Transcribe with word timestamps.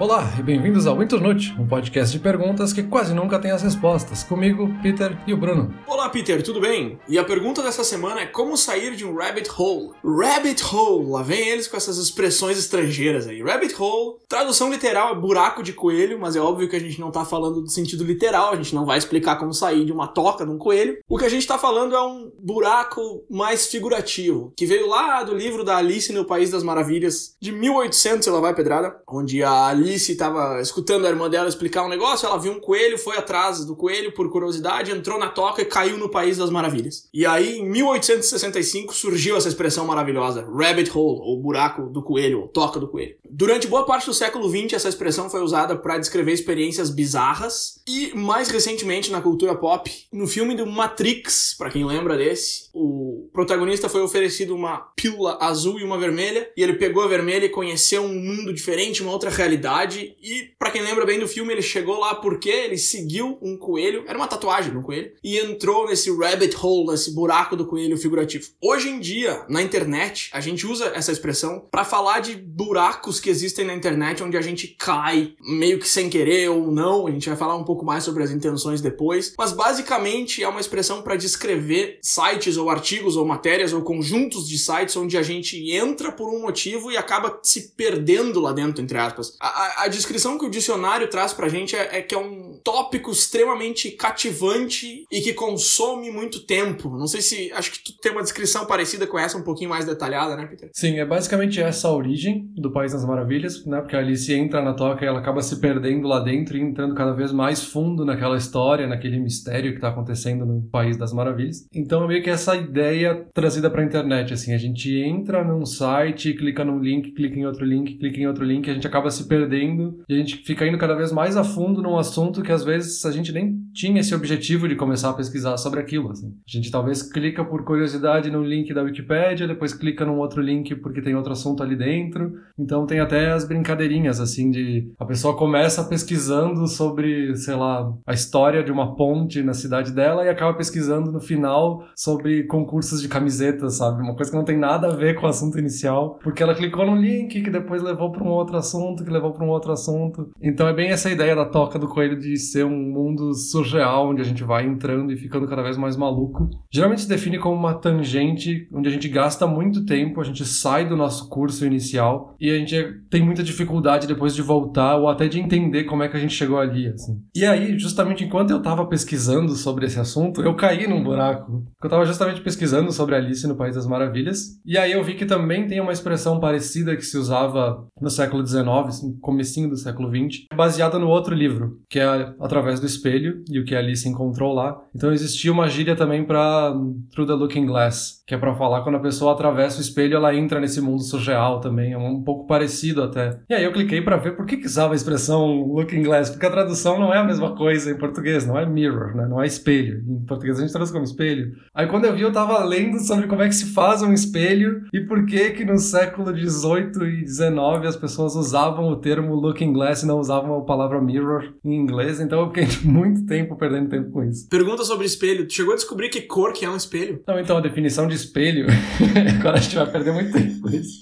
Olá 0.00 0.32
e 0.38 0.42
bem-vindos 0.44 0.86
ao 0.86 1.02
Internute, 1.02 1.52
um 1.58 1.66
podcast 1.66 2.16
de 2.16 2.22
perguntas 2.22 2.72
que 2.72 2.84
quase 2.84 3.12
nunca 3.12 3.36
tem 3.36 3.50
as 3.50 3.62
respostas. 3.62 4.22
Comigo, 4.22 4.72
Peter 4.80 5.18
e 5.26 5.34
o 5.34 5.36
Bruno. 5.36 5.74
Olá, 5.88 6.08
Peter, 6.08 6.40
tudo 6.40 6.60
bem? 6.60 7.00
E 7.08 7.18
a 7.18 7.24
pergunta 7.24 7.64
dessa 7.64 7.82
semana 7.82 8.20
é 8.20 8.26
como 8.26 8.56
sair 8.56 8.94
de 8.94 9.04
um 9.04 9.16
rabbit 9.16 9.50
hole? 9.50 9.90
Rabbit 10.04 10.62
hole, 10.72 11.10
lá 11.10 11.24
vem 11.24 11.48
eles 11.48 11.66
com 11.66 11.76
essas 11.76 11.98
expressões 11.98 12.56
estrangeiras 12.56 13.26
aí. 13.26 13.42
Rabbit 13.42 13.74
hole, 13.76 14.18
tradução 14.28 14.70
literal 14.70 15.10
é 15.10 15.18
buraco 15.18 15.64
de 15.64 15.72
coelho, 15.72 16.16
mas 16.16 16.36
é 16.36 16.40
óbvio 16.40 16.68
que 16.68 16.76
a 16.76 16.80
gente 16.80 17.00
não 17.00 17.10
tá 17.10 17.24
falando 17.24 17.60
do 17.60 17.68
sentido 17.68 18.04
literal, 18.04 18.52
a 18.52 18.56
gente 18.56 18.76
não 18.76 18.86
vai 18.86 18.98
explicar 18.98 19.34
como 19.34 19.52
sair 19.52 19.84
de 19.84 19.90
uma 19.90 20.06
toca 20.06 20.46
de 20.46 20.52
um 20.52 20.58
coelho. 20.58 20.98
O 21.08 21.18
que 21.18 21.24
a 21.24 21.28
gente 21.28 21.44
tá 21.44 21.58
falando 21.58 21.96
é 21.96 22.02
um 22.06 22.30
buraco 22.38 23.24
mais 23.28 23.66
figurativo, 23.66 24.52
que 24.56 24.64
veio 24.64 24.86
lá 24.86 25.24
do 25.24 25.34
livro 25.34 25.64
da 25.64 25.76
Alice 25.76 26.12
no 26.12 26.24
País 26.24 26.52
das 26.52 26.62
Maravilhas, 26.62 27.34
de 27.40 27.50
1800, 27.50 28.28
ela 28.28 28.40
vai 28.40 28.54
pedrada, 28.54 28.94
onde 29.08 29.42
a 29.42 29.66
Alice 29.66 29.87
Alice 29.88 30.12
estava 30.12 30.60
escutando 30.60 31.06
a 31.06 31.08
irmã 31.08 31.30
dela 31.30 31.48
explicar 31.48 31.82
um 31.82 31.88
negócio, 31.88 32.26
ela 32.26 32.36
viu 32.36 32.52
um 32.52 32.60
coelho, 32.60 32.98
foi 32.98 33.16
atrás 33.16 33.64
do 33.64 33.74
coelho 33.74 34.12
por 34.12 34.30
curiosidade, 34.30 34.90
entrou 34.90 35.18
na 35.18 35.28
toca 35.28 35.62
e 35.62 35.64
caiu 35.64 35.96
no 35.96 36.10
País 36.10 36.36
das 36.36 36.50
Maravilhas. 36.50 37.08
E 37.12 37.24
aí, 37.24 37.58
em 37.58 37.68
1865, 37.68 38.94
surgiu 38.94 39.36
essa 39.36 39.48
expressão 39.48 39.86
maravilhosa, 39.86 40.46
rabbit 40.46 40.90
hole, 40.94 41.20
ou 41.22 41.40
buraco 41.40 41.86
do 41.86 42.02
coelho, 42.02 42.42
ou 42.42 42.48
toca 42.48 42.78
do 42.78 42.86
coelho. 42.86 43.16
Durante 43.28 43.66
boa 43.66 43.86
parte 43.86 44.06
do 44.06 44.14
século 44.14 44.48
XX, 44.48 44.74
essa 44.74 44.88
expressão 44.88 45.30
foi 45.30 45.40
usada 45.40 45.74
para 45.74 45.98
descrever 45.98 46.32
experiências 46.32 46.90
bizarras 46.90 47.80
e, 47.88 48.14
mais 48.14 48.50
recentemente, 48.50 49.10
na 49.10 49.22
cultura 49.22 49.54
pop, 49.54 49.90
no 50.12 50.26
filme 50.26 50.54
do 50.54 50.66
Matrix, 50.66 51.54
para 51.56 51.70
quem 51.70 51.84
lembra 51.84 52.16
desse, 52.16 52.68
o 52.74 53.30
protagonista 53.32 53.88
foi 53.88 54.02
oferecido 54.02 54.54
uma 54.54 54.78
pílula 54.94 55.38
azul 55.40 55.80
e 55.80 55.84
uma 55.84 55.98
vermelha, 55.98 56.50
e 56.56 56.62
ele 56.62 56.74
pegou 56.74 57.02
a 57.02 57.08
vermelha 57.08 57.46
e 57.46 57.50
conheceu 57.50 58.02
um 58.02 58.14
mundo 58.14 58.52
diferente, 58.52 59.02
uma 59.02 59.12
outra 59.12 59.30
realidade 59.30 59.77
e 59.86 60.50
para 60.58 60.70
quem 60.70 60.82
lembra 60.82 61.06
bem 61.06 61.18
do 61.18 61.28
filme, 61.28 61.52
ele 61.52 61.62
chegou 61.62 61.98
lá 61.98 62.14
porque 62.14 62.48
ele 62.48 62.78
seguiu 62.78 63.38
um 63.40 63.56
coelho, 63.56 64.04
era 64.06 64.18
uma 64.18 64.26
tatuagem 64.26 64.72
no 64.72 64.82
coelho, 64.82 65.12
e 65.22 65.38
entrou 65.38 65.86
nesse 65.86 66.10
rabbit 66.10 66.56
hole, 66.60 66.90
nesse 66.90 67.14
buraco 67.14 67.56
do 67.56 67.66
coelho 67.66 67.96
figurativo. 67.96 68.48
Hoje 68.62 68.88
em 68.88 68.98
dia, 68.98 69.44
na 69.48 69.62
internet, 69.62 70.30
a 70.32 70.40
gente 70.40 70.66
usa 70.66 70.92
essa 70.94 71.12
expressão 71.12 71.66
para 71.70 71.84
falar 71.84 72.20
de 72.20 72.34
buracos 72.34 73.20
que 73.20 73.30
existem 73.30 73.64
na 73.64 73.74
internet 73.74 74.22
onde 74.22 74.36
a 74.36 74.40
gente 74.40 74.68
cai 74.68 75.34
meio 75.40 75.78
que 75.78 75.88
sem 75.88 76.08
querer 76.08 76.50
ou 76.50 76.70
não. 76.70 77.06
A 77.06 77.10
gente 77.10 77.28
vai 77.28 77.36
falar 77.36 77.56
um 77.56 77.64
pouco 77.64 77.84
mais 77.84 78.04
sobre 78.04 78.22
as 78.22 78.30
intenções 78.30 78.80
depois, 78.80 79.34
mas 79.38 79.52
basicamente 79.52 80.42
é 80.42 80.48
uma 80.48 80.60
expressão 80.60 81.02
para 81.02 81.16
descrever 81.16 81.98
sites 82.02 82.56
ou 82.56 82.70
artigos 82.70 83.16
ou 83.16 83.26
matérias 83.26 83.72
ou 83.72 83.82
conjuntos 83.82 84.48
de 84.48 84.58
sites 84.58 84.96
onde 84.96 85.16
a 85.16 85.22
gente 85.22 85.70
entra 85.70 86.12
por 86.12 86.28
um 86.28 86.40
motivo 86.40 86.90
e 86.90 86.96
acaba 86.96 87.38
se 87.42 87.72
perdendo 87.76 88.40
lá 88.40 88.52
dentro, 88.52 88.82
entre 88.82 88.98
aspas. 88.98 89.36
A, 89.40 89.67
a, 89.76 89.88
descrição 89.88 90.38
que 90.38 90.44
o 90.44 90.50
dicionário 90.50 91.08
traz 91.08 91.32
pra 91.32 91.48
gente 91.48 91.76
é, 91.76 91.98
é, 91.98 92.02
que 92.02 92.14
é 92.14 92.18
um 92.18 92.58
tópico 92.64 93.10
extremamente 93.10 93.90
cativante 93.90 95.04
e 95.10 95.20
que 95.20 95.32
consome 95.32 96.10
muito 96.10 96.44
tempo. 96.46 96.90
Não 96.96 97.06
sei 97.06 97.20
se. 97.20 97.52
Acho 97.52 97.72
que 97.72 97.92
tu 97.92 97.98
tem 98.00 98.12
uma 98.12 98.22
descrição 98.22 98.66
parecida 98.66 99.06
com 99.06 99.18
essa, 99.18 99.36
um 99.36 99.42
pouquinho 99.42 99.70
mais 99.70 99.84
detalhada, 99.84 100.36
né, 100.36 100.46
Peter? 100.46 100.70
Sim, 100.72 100.98
é 100.98 101.04
basicamente 101.04 101.60
essa 101.60 101.88
a 101.88 101.92
origem 101.92 102.50
do 102.56 102.72
País 102.72 102.92
das 102.92 103.04
Maravilhas, 103.04 103.64
né? 103.66 103.80
Porque 103.80 103.96
a 103.96 104.00
Alice 104.00 104.32
entra 104.32 104.62
na 104.62 104.74
toca 104.74 105.04
e 105.04 105.08
ela 105.08 105.20
acaba 105.20 105.42
se 105.42 105.60
perdendo 105.60 106.06
lá 106.06 106.20
dentro 106.20 106.56
e 106.56 106.60
entrando 106.60 106.94
cada 106.94 107.12
vez 107.12 107.32
mais 107.32 107.64
fundo 107.64 108.04
naquela 108.04 108.36
história, 108.36 108.86
naquele 108.86 109.18
mistério 109.18 109.74
que 109.74 109.80
tá 109.80 109.88
acontecendo 109.88 110.44
no 110.44 110.62
País 110.62 110.96
das 110.96 111.12
Maravilhas. 111.12 111.66
Então 111.74 112.04
é 112.04 112.08
meio 112.08 112.22
que 112.22 112.30
essa 112.30 112.56
ideia 112.56 113.26
trazida 113.34 113.70
pra 113.70 113.84
internet, 113.84 114.32
assim. 114.32 114.54
A 114.54 114.58
gente 114.58 114.94
entra 114.94 115.44
num 115.44 115.64
site, 115.64 116.34
clica 116.34 116.64
num 116.64 116.78
link, 116.78 117.12
clica 117.12 117.38
em 117.38 117.46
outro 117.46 117.64
link, 117.64 117.98
clica 117.98 118.20
em 118.20 118.26
outro 118.26 118.44
link, 118.44 118.68
a 118.68 118.74
gente 118.74 118.86
acaba 118.86 119.10
se 119.10 119.26
perdendo 119.26 119.57
perdendo 119.58 120.04
e 120.08 120.14
a 120.14 120.18
gente 120.18 120.36
fica 120.38 120.66
indo 120.66 120.78
cada 120.78 120.94
vez 120.94 121.12
mais 121.12 121.36
a 121.36 121.42
fundo 121.42 121.82
num 121.82 121.98
assunto 121.98 122.42
que 122.42 122.52
às 122.52 122.64
vezes 122.64 123.04
a 123.04 123.10
gente 123.10 123.32
nem 123.32 123.58
tinha 123.74 124.00
esse 124.00 124.14
objetivo 124.14 124.68
de 124.68 124.76
começar 124.76 125.10
a 125.10 125.14
pesquisar 125.14 125.56
sobre 125.56 125.80
aquilo. 125.80 126.10
Assim. 126.10 126.28
A 126.28 126.50
gente 126.50 126.70
talvez 126.70 127.02
clica 127.02 127.44
por 127.44 127.64
curiosidade 127.64 128.30
no 128.30 128.42
link 128.42 128.72
da 128.72 128.82
Wikipédia, 128.82 129.46
depois 129.46 129.72
clica 129.72 130.04
num 130.04 130.18
outro 130.18 130.40
link 130.40 130.74
porque 130.76 131.02
tem 131.02 131.14
outro 131.14 131.32
assunto 131.32 131.62
ali 131.62 131.76
dentro. 131.76 132.32
Então 132.58 132.86
tem 132.86 133.00
até 133.00 133.32
as 133.32 133.46
brincadeirinhas 133.46 134.20
assim 134.20 134.50
de 134.50 134.90
a 134.98 135.04
pessoa 135.04 135.36
começa 135.36 135.84
pesquisando 135.84 136.66
sobre, 136.66 137.34
sei 137.36 137.54
lá, 137.54 137.92
a 138.06 138.12
história 138.12 138.62
de 138.62 138.72
uma 138.72 138.94
ponte 138.94 139.42
na 139.42 139.54
cidade 139.54 139.92
dela 139.92 140.24
e 140.24 140.28
acaba 140.28 140.54
pesquisando 140.54 141.10
no 141.10 141.20
final 141.20 141.84
sobre 141.94 142.44
concursos 142.44 143.00
de 143.00 143.08
camisetas, 143.08 143.76
sabe? 143.76 144.02
Uma 144.02 144.14
coisa 144.14 144.30
que 144.30 144.36
não 144.36 144.44
tem 144.44 144.56
nada 144.56 144.88
a 144.88 144.96
ver 144.96 145.14
com 145.14 145.26
o 145.26 145.28
assunto 145.28 145.58
inicial, 145.58 146.18
porque 146.22 146.42
ela 146.42 146.54
clicou 146.54 146.86
num 146.86 146.96
link 146.96 147.40
que 147.42 147.50
depois 147.50 147.82
levou 147.82 148.10
para 148.10 148.24
um 148.24 148.28
outro 148.28 148.56
assunto, 148.56 149.04
que 149.04 149.10
levou 149.10 149.32
para 149.32 149.44
um 149.44 149.47
outro 149.48 149.72
assunto. 149.72 150.30
Então 150.40 150.66
é 150.68 150.72
bem 150.72 150.90
essa 150.90 151.10
ideia 151.10 151.34
da 151.34 151.44
toca 151.44 151.78
do 151.78 151.88
coelho 151.88 152.18
de 152.18 152.36
ser 152.36 152.64
um 152.64 152.92
mundo 152.92 153.34
surreal, 153.34 154.10
onde 154.10 154.22
a 154.22 154.24
gente 154.24 154.44
vai 154.44 154.66
entrando 154.66 155.12
e 155.12 155.16
ficando 155.16 155.46
cada 155.46 155.62
vez 155.62 155.76
mais 155.76 155.96
maluco. 155.96 156.48
Geralmente 156.72 157.02
se 157.02 157.08
define 157.08 157.38
como 157.38 157.56
uma 157.56 157.74
tangente 157.74 158.68
onde 158.72 158.88
a 158.88 158.92
gente 158.92 159.08
gasta 159.08 159.46
muito 159.46 159.84
tempo, 159.84 160.20
a 160.20 160.24
gente 160.24 160.44
sai 160.44 160.88
do 160.88 160.96
nosso 160.96 161.28
curso 161.28 161.64
inicial 161.64 162.34
e 162.40 162.50
a 162.50 162.58
gente 162.58 162.76
tem 163.10 163.24
muita 163.24 163.42
dificuldade 163.42 164.06
depois 164.06 164.34
de 164.34 164.42
voltar 164.42 164.96
ou 164.96 165.08
até 165.08 165.28
de 165.28 165.40
entender 165.40 165.84
como 165.84 166.02
é 166.02 166.08
que 166.08 166.16
a 166.16 166.20
gente 166.20 166.34
chegou 166.34 166.58
ali, 166.58 166.88
assim. 166.88 167.20
E 167.34 167.44
aí, 167.44 167.78
justamente 167.78 168.24
enquanto 168.24 168.50
eu 168.50 168.62
tava 168.62 168.86
pesquisando 168.86 169.52
sobre 169.54 169.86
esse 169.86 169.98
assunto, 169.98 170.42
eu 170.42 170.54
caí 170.54 170.86
num 170.86 171.02
buraco. 171.02 171.64
Eu 171.82 171.90
tava 171.90 172.04
justamente 172.04 172.40
pesquisando 172.40 172.92
sobre 172.92 173.14
Alice 173.14 173.46
no 173.46 173.56
País 173.56 173.74
das 173.74 173.86
Maravilhas, 173.86 174.58
e 174.64 174.76
aí 174.76 174.92
eu 174.92 175.04
vi 175.04 175.14
que 175.14 175.26
também 175.26 175.66
tem 175.66 175.80
uma 175.80 175.92
expressão 175.92 176.40
parecida 176.40 176.96
que 176.96 177.04
se 177.04 177.16
usava 177.16 177.86
no 178.00 178.10
século 178.10 178.46
XIX, 178.46 179.16
comecinho 179.38 179.68
do 179.68 179.76
século 179.76 180.10
XX, 180.10 180.46
baseada 180.52 180.98
no 180.98 181.08
outro 181.08 181.32
livro, 181.32 181.80
que 181.88 182.00
é 182.00 182.34
Através 182.40 182.80
do 182.80 182.86
Espelho, 182.86 183.44
e 183.48 183.60
o 183.60 183.64
que 183.64 183.74
Alice 183.74 184.08
encontrou 184.08 184.52
lá. 184.52 184.76
Então 184.92 185.12
existia 185.12 185.52
uma 185.52 185.68
gíria 185.68 185.94
também 185.94 186.24
para 186.24 186.72
Through 187.12 187.26
the 187.26 187.34
Looking 187.34 187.66
Glass, 187.66 188.17
que 188.28 188.34
é 188.34 188.38
para 188.38 188.54
falar 188.54 188.82
quando 188.82 188.96
a 188.96 189.00
pessoa 189.00 189.32
atravessa 189.32 189.78
o 189.78 189.80
espelho, 189.80 190.16
ela 190.16 190.34
entra 190.34 190.60
nesse 190.60 190.82
mundo 190.82 191.02
surreal 191.02 191.60
também, 191.60 191.94
é 191.94 191.98
um 191.98 192.22
pouco 192.22 192.46
parecido 192.46 193.02
até. 193.02 193.40
E 193.48 193.54
aí 193.54 193.64
eu 193.64 193.72
cliquei 193.72 194.02
para 194.02 194.18
ver 194.18 194.36
por 194.36 194.44
que, 194.44 194.58
que 194.58 194.66
usava 194.66 194.92
a 194.92 194.96
expressão 194.96 195.62
Looking 195.62 196.02
Glass, 196.02 196.28
porque 196.28 196.44
a 196.44 196.50
tradução 196.50 197.00
não 197.00 197.12
é 197.12 197.16
a 197.16 197.24
mesma 197.24 197.56
coisa 197.56 197.90
em 197.90 197.96
português, 197.96 198.46
não 198.46 198.58
é 198.58 198.66
mirror, 198.66 199.16
né? 199.16 199.26
não 199.26 199.42
é 199.42 199.46
espelho. 199.46 200.04
Em 200.06 200.26
português 200.26 200.58
a 200.58 200.60
gente 200.60 200.70
traduz 200.70 200.90
como 200.90 201.04
espelho. 201.04 201.54
Aí 201.74 201.86
quando 201.86 202.04
eu 202.04 202.14
vi, 202.14 202.20
eu 202.20 202.30
tava 202.30 202.62
lendo 202.62 203.00
sobre 203.00 203.26
como 203.26 203.40
é 203.40 203.48
que 203.48 203.54
se 203.54 203.72
faz 203.72 204.02
um 204.02 204.12
espelho 204.12 204.82
e 204.92 205.00
por 205.00 205.24
que 205.24 205.52
que 205.52 205.64
no 205.64 205.78
século 205.78 206.30
18 206.30 207.06
e 207.06 207.24
19 207.24 207.86
as 207.86 207.96
pessoas 207.96 208.36
usavam 208.36 208.90
o 208.90 208.96
termo 208.96 209.34
looking 209.36 209.72
glass 209.72 210.02
e 210.02 210.06
não 210.06 210.18
usavam 210.20 210.54
a 210.54 210.64
palavra 210.66 211.00
mirror 211.00 211.54
em 211.64 211.74
inglês, 211.74 212.20
então 212.20 212.40
eu 212.40 212.48
fiquei 212.48 212.66
muito 212.84 213.24
tempo 213.24 213.56
perdendo 213.56 213.88
tempo 213.88 214.10
com 214.10 214.22
isso. 214.22 214.46
Pergunta 214.50 214.84
sobre 214.84 215.06
espelho. 215.06 215.46
Tu 215.46 215.54
chegou 215.54 215.72
a 215.72 215.76
descobrir 215.76 216.10
que 216.10 216.20
cor 216.20 216.52
que 216.52 216.66
é 216.66 216.68
um 216.68 216.76
espelho? 216.76 217.22
Não, 217.26 217.40
então 217.40 217.56
a 217.56 217.60
definição 217.62 218.06
de 218.06 218.17
espelho, 218.18 218.66
agora 219.38 219.58
a 219.58 219.60
gente 219.60 219.76
vai 219.76 219.90
perder 219.90 220.12
muito 220.12 220.32
tempo 220.32 220.68
isso. 220.70 221.00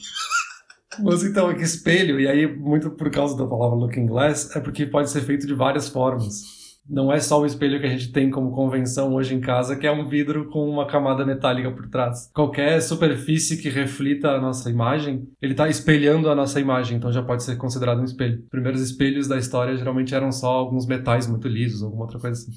Mas 1.03 1.23
então, 1.25 1.55
que 1.55 1.63
espelho, 1.63 2.19
e 2.21 2.27
aí 2.27 2.47
muito 2.47 2.91
por 2.91 3.11
causa 3.11 3.37
da 3.37 3.47
palavra 3.47 3.77
looking 3.77 4.07
glass, 4.07 4.55
é 4.55 4.61
porque 4.61 4.87
pode 4.87 5.11
ser 5.11 5.21
feito 5.23 5.47
de 5.47 5.55
várias 5.55 5.89
formas 5.89 6.57
não 6.89 7.13
é 7.13 7.19
só 7.19 7.41
o 7.41 7.47
espelho 7.47 7.81
que 7.81 7.87
a 7.87 7.91
gente 7.91 8.13
tem 8.13 8.31
como 8.31 8.53
convenção 8.53 9.15
hoje 9.15 9.35
em 9.35 9.41
casa, 9.41 9.77
que 9.77 9.87
é 9.87 9.91
um 9.91 10.09
vidro 10.09 10.49
com 10.51 10.69
uma 10.69 10.87
camada 10.87 11.25
metálica 11.25 11.71
por 11.71 11.89
trás. 11.89 12.31
Qualquer 12.33 12.81
superfície 12.81 13.61
que 13.61 13.69
reflita 13.69 14.31
a 14.31 14.41
nossa 14.41 14.71
imagem, 14.71 15.29
ele 15.43 15.53
está 15.53 15.69
espelhando 15.69 16.31
a 16.31 16.35
nossa 16.35 16.61
imagem, 16.61 16.97
então 16.97 17.13
já 17.13 17.23
pode 17.23 17.43
ser 17.43 17.57
considerado 17.57 18.01
um 18.01 18.05
espelho. 18.05 18.41
Os 18.45 18.49
primeiros 18.49 18.81
espelhos 18.81 19.27
da 19.27 19.37
história 19.37 19.77
geralmente 19.77 20.15
eram 20.15 20.31
só 20.31 20.51
alguns 20.51 20.87
metais 20.87 21.27
muito 21.27 21.49
lisos, 21.49 21.83
alguma 21.83 22.05
outra 22.05 22.21
coisa 22.21 22.41
assim. 22.41 22.53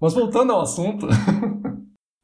Mas 0.00 0.12
voltando 0.12 0.52
ao 0.52 0.60
assunto, 0.60 1.06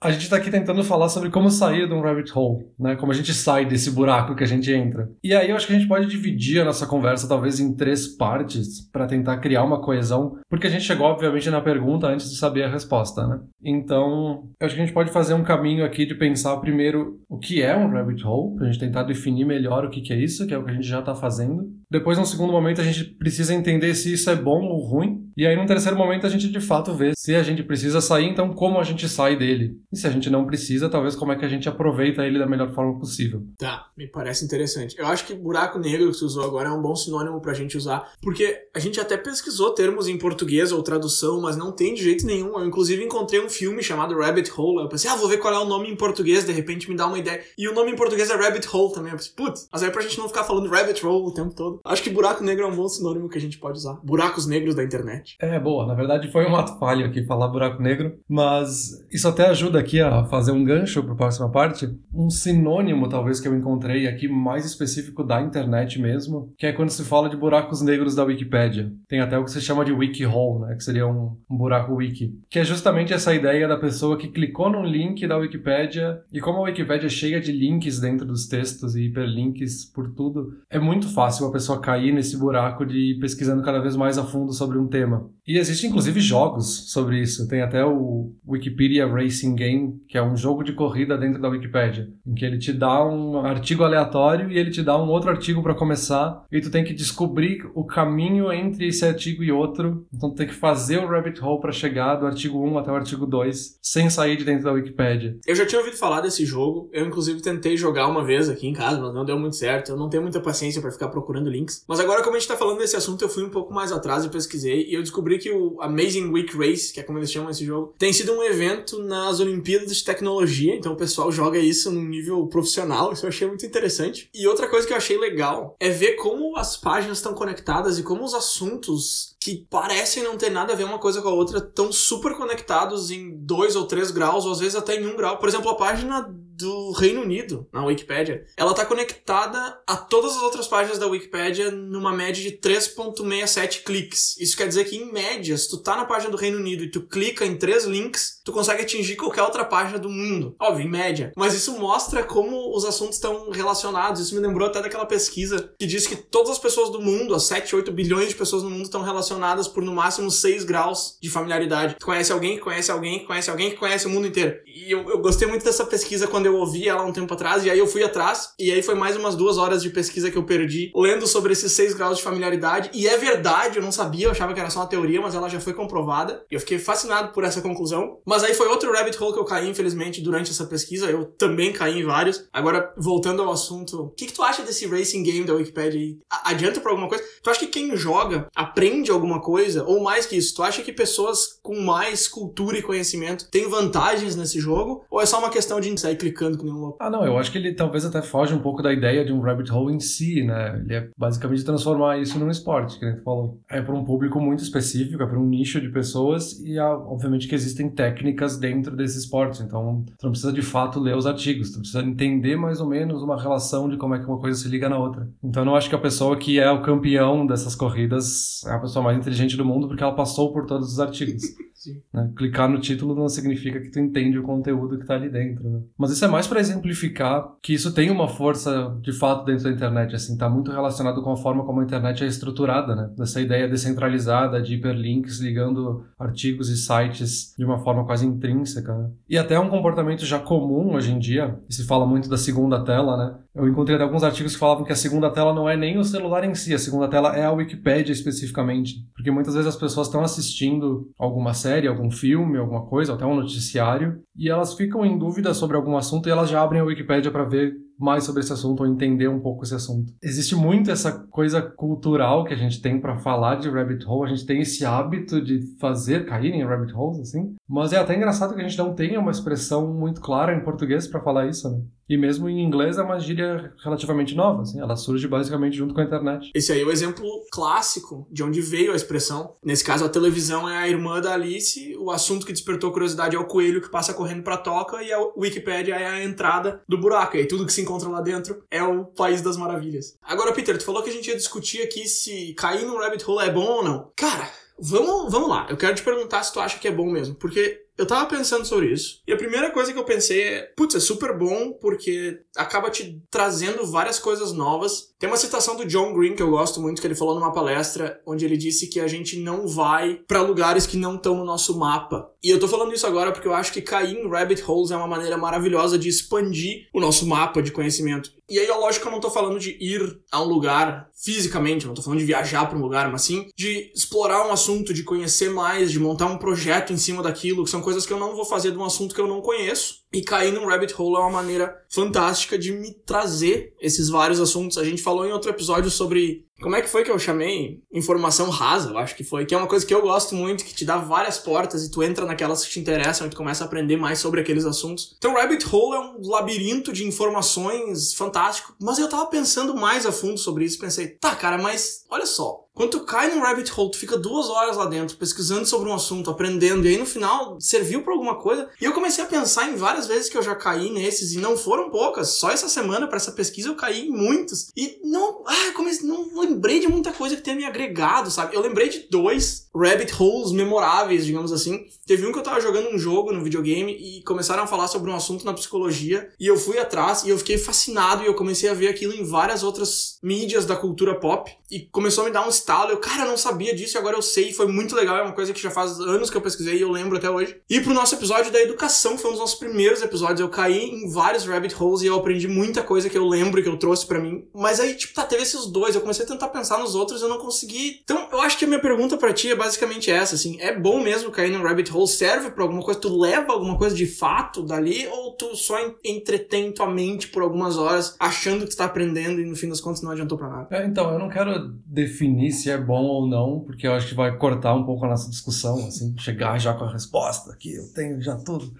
A 0.03 0.11
gente 0.11 0.23
está 0.23 0.37
aqui 0.37 0.51
tentando 0.51 0.83
falar 0.83 1.11
sobre 1.11 1.29
como 1.29 1.51
sair 1.51 1.87
de 1.87 1.93
um 1.93 2.01
rabbit 2.01 2.33
hole, 2.35 2.65
né? 2.79 2.97
Como 2.97 3.13
a 3.13 3.15
gente 3.15 3.35
sai 3.35 3.67
desse 3.67 3.91
buraco 3.91 4.35
que 4.35 4.43
a 4.43 4.47
gente 4.47 4.73
entra. 4.73 5.11
E 5.23 5.35
aí 5.35 5.51
eu 5.51 5.57
acho 5.57 5.67
que 5.67 5.75
a 5.75 5.79
gente 5.79 5.89
pode 5.89 6.07
dividir 6.07 6.59
a 6.59 6.65
nossa 6.65 6.87
conversa 6.87 7.29
talvez 7.29 7.61
em 7.61 7.77
três 7.77 8.09
partes 8.09 8.81
para 8.91 9.07
tentar 9.07 9.37
criar 9.39 9.63
uma 9.63 9.83
coesão, 9.83 10.39
porque 10.49 10.67
a 10.67 10.71
gente 10.71 10.85
chegou 10.85 11.07
obviamente 11.07 11.51
na 11.51 11.61
pergunta 11.61 12.07
antes 12.07 12.31
de 12.31 12.39
saber 12.39 12.63
a 12.63 12.71
resposta, 12.71 13.27
né? 13.27 13.41
Então, 13.63 14.49
eu 14.59 14.67
acho 14.67 14.75
que 14.75 14.81
a 14.81 14.85
gente 14.87 14.95
pode 14.95 15.11
fazer 15.11 15.35
um 15.35 15.45
caminho 15.45 15.85
aqui 15.85 16.07
de 16.07 16.15
pensar 16.15 16.57
primeiro 16.57 17.21
o 17.29 17.39
que 17.39 17.61
é 17.61 17.77
um 17.77 17.91
rabbit 17.91 18.27
hole, 18.27 18.57
pra 18.57 18.67
gente 18.69 18.81
tentar 18.81 19.03
definir 19.03 19.45
melhor 19.45 19.85
o 19.85 19.91
que 19.91 20.01
que 20.01 20.15
é 20.15 20.17
isso, 20.17 20.47
que 20.47 20.55
é 20.55 20.59
o 20.59 20.65
que 20.65 20.71
a 20.71 20.75
gente 20.75 20.89
já 20.89 21.01
está 21.01 21.15
fazendo. 21.15 21.79
Depois, 21.91 22.17
num 22.17 22.25
segundo 22.25 22.53
momento, 22.53 22.81
a 22.81 22.85
gente 22.85 23.05
precisa 23.05 23.53
entender 23.53 23.95
se 23.95 24.13
isso 24.13 24.31
é 24.31 24.37
bom 24.37 24.63
ou 24.67 24.79
ruim. 24.79 25.29
E 25.37 25.47
aí, 25.47 25.57
num 25.57 25.67
terceiro 25.67 25.97
momento, 25.97 26.27
a 26.27 26.29
gente 26.29 26.49
de 26.49 26.61
fato 26.61 26.95
vê 26.95 27.13
se 27.17 27.35
a 27.35 27.43
gente 27.43 27.63
precisa 27.63 28.01
sair, 28.01 28.27
então 28.27 28.53
como 28.53 28.79
a 28.79 28.85
gente 28.85 29.09
sai 29.09 29.37
dele. 29.37 29.77
E 29.93 29.97
se 29.97 30.07
a 30.07 30.11
gente 30.11 30.29
não 30.31 30.47
precisa, 30.47 30.89
talvez 30.89 31.17
como 31.17 31.33
é 31.33 31.37
que 31.37 31.45
a 31.45 31.49
gente 31.49 31.69
aproveita 31.69 32.25
ele 32.27 32.39
da 32.39 32.47
melhor 32.47 32.73
forma 32.75 32.99
possível. 32.99 33.43
Tá, 33.59 33.87
me 33.97 34.07
parece 34.07 34.45
interessante. 34.45 34.97
Eu 34.99 35.07
acho 35.07 35.27
que 35.27 35.35
buraco 35.35 35.79
negro 35.79 36.11
que 36.11 36.15
você 36.15 36.25
usou 36.25 36.45
agora 36.45 36.69
é 36.69 36.73
um 36.73 36.83
bom 36.83 36.95
sinônimo 36.95 37.41
pra 37.41 37.55
gente 37.55 37.77
usar, 37.77 38.13
porque 38.21 38.69
a 38.75 38.79
gente 38.79 39.01
até 39.01 39.17
pesquisou 39.17 39.75
termos 39.75 40.07
em 40.07 40.19
português 40.19 40.73
ou 40.73 40.83
tradução, 40.83 41.41
mas 41.41 41.57
não 41.57 41.73
tem 41.73 41.95
de 41.95 42.03
jeito 42.03 42.27
nenhum. 42.27 42.59
Eu, 42.59 42.67
inclusive, 42.67 43.03
encontrei 43.03 43.45
um 43.45 43.49
filme 43.49 43.83
chamado 43.83 44.17
Rabbit 44.17 44.53
Hole. 44.57 44.83
Eu 44.85 44.89
pensei, 44.89 45.11
ah, 45.11 45.17
vou 45.17 45.29
ver 45.29 45.39
qual 45.39 45.55
é 45.55 45.59
o 45.59 45.65
nome 45.65 45.91
em 45.91 45.97
português, 45.97 46.45
de 46.45 46.53
repente 46.53 46.89
me 46.89 46.97
dá 46.97 47.07
uma 47.07 47.19
ideia. 47.19 47.43
E 47.59 47.67
o 47.67 47.75
nome 47.75 47.91
em 47.91 47.97
português 47.97 48.31
é 48.31 48.37
Rabbit 48.37 48.69
Hole 48.73 48.93
também. 48.93 49.11
Eu 49.11 49.17
pensei, 49.17 49.33
putz, 49.35 49.69
mas 49.73 49.83
aí 49.83 49.91
pra 49.91 50.03
gente 50.03 50.19
não 50.19 50.29
ficar 50.29 50.45
falando 50.45 50.69
Rabbit 50.69 51.05
Hole 51.05 51.27
o 51.27 51.35
tempo 51.35 51.55
todo. 51.55 51.80
Acho 51.85 52.03
que 52.03 52.11
buraco 52.11 52.45
negro 52.45 52.65
é 52.65 52.69
um 52.69 52.77
bom 52.77 52.89
sinônimo 52.89 53.29
que 53.29 53.39
a 53.39 53.41
gente 53.41 53.59
pode 53.59 53.79
usar. 53.79 53.99
Buracos 54.03 54.47
negros 54.47 54.75
da 54.75 54.85
internet. 54.85 55.37
É, 55.41 55.59
boa. 55.59 55.87
Na 55.87 55.95
verdade, 55.95 56.31
foi 56.31 56.47
um 56.47 56.57
ato 56.57 56.79
falho 56.79 57.07
aqui 57.07 57.25
falar 57.25 57.49
buraco 57.49 57.83
negro, 57.83 58.19
mas 58.29 59.05
isso 59.11 59.29
até 59.29 59.47
ajuda 59.47 59.79
aqui 59.79 60.01
a 60.01 60.25
fazer 60.25 60.53
um 60.53 60.65
gancho 60.65 61.03
para 61.03 61.13
a 61.13 61.17
próxima 61.17 61.51
parte. 61.51 61.89
Um 62.15 62.31
sinônimo, 62.31 63.09
talvez, 63.09 63.41
que 63.41 63.49
eu 63.49 63.57
encontrei 63.57 64.07
aqui 64.07 64.29
mais 64.29 64.65
específico 64.65 65.25
da 65.25 65.41
internet 65.41 66.01
mesmo, 66.01 66.53
que 66.59 66.67
é 66.67 66.73
quando 66.73 66.91
se 66.91 67.05
fala 67.05 67.29
de 67.29 67.37
buracos 67.37 67.83
negros 67.83 68.15
da 68.15 68.25
Wikipédia. 68.25 68.93
Tem 69.09 69.21
até 69.21 69.39
o 69.39 69.45
que 69.45 69.51
se 69.51 69.61
chama 69.61 69.85
de 69.85 69.93
wiki 69.93 70.25
hole, 70.27 70.67
né? 70.67 70.75
Que 70.75 70.85
seria 70.85 71.07
um, 71.07 71.37
um 71.51 71.57
buraco 71.57 71.95
wiki. 71.95 72.39
Que 72.49 72.59
é 72.59 72.65
justamente 72.65 73.13
essa 73.13 73.35
ideia 73.35 73.67
da 73.67 73.77
pessoa 73.77 74.17
que 74.17 74.29
clicou 74.29 74.71
num 74.71 74.85
link 74.85 75.27
da 75.27 75.37
Wikipédia 75.37 76.23
e 76.33 76.41
como 76.41 76.59
a 76.59 76.63
Wikipédia 76.63 77.07
é 77.07 77.11
cheia 77.11 77.41
de 77.41 77.53
links 77.53 78.01
dentro 78.01 78.27
dos 78.27 78.47
textos 78.47 78.95
e 78.95 79.05
hiperlinks 79.05 79.85
por 79.85 80.11
tudo, 80.15 80.59
é 80.69 80.79
muito 80.79 81.13
fácil 81.13 81.47
a 81.47 81.53
pessoa 81.53 81.70
cair 81.79 82.13
nesse 82.13 82.37
buraco 82.37 82.85
de 82.85 83.13
ir 83.13 83.21
pesquisando 83.21 83.63
cada 83.63 83.81
vez 83.81 83.95
mais 83.95 84.19
a 84.19 84.25
fundo 84.25 84.53
sobre 84.53 84.79
um 84.79 84.89
tema. 84.89 85.31
E 85.47 85.59
existem 85.59 85.91
inclusive 85.91 86.21
jogos 86.21 86.93
sobre 86.93 87.21
isso. 87.21 87.49
Tem 87.49 87.61
até 87.61 87.85
o 87.85 88.33
Wikipedia 88.47 89.07
Racing 89.07 89.55
Game, 89.55 90.01
que 90.09 90.17
é 90.17 90.23
um 90.23 90.37
jogo 90.37 90.63
de 90.63 90.73
corrida 90.73 91.19
dentro 91.19 91.41
da 91.41 91.49
Wikipedia, 91.49 92.09
em 92.27 92.35
que 92.35 92.45
ele 92.45 92.59
te 92.59 92.73
dá 92.73 93.05
um 93.05 93.39
artigo 93.41 93.83
aleatório 93.83 94.51
e 94.51 94.59
ele 94.59 94.71
te 94.71 94.83
dá 94.83 94.97
um 94.97 95.09
outro 95.09 95.31
artigo 95.31 95.63
para 95.63 95.75
começar, 95.75 96.45
e 96.51 96.61
tu 96.61 96.71
tem 96.71 96.85
que 96.85 96.95
descobrir 96.95 97.69
o 97.75 97.85
caminho 97.85 98.53
entre 98.53 98.87
esse 98.87 99.05
artigo 99.05 99.43
e 99.43 99.51
outro. 99.51 100.07
Então 100.15 100.31
tu 100.31 100.37
tem 100.37 100.47
que 100.47 100.55
fazer 100.55 100.99
o 100.99 101.09
rabbit 101.09 101.43
hole 101.43 101.61
para 101.61 101.73
chegar 101.73 102.17
do 102.17 102.27
artigo 102.27 102.65
1 102.65 102.79
até 102.79 102.91
o 102.91 102.95
artigo 102.95 103.27
2 103.27 103.79
sem 103.83 104.09
sair 104.09 104.37
de 104.37 104.45
dentro 104.45 104.65
da 104.65 104.73
Wikipedia. 104.73 105.37
Eu 105.47 105.55
já 105.55 105.67
tinha 105.67 105.81
ouvido 105.81 105.97
falar 105.97 106.21
desse 106.21 106.45
jogo, 106.45 106.89
eu 106.93 107.07
inclusive 107.07 107.43
tentei 107.43 107.77
jogar 107.77 108.09
uma 108.09 108.25
vez 108.25 108.49
aqui 108.49 108.67
em 108.67 108.73
casa, 108.73 109.01
mas 109.01 109.15
não 109.15 109.25
deu 109.25 109.39
muito 109.39 109.57
certo. 109.57 109.91
Eu 109.91 109.97
não 109.97 110.09
tenho 110.09 110.23
muita 110.23 110.41
paciência 110.41 110.81
para 110.81 110.91
ficar 110.91 111.09
procurando 111.09 111.51
links. 111.61 111.85
Mas 111.87 112.01
agora 112.01 112.23
como 112.23 112.37
a 112.37 112.39
gente 112.39 112.49
tá 112.49 112.57
falando 112.57 112.79
desse 112.79 112.97
assunto, 112.97 113.23
eu 113.23 113.29
fui 113.29 113.45
um 113.45 113.51
pouco 113.51 113.73
mais 113.73 113.93
atrás 113.93 114.25
e 114.25 114.29
pesquisei 114.29 114.87
e 114.89 114.95
eu 114.95 115.03
descobri 115.03 115.39
que 115.39 115.51
o 115.51 115.81
Amazing 115.81 116.31
Week 116.31 116.57
Race, 116.57 116.93
que 116.93 117.01
é 117.01 117.03
como 117.03 117.19
eles 117.19 117.31
chamam 117.31 117.51
esse 117.51 117.65
jogo, 117.65 117.95
tem 117.99 118.13
sido 118.13 118.33
um 118.33 118.43
evento 118.43 119.03
nas 119.03 119.41
Olimpíadas 119.41 119.97
de 119.97 120.05
Tecnologia, 120.05 120.75
então 120.75 120.93
o 120.93 120.97
pessoal 120.97 121.31
joga 121.31 121.59
isso 121.59 121.91
num 121.91 122.05
nível 122.05 122.47
profissional, 122.47 123.13
isso 123.13 123.25
eu 123.25 123.29
achei 123.29 123.47
muito 123.47 123.67
interessante. 123.67 124.29
E 124.35 124.47
outra 124.47 124.69
coisa 124.69 124.87
que 124.87 124.93
eu 124.93 124.97
achei 124.97 125.19
legal 125.19 125.77
é 125.79 125.89
ver 125.89 126.17
como 126.17 126.57
as 126.57 126.77
páginas 126.77 127.19
estão 127.19 127.35
conectadas 127.35 127.99
e 127.99 128.03
como 128.03 128.25
os 128.25 128.35
assuntos 128.35 129.37
que 129.41 129.67
parecem 129.71 130.23
não 130.23 130.37
ter 130.37 130.51
nada 130.51 130.73
a 130.73 130.77
ver 130.77 130.85
uma 130.85 130.99
coisa 130.99 131.23
com 131.23 131.29
a 131.29 131.35
outra 131.35 131.59
estão 131.59 131.91
super 131.91 132.35
conectados 132.37 133.11
em 133.11 133.37
dois 133.39 133.75
ou 133.75 133.87
três 133.87 134.11
graus, 134.11 134.45
ou 134.45 134.53
às 134.53 134.61
vezes 134.61 134.77
até 134.77 134.97
em 134.97 135.07
um 135.07 135.17
grau. 135.17 135.39
Por 135.39 135.49
exemplo, 135.49 135.71
a 135.71 135.77
página 135.77 136.29
do 136.61 136.93
Reino 136.93 137.23
Unido 137.23 137.67
na 137.73 137.85
Wikipedia, 137.85 138.45
ela 138.57 138.75
tá 138.75 138.85
conectada 138.85 139.81
a 139.87 139.97
todas 139.97 140.37
as 140.37 140.43
outras 140.43 140.67
páginas 140.67 140.99
da 140.99 141.07
Wikipedia 141.07 141.71
numa 141.71 142.13
média 142.13 142.43
de 142.43 142.57
3.67 142.57 143.83
cliques. 143.83 144.37
Isso 144.39 144.57
quer 144.57 144.69
dizer 144.69 144.85
que 144.85 144.97
em 144.97 145.13
média, 145.13 145.57
se 145.57 145.69
tu 145.69 145.79
tá 145.79 145.97
na 145.97 146.05
página 146.05 146.31
do 146.31 146.37
Reino 146.37 146.59
Unido 146.59 146.85
e 146.85 146.91
tu 146.91 147.03
clica 147.03 147.45
em 147.45 147.57
três 147.57 147.85
links, 147.85 148.41
tu 148.45 148.53
consegue 148.53 148.83
atingir 148.83 149.17
qualquer 149.17 149.43
outra 149.43 149.65
página 149.65 149.99
do 149.99 150.09
mundo. 150.09 150.55
Óbvio, 150.61 150.87
em 150.87 150.91
média. 150.91 151.33
Mas 151.37 151.55
isso 151.55 151.79
mostra 151.79 152.23
como 152.23 152.77
os 152.77 152.85
assuntos 152.85 153.17
estão 153.17 153.51
relacionados. 153.51 154.21
Isso 154.21 154.35
me 154.35 154.41
lembrou 154.41 154.69
até 154.69 154.81
daquela 154.81 155.07
pesquisa 155.07 155.73
que 155.79 155.87
diz 155.87 156.07
que 156.07 156.17
todas 156.17 156.51
as 156.51 156.59
pessoas 156.59 156.91
do 156.91 157.01
mundo, 157.01 157.35
as 157.35 157.45
7, 157.45 157.75
8 157.75 157.91
bilhões 157.93 158.29
de 158.29 158.35
pessoas 158.35 158.63
no 158.63 158.71
mundo 158.71 158.85
estão 158.85 159.03
relacionadas 159.03 159.67
por 159.67 159.83
no 159.83 159.95
máximo 159.95 160.31
6 160.31 160.65
graus 160.65 161.17
de 161.21 161.31
familiaridade. 161.31 161.97
Tu 161.99 162.07
conhece 162.07 162.33
alguém 162.33 162.59
conhece 162.59 162.91
alguém 162.91 163.25
conhece 163.25 163.51
alguém 163.51 163.71
que 163.71 163.77
conhece 163.77 164.07
o 164.07 164.11
mundo 164.11 164.27
inteiro. 164.27 164.61
E 164.67 164.91
eu, 164.91 165.09
eu 165.09 165.19
gostei 165.19 165.47
muito 165.49 165.65
dessa 165.65 165.85
pesquisa 165.85 166.27
quando 166.27 166.47
eu 166.47 166.50
ouvi 166.57 166.89
ela 166.89 167.05
um 167.05 167.13
tempo 167.13 167.33
atrás, 167.35 167.65
e 167.65 167.71
aí 167.71 167.79
eu 167.79 167.87
fui 167.87 168.03
atrás, 168.03 168.53
e 168.59 168.71
aí 168.71 168.83
foi 168.83 168.95
mais 168.95 169.17
umas 169.17 169.35
duas 169.35 169.59
horas 169.59 169.83
de 169.83 169.91
pesquisa 169.91 170.31
que 170.31 170.37
eu 170.37 170.45
perdi 170.45 170.93
lendo 170.95 171.27
sobre 171.27 171.53
esses 171.53 171.73
seis 171.73 171.95
graus 171.95 172.19
de 172.19 172.23
familiaridade. 172.23 172.91
E 172.93 173.07
é 173.07 173.17
verdade, 173.17 173.79
eu 173.79 173.83
não 173.83 173.93
sabia, 173.93 174.27
eu 174.27 174.31
achava 174.31 174.53
que 174.53 174.61
era 174.61 174.71
só 174.71 174.81
uma 174.81 174.87
teoria, 174.87 175.21
mas 175.21 175.35
ela 175.35 175.49
já 175.49 175.61
foi 175.61 175.73
comprovada. 175.73 176.45
E 176.51 176.55
eu 176.55 176.61
fiquei 176.61 176.79
fascinado 176.79 177.33
por 177.33 177.45
essa 177.45 177.61
conclusão. 177.61 178.19
Mas 178.25 178.43
aí 178.45 178.55
foi 178.55 178.69
outro 178.69 178.93
rabbit 178.93 179.23
hole 179.23 179.33
que 179.33 179.39
eu 179.39 179.45
caí, 179.45 179.69
infelizmente, 179.69 180.21
durante 180.21 180.51
essa 180.51 180.65
pesquisa. 180.67 181.11
Eu 181.11 181.25
também 181.25 181.73
caí 181.73 182.01
em 182.01 182.05
vários. 182.05 182.49
Agora, 182.53 182.93
voltando 182.97 183.43
ao 183.43 183.53
assunto, 183.53 184.03
o 184.03 184.11
que, 184.11 184.27
que 184.27 184.33
tu 184.33 184.43
acha 184.43 184.63
desse 184.63 184.87
racing 184.87 185.23
game 185.23 185.45
da 185.45 185.55
Wikipedia? 185.55 186.17
Adianta 186.45 186.81
pra 186.81 186.91
alguma 186.91 187.09
coisa? 187.09 187.25
Tu 187.43 187.51
acha 187.51 187.61
que 187.61 187.67
quem 187.67 187.97
joga 187.97 188.49
aprende 188.55 189.11
alguma 189.11 189.41
coisa? 189.41 189.85
Ou 189.85 190.03
mais 190.03 190.27
que 190.27 190.37
isso, 190.37 190.55
tu 190.55 190.63
acha 190.63 190.83
que 190.83 190.93
pessoas 190.93 191.59
com 191.63 191.81
mais 191.81 192.29
cultura 192.29 192.79
e 192.79 192.83
conhecimento 192.83 193.51
têm 193.51 193.69
vantagens 193.69 194.37
nesse 194.37 194.61
jogo? 194.61 195.05
Ou 195.11 195.21
é 195.21 195.27
só 195.27 195.39
uma 195.39 195.51
questão 195.51 195.81
de 195.81 195.91
sair 196.01 196.17
clicando 196.17 196.40
com 196.41 196.65
nenhum? 196.65 196.95
Ah, 196.99 197.11
não, 197.11 197.25
eu 197.25 197.39
acho 197.39 197.51
que 197.51 197.59
ele 197.59 197.75
talvez 197.75 198.05
até 198.05 198.23
foge 198.23 198.55
um 198.55 198.61
pouco 198.61 198.83
da 198.83 198.93
ideia 198.93 199.25
de 199.25 199.33
um 199.33 199.41
rabbit 199.41 199.73
hole 199.73 199.95
em 199.95 200.01
si, 200.01 200.43
né? 200.43 200.81
Ele 200.81 200.95
é 200.95 201.09
basicamente 201.17 201.65
transformar 201.65 202.19
isso 202.19 202.39
num 202.39 202.51
esporte, 202.51 202.99
que 202.99 203.05
a 203.05 203.11
gente 203.11 203.23
falou. 203.23 203.59
É 203.69 203.81
para 203.81 203.95
um 203.95 204.05
público 204.05 204.41
muito 204.41 204.63
específico, 204.63 205.23
é 205.23 205.27
para 205.27 205.39
um 205.39 205.47
nicho 205.47 205.81
de 205.81 205.91
pessoas 205.91 206.59
e 206.61 206.79
obviamente 206.79 207.49
que 207.49 207.55
existem 207.55 207.91
técnicas 207.91 208.59
dentro 208.59 208.97
desse 208.97 209.19
esporte. 209.19 209.63
Então, 209.63 210.05
tu 210.19 210.25
não 210.25 210.31
precisa 210.31 210.53
de 210.53 210.63
fato 210.63 211.01
ler 211.01 211.17
os 211.17 211.27
artigos, 211.27 211.71
tu 211.71 211.81
precisa 211.81 212.03
entender 212.03 212.57
mais 212.57 212.81
ou 212.81 212.89
menos 212.89 213.23
uma 213.23 213.41
relação 213.41 213.89
de 213.89 213.97
como 213.97 214.15
é 214.15 214.19
que 214.19 214.27
uma 214.27 214.39
coisa 214.39 214.59
se 214.59 214.69
liga 214.69 214.89
na 214.89 214.99
outra. 214.99 215.29
Então, 215.43 215.63
eu 215.63 215.67
não 215.67 215.77
acho 215.77 215.89
que 215.89 215.95
a 215.95 216.01
pessoa 216.01 216.37
que 216.37 216.59
é 216.59 216.71
o 216.71 216.83
campeão 216.83 217.47
dessas 217.47 217.75
corridas 217.75 218.65
é 218.67 218.73
a 218.73 218.79
pessoa 218.79 219.05
mais 219.05 219.19
inteligente 219.19 219.57
do 219.57 219.65
mundo 219.65 219.89
porque 219.89 220.03
ela 220.03 220.15
passou 220.15 220.53
por 220.53 220.67
todos 220.67 220.93
os 220.93 221.01
artigos. 221.01 221.43
Né? 222.13 222.31
Clicar 222.37 222.69
no 222.69 222.81
título 222.81 223.15
não 223.15 223.29
significa 223.29 223.81
que 223.81 223.91
tu 223.91 223.99
entende 223.99 224.39
o 224.39 224.43
conteúdo 224.43 224.97
que 224.97 225.03
está 225.03 225.15
ali 225.15 225.31
dentro. 225.31 225.69
Né? 225.69 225.81
Mas 225.97 226.11
isso 226.11 226.25
é 226.25 226.29
mais 226.29 226.47
para 226.47 226.61
exemplificar 226.61 227.55
que 227.63 227.73
isso 227.73 227.95
tem 227.95 228.11
uma 228.11 228.29
força 228.29 228.97
de 229.01 229.13
fato 229.13 229.45
dentro 229.45 229.65
da 229.65 229.71
internet. 229.71 230.15
Assim, 230.15 230.35
está 230.35 230.49
muito 230.49 230.71
relacionado 230.71 231.23
com 231.23 231.33
a 231.33 231.37
forma 231.37 231.65
como 231.65 231.81
a 231.81 231.85
internet 231.85 232.25
é 232.25 232.27
estruturada, 232.27 232.95
né? 232.95 233.11
Dessa 233.17 233.41
ideia 233.41 233.69
descentralizada 233.69 234.61
de 234.61 234.75
hiperlinks 234.75 235.41
ligando 235.41 236.05
artigos 236.19 236.69
e 236.69 236.77
sites 236.77 237.55
de 237.57 237.65
uma 237.65 237.79
forma 237.79 238.05
quase 238.05 238.27
intrínseca. 238.27 238.97
Né? 238.97 239.11
E 239.29 239.39
até 239.39 239.59
um 239.59 239.69
comportamento 239.69 240.25
já 240.25 240.39
comum 240.39 240.95
hoje 240.95 241.13
em 241.13 241.19
dia. 241.19 241.59
Se 241.69 241.87
fala 241.87 242.07
muito 242.07 242.29
da 242.29 242.37
segunda 242.37 242.85
tela, 242.85 243.17
né? 243.17 243.39
Eu 243.55 243.69
encontrei 243.69 243.97
até 243.97 244.05
alguns 244.05 244.23
artigos 244.23 244.53
que 244.53 244.59
falavam 244.59 244.85
que 244.85 244.93
a 244.93 244.97
segunda 244.97 245.29
tela 245.29 245.53
não 245.53 245.69
é 245.69 245.77
nem 245.77 245.99
o 245.99 246.05
celular 246.05 246.45
em 246.45 246.55
si, 246.55 246.73
a 246.73 246.79
segunda 246.79 247.09
tela 247.09 247.37
é 247.37 247.45
a 247.45 247.51
Wikipédia 247.51 248.13
especificamente. 248.13 249.05
Porque 249.13 249.31
muitas 249.31 249.55
vezes 249.55 249.69
as 249.69 249.77
pessoas 249.77 250.07
estão 250.07 250.23
assistindo 250.23 251.11
alguma 251.19 251.53
série, 251.53 251.70
algum 251.89 252.11
filme, 252.11 252.59
alguma 252.59 252.87
coisa, 252.87 253.15
até 253.15 253.25
um 253.25 253.37
noticiário, 253.37 254.21
e 254.37 254.49
elas 254.49 254.75
ficam 254.75 255.05
em 255.05 255.19
dúvida 255.19 255.55
sobre 255.55 255.77
algum 255.77 255.97
assunto 255.97 256.29
e 256.29 256.33
elas 256.33 256.51
já 256.51 256.63
abrem 256.63 256.81
a 256.81 256.85
Wikipédia 256.85 257.31
para 257.31 257.45
ver 257.45 257.75
mais 258.01 258.25
sobre 258.25 258.41
esse 258.41 258.53
assunto 258.53 258.81
ou 258.81 258.87
entender 258.87 259.29
um 259.29 259.41
pouco 259.41 259.63
esse 259.63 259.75
assunto. 259.75 260.13
Existe 260.23 260.57
muito 260.57 260.91
essa 260.91 261.13
coisa 261.29 261.61
cultural 261.61 262.45
que 262.45 262.55
a 262.55 262.57
gente 262.57 262.81
tem 262.81 262.99
para 262.99 263.17
falar 263.17 263.57
de 263.57 263.69
rabbit 263.69 264.07
hole, 264.07 264.31
a 264.31 264.35
gente 264.35 264.47
tem 264.47 264.61
esse 264.61 264.87
hábito 264.87 265.41
de 265.43 265.61
fazer 265.79 266.25
cair 266.25 266.55
em 266.55 266.65
rabbit 266.65 266.95
holes 266.95 267.21
assim, 267.21 267.55
mas 267.69 267.93
é 267.93 267.99
até 267.99 268.17
engraçado 268.17 268.55
que 268.55 268.61
a 268.61 268.67
gente 268.67 268.79
não 268.79 268.95
tenha 268.95 269.21
uma 269.21 269.31
expressão 269.31 269.93
muito 269.93 270.21
clara 270.21 270.55
em 270.55 270.65
português 270.65 271.07
para 271.07 271.21
falar 271.21 271.47
isso, 271.47 271.69
né? 271.69 271.83
E 272.11 272.17
mesmo 272.17 272.49
em 272.49 272.61
inglês 272.61 272.99
é 272.99 273.03
uma 273.03 273.21
gíria 273.21 273.73
relativamente 273.85 274.35
nova, 274.35 274.63
assim, 274.63 274.81
ela 274.81 274.97
surge 274.97 275.29
basicamente 275.29 275.77
junto 275.77 275.95
com 275.95 276.01
a 276.01 276.05
internet. 276.05 276.51
Esse 276.53 276.73
aí 276.73 276.81
é 276.81 276.85
o 276.85 276.91
exemplo 276.91 277.25
clássico 277.53 278.27
de 278.29 278.43
onde 278.43 278.61
veio 278.61 278.93
a 278.93 278.97
expressão. 278.97 279.55
Nesse 279.65 279.85
caso, 279.85 280.05
a 280.05 280.09
televisão 280.09 280.69
é 280.69 280.77
a 280.77 280.89
irmã 280.89 281.21
da 281.21 281.35
Alice, 281.35 281.97
o 282.01 282.11
assunto 282.11 282.45
que 282.45 282.53
despertou 282.53 282.91
curiosidade 282.91 283.37
é 283.37 283.39
o 283.39 283.47
coelho 283.47 283.81
que 283.81 283.89
passa 283.89 284.13
correndo 284.13 284.43
pra 284.43 284.57
toca 284.57 285.01
e 285.05 285.13
a 285.13 285.21
Wikipédia 285.37 285.95
é 285.95 286.07
a 286.09 286.25
entrada 286.25 286.83
do 286.89 286.99
buraco. 286.99 287.37
E 287.37 287.47
tudo 287.47 287.65
que 287.65 287.73
se 287.73 287.83
encontra 287.83 288.09
lá 288.09 288.21
dentro 288.21 288.61
é 288.69 288.83
o 288.83 289.05
país 289.05 289.41
das 289.41 289.57
maravilhas. 289.57 290.17
Agora, 290.21 290.53
Peter, 290.53 290.77
tu 290.77 290.85
falou 290.85 291.05
que 291.05 291.11
a 291.11 291.13
gente 291.13 291.29
ia 291.29 291.37
discutir 291.37 291.81
aqui 291.83 292.09
se 292.09 292.55
cair 292.55 292.85
no 292.85 292.99
rabbit 292.99 293.25
hole 293.25 293.47
é 293.47 293.53
bom 293.53 293.67
ou 293.67 293.85
não. 293.85 294.11
Cara, 294.17 294.51
vamos, 294.81 295.31
vamos 295.31 295.49
lá. 295.49 295.69
Eu 295.71 295.77
quero 295.77 295.95
te 295.95 296.03
perguntar 296.03 296.43
se 296.43 296.53
tu 296.53 296.59
acha 296.59 296.81
que 296.81 296.89
é 296.89 296.93
bom 296.93 297.09
mesmo, 297.09 297.37
porque 297.37 297.83
eu 298.01 298.07
tava 298.07 298.25
pensando 298.25 298.65
sobre 298.65 298.91
isso. 298.91 299.21
E 299.29 299.33
a 299.33 299.37
primeira 299.37 299.71
coisa 299.71 299.93
que 299.93 299.99
eu 299.99 300.05
pensei 300.05 300.41
é, 300.43 300.63
putz, 300.75 300.95
é 300.95 301.01
super 301.01 301.37
bom 301.37 301.75
porque 301.75 302.41
acaba 302.57 302.89
te 302.89 303.23
trazendo 303.31 303.87
várias 303.87 304.19
coisas 304.19 304.55
novas. 304.55 305.13
Tem 305.19 305.29
uma 305.29 305.37
citação 305.37 305.77
do 305.77 305.85
John 305.85 306.15
Green 306.15 306.35
que 306.35 306.43
eu 306.43 306.51
gosto 306.51 306.81
muito, 306.81 306.99
que 306.99 307.07
ele 307.07 307.15
falou 307.15 307.35
numa 307.35 307.53
palestra, 307.53 308.19
onde 308.25 308.47
ele 308.47 308.57
disse 308.57 308.87
que 308.87 309.01
a 309.01 309.07
gente 309.07 309.39
não 309.39 309.69
vai 309.69 310.15
para 310.27 310.41
lugares 310.41 310.87
que 310.87 310.97
não 310.97 311.17
estão 311.17 311.37
no 311.37 311.45
nosso 311.45 311.79
mapa. 311.79 312.31
E 312.43 312.49
eu 312.49 312.59
tô 312.59 312.67
falando 312.67 312.95
isso 312.95 313.07
agora 313.07 313.33
porque 313.33 313.47
eu 313.47 313.53
acho 313.53 313.71
que 313.71 313.83
cair 313.83 314.17
em 314.17 314.27
rabbit 314.27 314.63
holes 314.67 314.91
é 314.91 314.97
uma 314.97 315.07
maneira 315.07 315.37
maravilhosa 315.37 315.99
de 315.99 316.09
expandir 316.09 316.89
o 316.95 317.01
nosso 317.01 317.27
mapa 317.27 317.63
de 317.63 317.71
conhecimento. 317.71 318.33
E 318.51 318.59
aí, 318.59 318.67
é 318.67 318.75
lógico 318.75 319.05
que 319.05 319.09
eu 319.09 319.13
não 319.13 319.21
tô 319.21 319.31
falando 319.31 319.61
de 319.61 319.77
ir 319.81 320.21
a 320.33 320.43
um 320.43 320.47
lugar 320.47 321.09
fisicamente, 321.15 321.87
não 321.87 321.95
tô 321.95 322.03
falando 322.03 322.19
de 322.19 322.25
viajar 322.25 322.67
para 322.67 322.77
um 322.77 322.81
lugar, 322.83 323.11
mas 323.11 323.23
sim 323.23 323.49
de 323.57 323.93
explorar 323.95 324.45
um 324.45 324.51
assunto, 324.51 324.93
de 324.93 325.05
conhecer 325.05 325.51
mais, 325.51 325.93
de 325.93 326.01
montar 326.01 326.27
um 326.27 326.37
projeto 326.37 326.93
em 326.93 326.97
cima 326.97 327.23
daquilo, 327.23 327.63
que 327.63 327.71
são 327.71 327.81
coisas 327.81 328.05
que 328.05 328.13
eu 328.13 328.19
não 328.19 328.35
vou 328.35 328.45
fazer 328.45 328.73
de 328.73 328.77
um 328.77 328.85
assunto 328.85 329.15
que 329.15 329.21
eu 329.21 329.29
não 329.29 329.41
conheço. 329.41 330.00
E 330.13 330.23
cair 330.23 330.53
num 330.53 330.67
rabbit 330.67 330.95
hole 330.97 331.17
é 331.17 331.21
uma 331.21 331.31
maneira 331.31 331.85
fantástica 331.89 332.59
de 332.59 332.73
me 332.73 332.93
trazer 332.93 333.75
esses 333.81 334.09
vários 334.09 334.41
assuntos. 334.41 334.77
A 334.77 334.85
gente 334.85 335.03
falou 335.03 335.25
em 335.25 335.33
outro 335.33 335.51
episódio 335.51 335.91
sobre 335.91 336.47
como 336.61 336.77
é 336.77 336.83
que 336.83 336.89
foi 336.89 337.03
que 337.03 337.11
eu 337.11 337.19
chamei? 337.19 337.83
Informação 337.91 338.51
rasa, 338.51 338.91
eu 338.91 338.99
acho 338.99 339.17
que 339.17 339.25
foi. 339.25 339.47
Que 339.47 339.55
é 339.55 339.59
uma 339.59 339.67
coisa 339.67 339.87
que 339.87 339.95
eu 339.95 340.03
gosto 340.03 340.35
muito, 340.35 340.65
que 340.65 340.75
te 340.75 340.85
dá 340.85 340.99
várias 340.99 341.39
portas 341.39 341.85
e 341.85 341.91
tu 341.91 342.03
entra 342.03 342.27
naquelas 342.27 342.65
que 342.65 342.71
te 342.71 342.81
interessam 342.81 343.27
e 343.27 343.31
tu 343.31 343.37
começa 343.37 343.65
a 343.65 343.67
aprender 343.67 343.97
mais 343.97 344.19
sobre 344.19 344.41
aqueles 344.41 344.67
assuntos. 344.67 345.15
Então, 345.17 345.35
Rabbit 345.35 345.65
Hole 345.73 345.97
é 345.97 346.01
um 346.01 346.29
labirinto 346.29 346.93
de 346.93 347.07
informações 347.07 348.13
fantástico. 348.13 348.75
Mas 348.81 348.99
eu 348.99 349.09
tava 349.09 349.27
pensando 349.27 349.75
mais 349.75 350.05
a 350.05 350.13
fundo 350.13 350.39
sobre 350.39 350.65
isso. 350.65 350.79
Pensei, 350.79 351.09
tá, 351.09 351.35
cara, 351.35 351.57
mas 351.57 352.05
olha 352.11 352.27
só. 352.27 352.67
Quando 352.75 352.91
tu 352.91 353.01
cai 353.01 353.35
no 353.35 353.41
rabbit 353.41 353.73
hole, 353.77 353.91
tu 353.91 353.99
fica 353.99 354.17
duas 354.17 354.49
horas 354.49 354.77
lá 354.77 354.87
dentro, 354.87 355.17
pesquisando 355.17 355.67
sobre 355.67 355.89
um 355.89 355.95
assunto, 355.95 356.31
aprendendo, 356.31 356.87
e 356.87 356.91
aí 356.91 356.99
no 356.99 357.07
final 357.07 357.61
serviu 357.61 358.03
para 358.03 358.13
alguma 358.13 358.37
coisa. 358.37 358.69
E 358.81 358.85
eu 358.85 358.93
comecei 358.93 359.23
a 359.23 359.27
pensar 359.27 359.69
em 359.69 359.77
várias 359.77 360.07
vezes 360.07 360.31
que 360.31 360.39
eu 360.39 360.43
já 360.43 360.55
caí 360.55 360.91
nesses, 360.91 361.33
e 361.33 361.39
não 361.39 361.57
foram 361.57 361.91
poucas. 361.91 362.35
Só 362.35 362.51
essa 362.51 362.69
semana, 362.69 363.07
para 363.07 363.17
essa 363.17 363.33
pesquisa, 363.33 363.69
eu 363.69 363.77
caí 363.77 364.07
em 364.07 364.11
muitos. 364.11 364.71
E 364.77 365.01
não, 365.05 365.43
ah, 365.47 365.73
comecei, 365.75 366.07
não 366.07 366.41
lembrei 366.41 366.81
de 366.81 366.89
muita 366.89 367.13
coisa 367.13 367.37
que 367.37 367.43
tenha 367.43 367.57
me 367.57 367.65
agregado, 367.65 368.31
sabe? 368.31 368.55
Eu 368.55 368.63
lembrei 368.63 368.89
de 368.89 369.01
dois 369.11 369.69
rabbit 369.75 370.13
holes 370.19 370.53
memoráveis, 370.53 371.25
digamos 371.25 371.53
assim. 371.53 371.87
Teve 372.07 372.27
um 372.27 372.33
que 372.33 372.39
eu 372.39 372.43
tava 372.43 372.61
jogando 372.61 372.89
um 372.89 372.99
jogo 372.99 373.33
no 373.33 373.43
videogame 373.43 373.93
e 373.93 374.23
começaram 374.23 374.65
a 374.65 374.67
falar 374.67 374.89
sobre 374.89 375.11
um 375.11 375.15
assunto 375.15 375.45
na 375.45 375.55
psicologia, 375.55 376.29
e 376.39 376.47
eu 376.47 376.57
fui 376.57 376.79
atrás 376.79 377.25
e 377.25 377.31
eu 377.31 377.39
fiquei 377.39 377.57
fascinado 377.57 378.23
e 378.23 378.27
eu 378.27 378.35
comecei 378.35 378.69
a 378.69 378.75
ver 378.75 378.89
aquilo 378.89 379.15
em 379.15 379.25
várias 379.25 379.63
outras 379.63 380.19
mídias 380.23 380.67
da 380.67 380.77
cultura 380.77 381.15
pop 381.15 381.51
e 381.71 381.81
começou 381.81 382.25
a 382.25 382.27
me 382.27 382.33
dar 382.33 382.45
um 382.45 382.49
estalo. 382.49 382.91
Eu, 382.91 382.99
cara, 382.99 383.25
não 383.25 383.37
sabia 383.37 383.75
disso 383.75 383.97
e 383.97 383.99
agora 383.99 384.17
eu 384.17 384.23
sei. 384.23 384.53
Foi 384.53 384.67
muito 384.67 384.95
legal. 384.95 385.17
É 385.17 385.23
uma 385.23 385.33
coisa 385.33 385.53
que 385.53 385.63
já 385.63 385.71
faz 385.71 386.01
anos 386.01 386.29
que 386.29 386.37
eu 386.37 386.41
pesquisei 386.41 386.79
e 386.79 386.81
eu 386.81 386.91
lembro 386.91 387.17
até 387.17 387.31
hoje. 387.31 387.57
E 387.71 387.81
pro 387.81 387.95
nosso 387.95 388.15
episódio 388.17 388.51
da 388.51 388.61
educação, 388.61 389.15
que 389.15 389.23
foi 389.23 389.31
um 389.31 389.35
dos 389.35 389.41
nossos 389.41 389.59
primeiros 389.59 390.03
episódios, 390.03 390.41
eu 390.41 390.49
caí 390.49 390.83
em 390.83 391.09
vários 391.09 391.47
rabbit 391.47 391.75
holes 391.79 392.03
e 392.03 392.07
eu 392.07 392.17
aprendi 392.17 392.49
muita 392.49 392.83
coisa 392.83 393.09
que 393.09 393.17
eu 393.17 393.27
lembro 393.27 393.63
que 393.63 393.69
eu 393.69 393.77
trouxe 393.77 394.05
para 394.05 394.19
mim. 394.19 394.45
Mas 394.53 394.81
aí, 394.81 394.95
tipo, 394.95 395.15
tá, 395.15 395.25
teve 395.25 395.43
esses 395.43 395.67
dois. 395.67 395.95
Eu 395.95 396.01
comecei 396.01 396.25
a 396.25 396.29
tentar 396.29 396.49
pensar 396.49 396.79
nos 396.79 396.97
outros 396.97 397.21
e 397.21 397.25
eu 397.25 397.29
não 397.29 397.39
consegui. 397.39 398.01
Então, 398.03 398.29
eu 398.33 398.41
acho 398.41 398.59
que 398.59 398.65
a 398.65 398.69
minha 398.69 398.81
pergunta 398.81 399.17
para 399.17 399.33
ti 399.33 399.49
é 399.51 399.55
basicamente 399.61 400.11
essa, 400.11 400.35
assim. 400.35 400.59
É 400.61 400.77
bom 400.77 401.03
mesmo 401.03 401.31
cair 401.31 401.53
no 401.53 401.63
rabbit 401.63 401.93
hole? 401.93 402.09
Serve 402.09 402.51
pra 402.51 402.65
alguma 402.65 402.83
coisa? 402.83 402.99
Tu 402.99 403.21
leva 403.21 403.53
alguma 403.53 403.77
coisa 403.77 403.95
de 403.95 404.07
fato 404.07 404.63
dali? 404.63 405.07
Ou 405.07 405.37
tu 405.37 405.55
só 405.55 405.77
entretém 406.05 406.73
tua 406.73 406.91
mente 406.91 407.29
por 407.29 407.43
algumas 407.43 407.77
horas 407.77 408.17
achando 408.19 408.65
que 408.65 408.71
tu 408.71 408.77
tá 408.77 408.87
aprendendo 408.87 409.41
e 409.41 409.45
no 409.45 409.55
fim 409.55 409.69
das 409.69 409.81
contas 409.81 410.03
não 410.03 410.11
adiantou 410.11 410.39
pra 410.39 410.49
nada? 410.49 410.69
É, 410.71 410.87
então, 410.87 411.13
eu 411.13 411.19
não 411.19 411.29
quero 411.29 411.75
definir 411.87 412.53
se 412.53 412.71
é 412.71 412.79
bom 412.79 413.05
ou 413.05 413.29
não, 413.29 413.61
porque 413.61 413.87
eu 413.87 413.93
acho 413.93 414.09
que 414.09 414.15
vai 414.15 414.37
cortar 414.37 414.75
um 414.75 414.85
pouco 414.85 415.05
a 415.05 415.09
nossa 415.09 415.29
discussão, 415.29 415.77
assim, 415.87 416.15
chegar 416.19 416.59
já 416.59 416.75
com 416.75 416.85
a 416.85 416.93
resposta, 416.93 417.55
que 417.59 417.75
eu 417.75 417.93
tenho 417.95 418.21
já 418.21 418.37
tudo. 418.37 418.73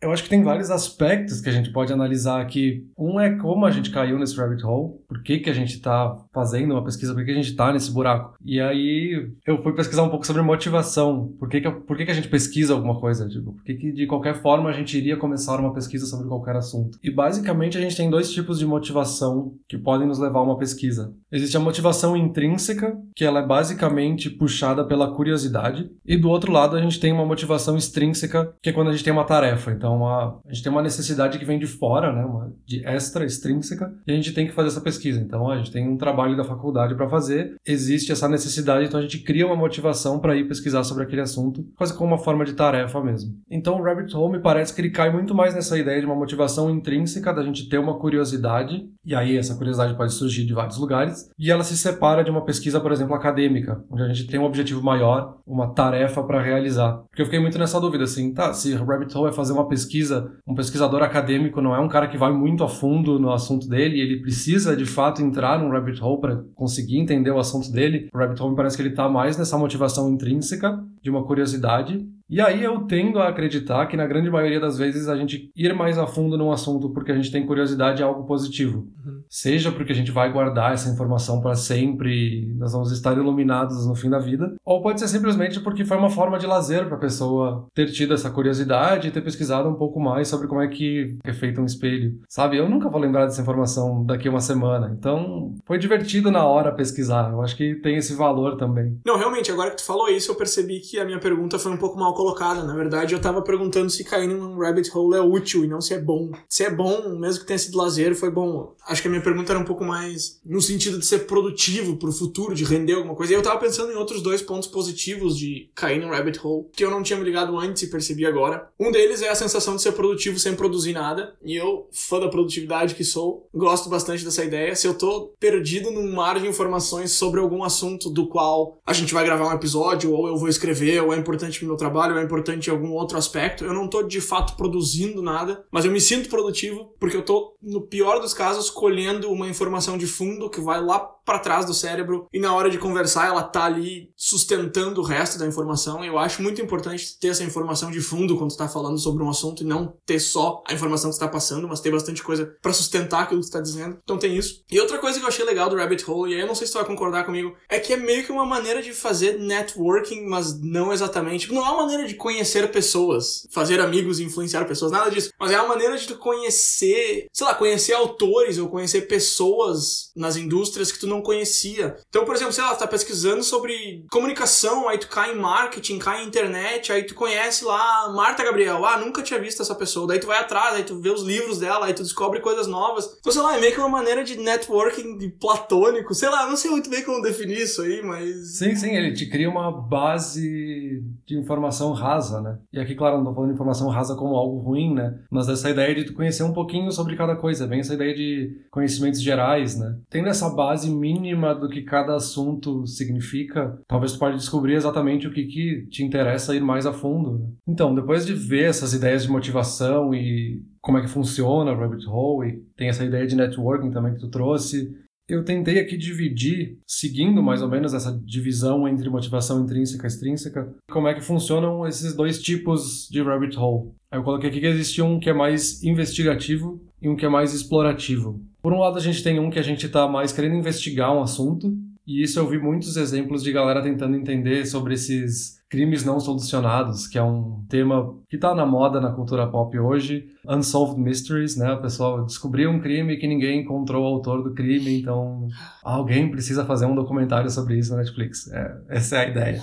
Eu 0.00 0.10
acho 0.12 0.22
que 0.22 0.30
tem 0.30 0.42
vários 0.42 0.70
aspectos 0.70 1.42
que 1.42 1.48
a 1.50 1.52
gente 1.52 1.70
pode 1.70 1.92
analisar 1.92 2.40
aqui. 2.40 2.86
Um 2.96 3.20
é 3.20 3.36
como 3.36 3.66
a 3.66 3.70
gente 3.70 3.90
caiu 3.90 4.18
nesse 4.18 4.34
rabbit 4.34 4.64
hole, 4.64 4.94
por 5.06 5.22
que, 5.22 5.38
que 5.38 5.50
a 5.50 5.52
gente 5.52 5.74
está 5.74 6.16
fazendo 6.32 6.72
uma 6.72 6.82
pesquisa, 6.82 7.12
por 7.12 7.20
que, 7.20 7.26
que 7.26 7.32
a 7.32 7.42
gente 7.42 7.50
está 7.50 7.70
nesse 7.70 7.92
buraco. 7.92 8.34
E 8.42 8.58
aí 8.58 9.30
eu 9.46 9.62
fui 9.62 9.74
pesquisar 9.74 10.02
um 10.02 10.08
pouco 10.08 10.26
sobre 10.26 10.40
motivação. 10.40 11.34
Por 11.38 11.50
que, 11.50 11.60
que, 11.60 11.70
por 11.70 11.98
que, 11.98 12.06
que 12.06 12.10
a 12.10 12.14
gente 12.14 12.28
pesquisa 12.28 12.72
alguma 12.72 12.98
coisa? 12.98 13.28
Tipo, 13.28 13.52
por 13.52 13.62
que, 13.62 13.74
que 13.74 13.92
de 13.92 14.06
qualquer 14.06 14.40
forma 14.40 14.70
a 14.70 14.72
gente 14.72 14.96
iria 14.96 15.18
começar 15.18 15.60
uma 15.60 15.74
pesquisa 15.74 16.06
sobre 16.06 16.26
qualquer 16.26 16.56
assunto? 16.56 16.98
E 17.02 17.10
basicamente 17.10 17.76
a 17.76 17.80
gente 17.80 17.96
tem 17.96 18.08
dois 18.08 18.32
tipos 18.32 18.58
de 18.58 18.64
motivação 18.64 19.52
que 19.68 19.76
podem 19.76 20.08
nos 20.08 20.18
levar 20.18 20.38
a 20.38 20.44
uma 20.44 20.56
pesquisa. 20.56 21.12
Existe 21.30 21.58
a 21.58 21.60
motivação 21.60 22.16
intrínseca, 22.16 22.96
que 23.14 23.24
ela 23.24 23.40
é 23.40 23.46
basicamente 23.46 24.30
puxada 24.30 24.82
pela 24.82 25.12
curiosidade, 25.12 25.90
e 26.06 26.16
do 26.16 26.30
outro 26.30 26.50
lado 26.50 26.74
a 26.74 26.80
gente 26.80 26.98
tem 26.98 27.12
uma 27.12 27.26
motivação 27.26 27.76
extrínseca, 27.76 28.54
que 28.62 28.70
é 28.70 28.72
quando 28.72 28.88
a 28.88 28.92
gente 28.92 29.04
tem 29.04 29.12
uma 29.12 29.24
tarefa. 29.24 29.70
Então 29.70 29.89
uma, 29.96 30.40
a 30.46 30.52
gente 30.52 30.62
tem 30.62 30.72
uma 30.72 30.82
necessidade 30.82 31.38
que 31.38 31.44
vem 31.44 31.58
de 31.58 31.66
fora, 31.66 32.12
né, 32.12 32.24
uma 32.24 32.52
de 32.66 32.84
extra 32.86 33.24
extrínseca, 33.24 33.92
e 34.06 34.12
a 34.12 34.14
gente 34.14 34.32
tem 34.32 34.46
que 34.46 34.52
fazer 34.52 34.68
essa 34.68 34.80
pesquisa. 34.80 35.20
Então 35.20 35.50
a 35.50 35.56
gente 35.58 35.70
tem 35.70 35.88
um 35.88 35.96
trabalho 35.96 36.36
da 36.36 36.44
faculdade 36.44 36.94
para 36.94 37.08
fazer, 37.08 37.56
existe 37.66 38.12
essa 38.12 38.28
necessidade, 38.28 38.86
então 38.86 38.98
a 38.98 39.02
gente 39.02 39.18
cria 39.18 39.46
uma 39.46 39.56
motivação 39.56 40.18
para 40.18 40.36
ir 40.36 40.48
pesquisar 40.48 40.84
sobre 40.84 41.04
aquele 41.04 41.22
assunto, 41.22 41.64
quase 41.76 41.96
como 41.96 42.10
uma 42.10 42.18
forma 42.18 42.44
de 42.44 42.54
tarefa 42.54 43.02
mesmo. 43.02 43.34
Então 43.50 43.78
o 43.78 43.82
Rabbit 43.82 44.14
Hole 44.16 44.32
me 44.32 44.42
parece 44.42 44.74
que 44.74 44.80
ele 44.80 44.90
cai 44.90 45.12
muito 45.12 45.34
mais 45.34 45.54
nessa 45.54 45.78
ideia 45.78 46.00
de 46.00 46.06
uma 46.06 46.14
motivação 46.14 46.70
intrínseca, 46.70 47.32
da 47.32 47.42
gente 47.42 47.68
ter 47.68 47.78
uma 47.78 47.98
curiosidade, 47.98 48.88
e 49.04 49.14
aí 49.14 49.36
essa 49.36 49.54
curiosidade 49.54 49.96
pode 49.96 50.12
surgir 50.12 50.44
de 50.44 50.52
vários 50.52 50.78
lugares, 50.78 51.30
e 51.38 51.50
ela 51.50 51.64
se 51.64 51.76
separa 51.76 52.22
de 52.22 52.30
uma 52.30 52.44
pesquisa, 52.44 52.80
por 52.80 52.92
exemplo, 52.92 53.14
acadêmica, 53.14 53.82
onde 53.90 54.02
a 54.02 54.08
gente 54.08 54.26
tem 54.26 54.38
um 54.38 54.44
objetivo 54.44 54.82
maior, 54.82 55.38
uma 55.46 55.72
tarefa 55.72 56.22
para 56.22 56.42
realizar. 56.42 56.98
Porque 57.08 57.22
eu 57.22 57.26
fiquei 57.26 57.40
muito 57.40 57.58
nessa 57.58 57.80
dúvida, 57.80 58.04
assim, 58.04 58.32
tá, 58.32 58.52
se 58.52 58.74
Rabbit 58.74 59.16
Hole 59.16 59.30
é 59.30 59.32
fazer 59.32 59.52
uma 59.52 59.68
pesquisa, 59.68 60.30
um 60.46 60.54
pesquisador 60.54 61.02
acadêmico 61.02 61.60
não 61.60 61.74
é 61.74 61.80
um 61.80 61.88
cara 61.88 62.08
que 62.08 62.18
vai 62.18 62.32
muito 62.32 62.62
a 62.62 62.68
fundo 62.68 63.18
no 63.18 63.32
assunto 63.32 63.68
dele, 63.68 64.00
ele 64.00 64.20
precisa 64.20 64.76
de 64.76 64.84
fato 64.84 65.22
entrar 65.22 65.58
num 65.58 65.70
rabbit 65.70 66.02
hole 66.02 66.20
para 66.20 66.44
conseguir 66.54 66.98
entender 66.98 67.30
o 67.30 67.38
assunto 67.38 67.70
dele. 67.70 68.08
O 68.12 68.18
rabbit 68.18 68.40
hole 68.40 68.50
me 68.50 68.56
parece 68.56 68.76
que 68.76 68.82
ele 68.82 68.90
está 68.90 69.08
mais 69.08 69.36
nessa 69.36 69.58
motivação 69.58 70.10
intrínseca 70.10 70.78
de 71.02 71.10
uma 71.10 71.24
curiosidade 71.24 72.06
e 72.30 72.40
aí 72.40 72.62
eu 72.62 72.82
tendo 72.82 73.18
a 73.18 73.28
acreditar 73.28 73.86
que 73.86 73.96
na 73.96 74.06
grande 74.06 74.30
maioria 74.30 74.60
das 74.60 74.78
vezes 74.78 75.08
a 75.08 75.16
gente 75.16 75.50
ir 75.56 75.74
mais 75.74 75.98
a 75.98 76.06
fundo 76.06 76.38
num 76.38 76.52
assunto 76.52 76.90
porque 76.90 77.10
a 77.10 77.16
gente 77.16 77.32
tem 77.32 77.44
curiosidade 77.44 78.02
é 78.02 78.04
algo 78.04 78.24
positivo. 78.24 78.88
Uhum. 79.04 79.19
Seja 79.30 79.70
porque 79.70 79.92
a 79.92 79.94
gente 79.94 80.10
vai 80.10 80.32
guardar 80.32 80.74
essa 80.74 80.90
informação 80.90 81.40
para 81.40 81.54
sempre 81.54 82.52
nós 82.58 82.72
vamos 82.72 82.90
estar 82.90 83.16
iluminados 83.16 83.86
no 83.86 83.94
fim 83.94 84.10
da 84.10 84.18
vida, 84.18 84.54
ou 84.64 84.82
pode 84.82 84.98
ser 84.98 85.06
simplesmente 85.06 85.60
porque 85.60 85.84
foi 85.84 85.96
uma 85.96 86.10
forma 86.10 86.36
de 86.36 86.46
lazer 86.46 86.86
para 86.86 86.96
a 86.96 87.00
pessoa 87.00 87.66
ter 87.72 87.86
tido 87.92 88.12
essa 88.12 88.28
curiosidade 88.28 89.06
e 89.06 89.10
ter 89.10 89.20
pesquisado 89.20 89.68
um 89.68 89.74
pouco 89.74 90.00
mais 90.00 90.26
sobre 90.26 90.48
como 90.48 90.60
é 90.60 90.66
que 90.66 91.16
é 91.22 91.32
feito 91.32 91.60
um 91.60 91.64
espelho. 91.64 92.18
Sabe, 92.28 92.56
eu 92.56 92.68
nunca 92.68 92.88
vou 92.88 93.00
lembrar 93.00 93.26
dessa 93.26 93.40
informação 93.40 94.04
daqui 94.04 94.26
a 94.26 94.30
uma 94.32 94.40
semana. 94.40 94.94
Então, 94.98 95.54
foi 95.64 95.78
divertido 95.78 96.30
na 96.30 96.44
hora 96.44 96.74
pesquisar. 96.74 97.30
Eu 97.30 97.40
acho 97.40 97.56
que 97.56 97.76
tem 97.76 97.96
esse 97.96 98.14
valor 98.14 98.56
também. 98.56 98.98
Não, 99.06 99.16
realmente, 99.16 99.52
agora 99.52 99.70
que 99.70 99.76
tu 99.76 99.84
falou 99.84 100.08
isso, 100.08 100.32
eu 100.32 100.34
percebi 100.34 100.80
que 100.80 100.98
a 100.98 101.04
minha 101.04 101.20
pergunta 101.20 101.58
foi 101.58 101.70
um 101.70 101.76
pouco 101.76 101.98
mal 101.98 102.14
colocada. 102.14 102.64
Na 102.64 102.74
verdade, 102.74 103.14
eu 103.14 103.20
tava 103.20 103.42
perguntando 103.42 103.90
se 103.90 104.02
cair 104.02 104.26
num 104.26 104.58
rabbit 104.58 104.90
hole 104.92 105.16
é 105.16 105.20
útil 105.20 105.64
e 105.64 105.68
não 105.68 105.80
se 105.80 105.94
é 105.94 106.00
bom. 106.00 106.30
Se 106.48 106.64
é 106.64 106.70
bom, 106.70 107.16
mesmo 107.18 107.40
que 107.40 107.46
tenha 107.46 107.58
sido 107.58 107.78
lazer, 107.78 108.14
foi 108.14 108.30
bom. 108.30 108.74
Acho 108.86 109.02
que 109.02 109.08
a 109.08 109.10
minha 109.10 109.19
pergunta 109.20 109.52
era 109.52 109.60
um 109.60 109.64
pouco 109.64 109.84
mais 109.84 110.40
no 110.44 110.60
sentido 110.60 110.98
de 110.98 111.06
ser 111.06 111.20
produtivo 111.20 111.96
pro 111.96 112.12
futuro, 112.12 112.54
de 112.54 112.64
render 112.64 112.94
alguma 112.94 113.14
coisa. 113.14 113.32
E 113.32 113.36
eu 113.36 113.42
tava 113.42 113.58
pensando 113.58 113.92
em 113.92 113.96
outros 113.96 114.22
dois 114.22 114.42
pontos 114.42 114.68
positivos 114.68 115.36
de 115.36 115.70
cair 115.74 116.00
num 116.00 116.10
rabbit 116.10 116.40
hole, 116.42 116.66
que 116.72 116.84
eu 116.84 116.90
não 116.90 117.02
tinha 117.02 117.18
me 117.18 117.24
ligado 117.24 117.58
antes 117.58 117.82
e 117.82 117.90
percebi 117.90 118.26
agora. 118.26 118.68
Um 118.78 118.90
deles 118.90 119.22
é 119.22 119.28
a 119.28 119.34
sensação 119.34 119.76
de 119.76 119.82
ser 119.82 119.92
produtivo 119.92 120.38
sem 120.38 120.54
produzir 120.54 120.92
nada. 120.92 121.34
E 121.44 121.56
eu, 121.56 121.88
fã 121.92 122.18
da 122.18 122.28
produtividade 122.28 122.94
que 122.94 123.04
sou, 123.04 123.48
gosto 123.54 123.88
bastante 123.88 124.24
dessa 124.24 124.44
ideia. 124.44 124.74
Se 124.74 124.86
eu 124.86 124.94
tô 124.94 125.32
perdido 125.38 125.90
num 125.90 126.12
mar 126.12 126.40
de 126.40 126.48
informações 126.48 127.12
sobre 127.12 127.40
algum 127.40 127.62
assunto 127.62 128.10
do 128.10 128.26
qual 128.26 128.80
a 128.86 128.92
gente 128.92 129.14
vai 129.14 129.24
gravar 129.24 129.48
um 129.48 129.54
episódio, 129.54 130.12
ou 130.12 130.26
eu 130.26 130.36
vou 130.36 130.48
escrever, 130.48 131.02
ou 131.02 131.12
é 131.12 131.16
importante 131.16 131.58
pro 131.58 131.68
meu 131.68 131.76
trabalho, 131.76 131.90
trabalho 131.90 132.18
é 132.18 132.22
importante 132.22 132.68
em 132.68 132.70
algum 132.70 132.92
outro 132.92 133.18
aspecto. 133.18 133.64
Eu 133.64 133.74
não 133.74 133.88
tô 133.88 134.02
de 134.02 134.20
fato 134.20 134.56
produzindo 134.56 135.20
nada, 135.20 135.64
mas 135.70 135.84
eu 135.84 135.90
me 135.90 136.00
sinto 136.00 136.28
produtivo 136.28 136.94
porque 136.98 137.16
eu 137.16 137.24
tô, 137.24 137.56
no 137.60 137.82
pior 137.82 138.20
dos 138.20 138.32
casos, 138.32 138.70
colhendo 138.70 139.09
uma 139.18 139.48
informação 139.48 139.98
de 139.98 140.06
fundo 140.06 140.50
que 140.50 140.60
vai 140.60 140.80
lá 140.82 141.00
para 141.00 141.38
trás 141.38 141.64
do 141.64 141.74
cérebro 141.74 142.26
e 142.32 142.40
na 142.40 142.52
hora 142.54 142.68
de 142.68 142.78
conversar 142.78 143.28
ela 143.28 143.42
tá 143.42 143.64
ali 143.64 144.10
sustentando 144.16 145.00
o 145.00 145.04
resto 145.04 145.38
da 145.38 145.46
informação. 145.46 146.04
Eu 146.04 146.18
acho 146.18 146.42
muito 146.42 146.60
importante 146.60 147.18
ter 147.18 147.28
essa 147.28 147.44
informação 147.44 147.90
de 147.90 148.00
fundo 148.00 148.36
quando 148.36 148.50
tu 148.50 148.56
tá 148.56 148.68
falando 148.68 148.98
sobre 148.98 149.22
um 149.22 149.30
assunto 149.30 149.62
e 149.62 149.66
não 149.66 149.94
ter 150.04 150.18
só 150.18 150.62
a 150.66 150.74
informação 150.74 151.10
que 151.10 151.14
está 151.14 151.28
passando, 151.28 151.68
mas 151.68 151.80
ter 151.80 151.92
bastante 151.92 152.22
coisa 152.22 152.52
para 152.60 152.72
sustentar 152.72 153.22
aquilo 153.22 153.40
que 153.40 153.46
tu 153.46 153.52
tá 153.52 153.60
dizendo. 153.60 153.98
Então 154.02 154.18
tem 154.18 154.36
isso. 154.36 154.64
E 154.70 154.80
outra 154.80 154.98
coisa 154.98 155.18
que 155.18 155.24
eu 155.24 155.28
achei 155.28 155.44
legal 155.44 155.70
do 155.70 155.76
Rabbit 155.76 156.08
Hole, 156.10 156.32
e 156.32 156.34
aí 156.34 156.40
eu 156.40 156.46
não 156.46 156.54
sei 156.54 156.66
se 156.66 156.72
tu 156.72 156.78
vai 156.78 156.86
concordar 156.86 157.24
comigo, 157.24 157.54
é 157.68 157.78
que 157.78 157.92
é 157.92 157.96
meio 157.96 158.24
que 158.24 158.32
uma 158.32 158.46
maneira 158.46 158.82
de 158.82 158.92
fazer 158.92 159.38
networking, 159.38 160.26
mas 160.26 160.60
não 160.60 160.92
exatamente. 160.92 161.52
Não 161.52 161.64
é 161.64 161.70
uma 161.70 161.82
maneira 161.82 162.06
de 162.06 162.14
conhecer 162.14 162.70
pessoas, 162.72 163.46
fazer 163.52 163.80
amigos 163.80 164.18
e 164.18 164.24
influenciar 164.24 164.64
pessoas, 164.64 164.92
nada 164.92 165.10
disso. 165.10 165.30
Mas 165.38 165.52
é 165.52 165.58
uma 165.60 165.68
maneira 165.68 165.96
de 165.96 166.06
tu 166.06 166.16
conhecer, 166.16 167.26
sei 167.32 167.46
lá, 167.46 167.54
conhecer 167.54 167.92
autores 167.92 168.58
ou 168.58 168.68
conhecer 168.68 168.99
pessoas 169.02 170.10
nas 170.16 170.36
indústrias 170.36 170.92
que 170.92 170.98
tu 170.98 171.06
não 171.06 171.22
conhecia. 171.22 171.96
Então, 172.08 172.24
por 172.24 172.34
exemplo, 172.34 172.52
sei 172.52 172.64
lá, 172.64 172.74
tu 172.74 172.78
tá 172.78 172.86
pesquisando 172.86 173.42
sobre 173.42 174.04
comunicação, 174.10 174.88
aí 174.88 174.98
tu 174.98 175.08
cai 175.08 175.32
em 175.32 175.38
marketing, 175.38 175.98
cai 175.98 176.22
em 176.22 176.26
internet, 176.26 176.92
aí 176.92 177.04
tu 177.04 177.14
conhece 177.14 177.64
lá 177.64 178.12
Marta 178.14 178.44
Gabriel. 178.44 178.84
Ah, 178.84 178.98
nunca 178.98 179.22
tinha 179.22 179.40
visto 179.40 179.62
essa 179.62 179.74
pessoa. 179.74 180.06
Daí 180.06 180.18
tu 180.18 180.26
vai 180.26 180.38
atrás, 180.38 180.74
aí 180.74 180.84
tu 180.84 181.00
vê 181.00 181.10
os 181.10 181.22
livros 181.22 181.58
dela, 181.58 181.86
aí 181.86 181.94
tu 181.94 182.02
descobre 182.02 182.40
coisas 182.40 182.66
novas. 182.66 183.16
Então, 183.18 183.32
sei 183.32 183.42
lá, 183.42 183.56
é 183.56 183.60
meio 183.60 183.72
que 183.72 183.80
uma 183.80 183.88
maneira 183.88 184.24
de 184.24 184.36
networking 184.36 185.30
platônico. 185.40 186.14
Sei 186.14 186.28
lá, 186.28 186.46
não 186.46 186.56
sei 186.56 186.70
muito 186.70 186.90
bem 186.90 187.04
como 187.04 187.22
definir 187.22 187.60
isso 187.60 187.82
aí, 187.82 188.02
mas. 188.02 188.58
Sim, 188.58 188.74
sim, 188.74 188.94
ele 188.94 189.12
te 189.12 189.28
cria 189.28 189.48
uma 189.48 189.70
base 189.70 191.02
de 191.26 191.38
informação 191.38 191.92
rasa, 191.92 192.40
né? 192.40 192.58
E 192.72 192.80
aqui, 192.80 192.94
claro, 192.94 193.18
não 193.18 193.24
tô 193.26 193.34
falando 193.34 193.50
de 193.50 193.54
informação 193.54 193.88
rasa 193.88 194.14
como 194.16 194.36
algo 194.36 194.58
ruim, 194.58 194.94
né? 194.94 195.18
Mas 195.30 195.48
essa 195.48 195.70
ideia 195.70 195.94
de 195.94 196.04
tu 196.04 196.14
conhecer 196.14 196.42
um 196.42 196.52
pouquinho 196.52 196.90
sobre 196.90 197.16
cada 197.16 197.36
coisa, 197.36 197.66
bem 197.66 197.80
essa 197.80 197.94
ideia 197.94 198.14
de 198.14 198.60
conhecimentos 198.90 199.22
gerais, 199.22 199.78
né? 199.78 199.96
Tendo 200.08 200.28
essa 200.28 200.50
base 200.50 200.90
mínima 200.90 201.54
do 201.54 201.68
que 201.68 201.82
cada 201.82 202.14
assunto 202.16 202.86
significa, 202.86 203.78
talvez 203.86 204.12
tu 204.12 204.18
pode 204.18 204.36
descobrir 204.36 204.74
exatamente 204.74 205.26
o 205.26 205.32
que, 205.32 205.44
que 205.44 205.86
te 205.88 206.04
interessa 206.04 206.54
ir 206.54 206.60
mais 206.60 206.86
a 206.86 206.92
fundo. 206.92 207.38
Né? 207.38 207.46
Então, 207.68 207.94
depois 207.94 208.26
de 208.26 208.34
ver 208.34 208.64
essas 208.64 208.92
ideias 208.92 209.22
de 209.22 209.30
motivação 209.30 210.14
e 210.14 210.62
como 210.80 210.98
é 210.98 211.02
que 211.02 211.08
funciona 211.08 211.72
o 211.72 211.78
Rabbit 211.78 212.06
Hole, 212.06 212.48
e 212.48 212.56
tem 212.76 212.88
essa 212.88 213.04
ideia 213.04 213.26
de 213.26 213.36
networking 213.36 213.90
também 213.90 214.14
que 214.14 214.20
tu 214.20 214.28
trouxe, 214.28 214.90
eu 215.28 215.44
tentei 215.44 215.78
aqui 215.78 215.96
dividir, 215.96 216.78
seguindo 216.86 217.40
mais 217.40 217.62
ou 217.62 217.68
menos 217.68 217.94
essa 217.94 218.18
divisão 218.24 218.88
entre 218.88 219.08
motivação 219.08 219.62
intrínseca 219.62 220.04
e 220.04 220.08
extrínseca, 220.08 220.74
como 220.90 221.06
é 221.06 221.14
que 221.14 221.20
funcionam 221.20 221.86
esses 221.86 222.14
dois 222.16 222.40
tipos 222.42 223.08
de 223.08 223.22
rabbit 223.22 223.56
hole. 223.56 223.92
Eu 224.12 224.24
coloquei 224.24 224.50
aqui 224.50 224.58
que 224.58 224.66
existe 224.66 225.00
um 225.00 225.20
que 225.20 225.30
é 225.30 225.32
mais 225.32 225.84
investigativo 225.84 226.82
e 227.00 227.08
um 227.08 227.14
que 227.14 227.24
é 227.24 227.28
mais 227.28 227.54
explorativo. 227.54 228.40
Por 228.62 228.72
um 228.72 228.78
lado, 228.78 228.98
a 228.98 229.00
gente 229.00 229.22
tem 229.22 229.38
um 229.38 229.50
que 229.50 229.58
a 229.58 229.62
gente 229.62 229.86
está 229.86 230.06
mais 230.06 230.32
querendo 230.32 230.56
investigar 230.56 231.14
um 231.14 231.22
assunto, 231.22 231.72
e 232.06 232.22
isso 232.22 232.38
eu 232.38 232.48
vi 232.48 232.58
muitos 232.58 232.96
exemplos 232.96 233.42
de 233.42 233.52
galera 233.52 233.82
tentando 233.82 234.16
entender 234.16 234.66
sobre 234.66 234.94
esses 234.94 235.60
crimes 235.70 236.04
não 236.04 236.18
solucionados, 236.18 237.06
que 237.06 237.16
é 237.16 237.22
um 237.22 237.64
tema 237.68 238.16
que 238.28 238.34
está 238.34 238.52
na 238.52 238.66
moda 238.66 239.00
na 239.00 239.12
cultura 239.12 239.46
pop 239.46 239.78
hoje. 239.78 240.26
Unsolved 240.44 241.00
Mysteries, 241.00 241.56
né? 241.56 241.72
O 241.72 241.80
pessoal 241.80 242.26
descobriu 242.26 242.68
um 242.70 242.80
crime 242.80 243.16
que 243.16 243.28
ninguém 243.28 243.60
encontrou 243.60 244.02
o 244.02 244.06
autor 244.06 244.42
do 244.42 244.52
crime, 244.52 244.98
então 244.98 245.46
alguém 245.84 246.28
precisa 246.28 246.64
fazer 246.64 246.86
um 246.86 246.94
documentário 246.96 247.48
sobre 247.48 247.78
isso 247.78 247.92
na 247.92 247.98
Netflix. 247.98 248.50
É, 248.50 248.76
essa 248.88 249.16
é 249.16 249.26
a 249.26 249.28
ideia. 249.28 249.62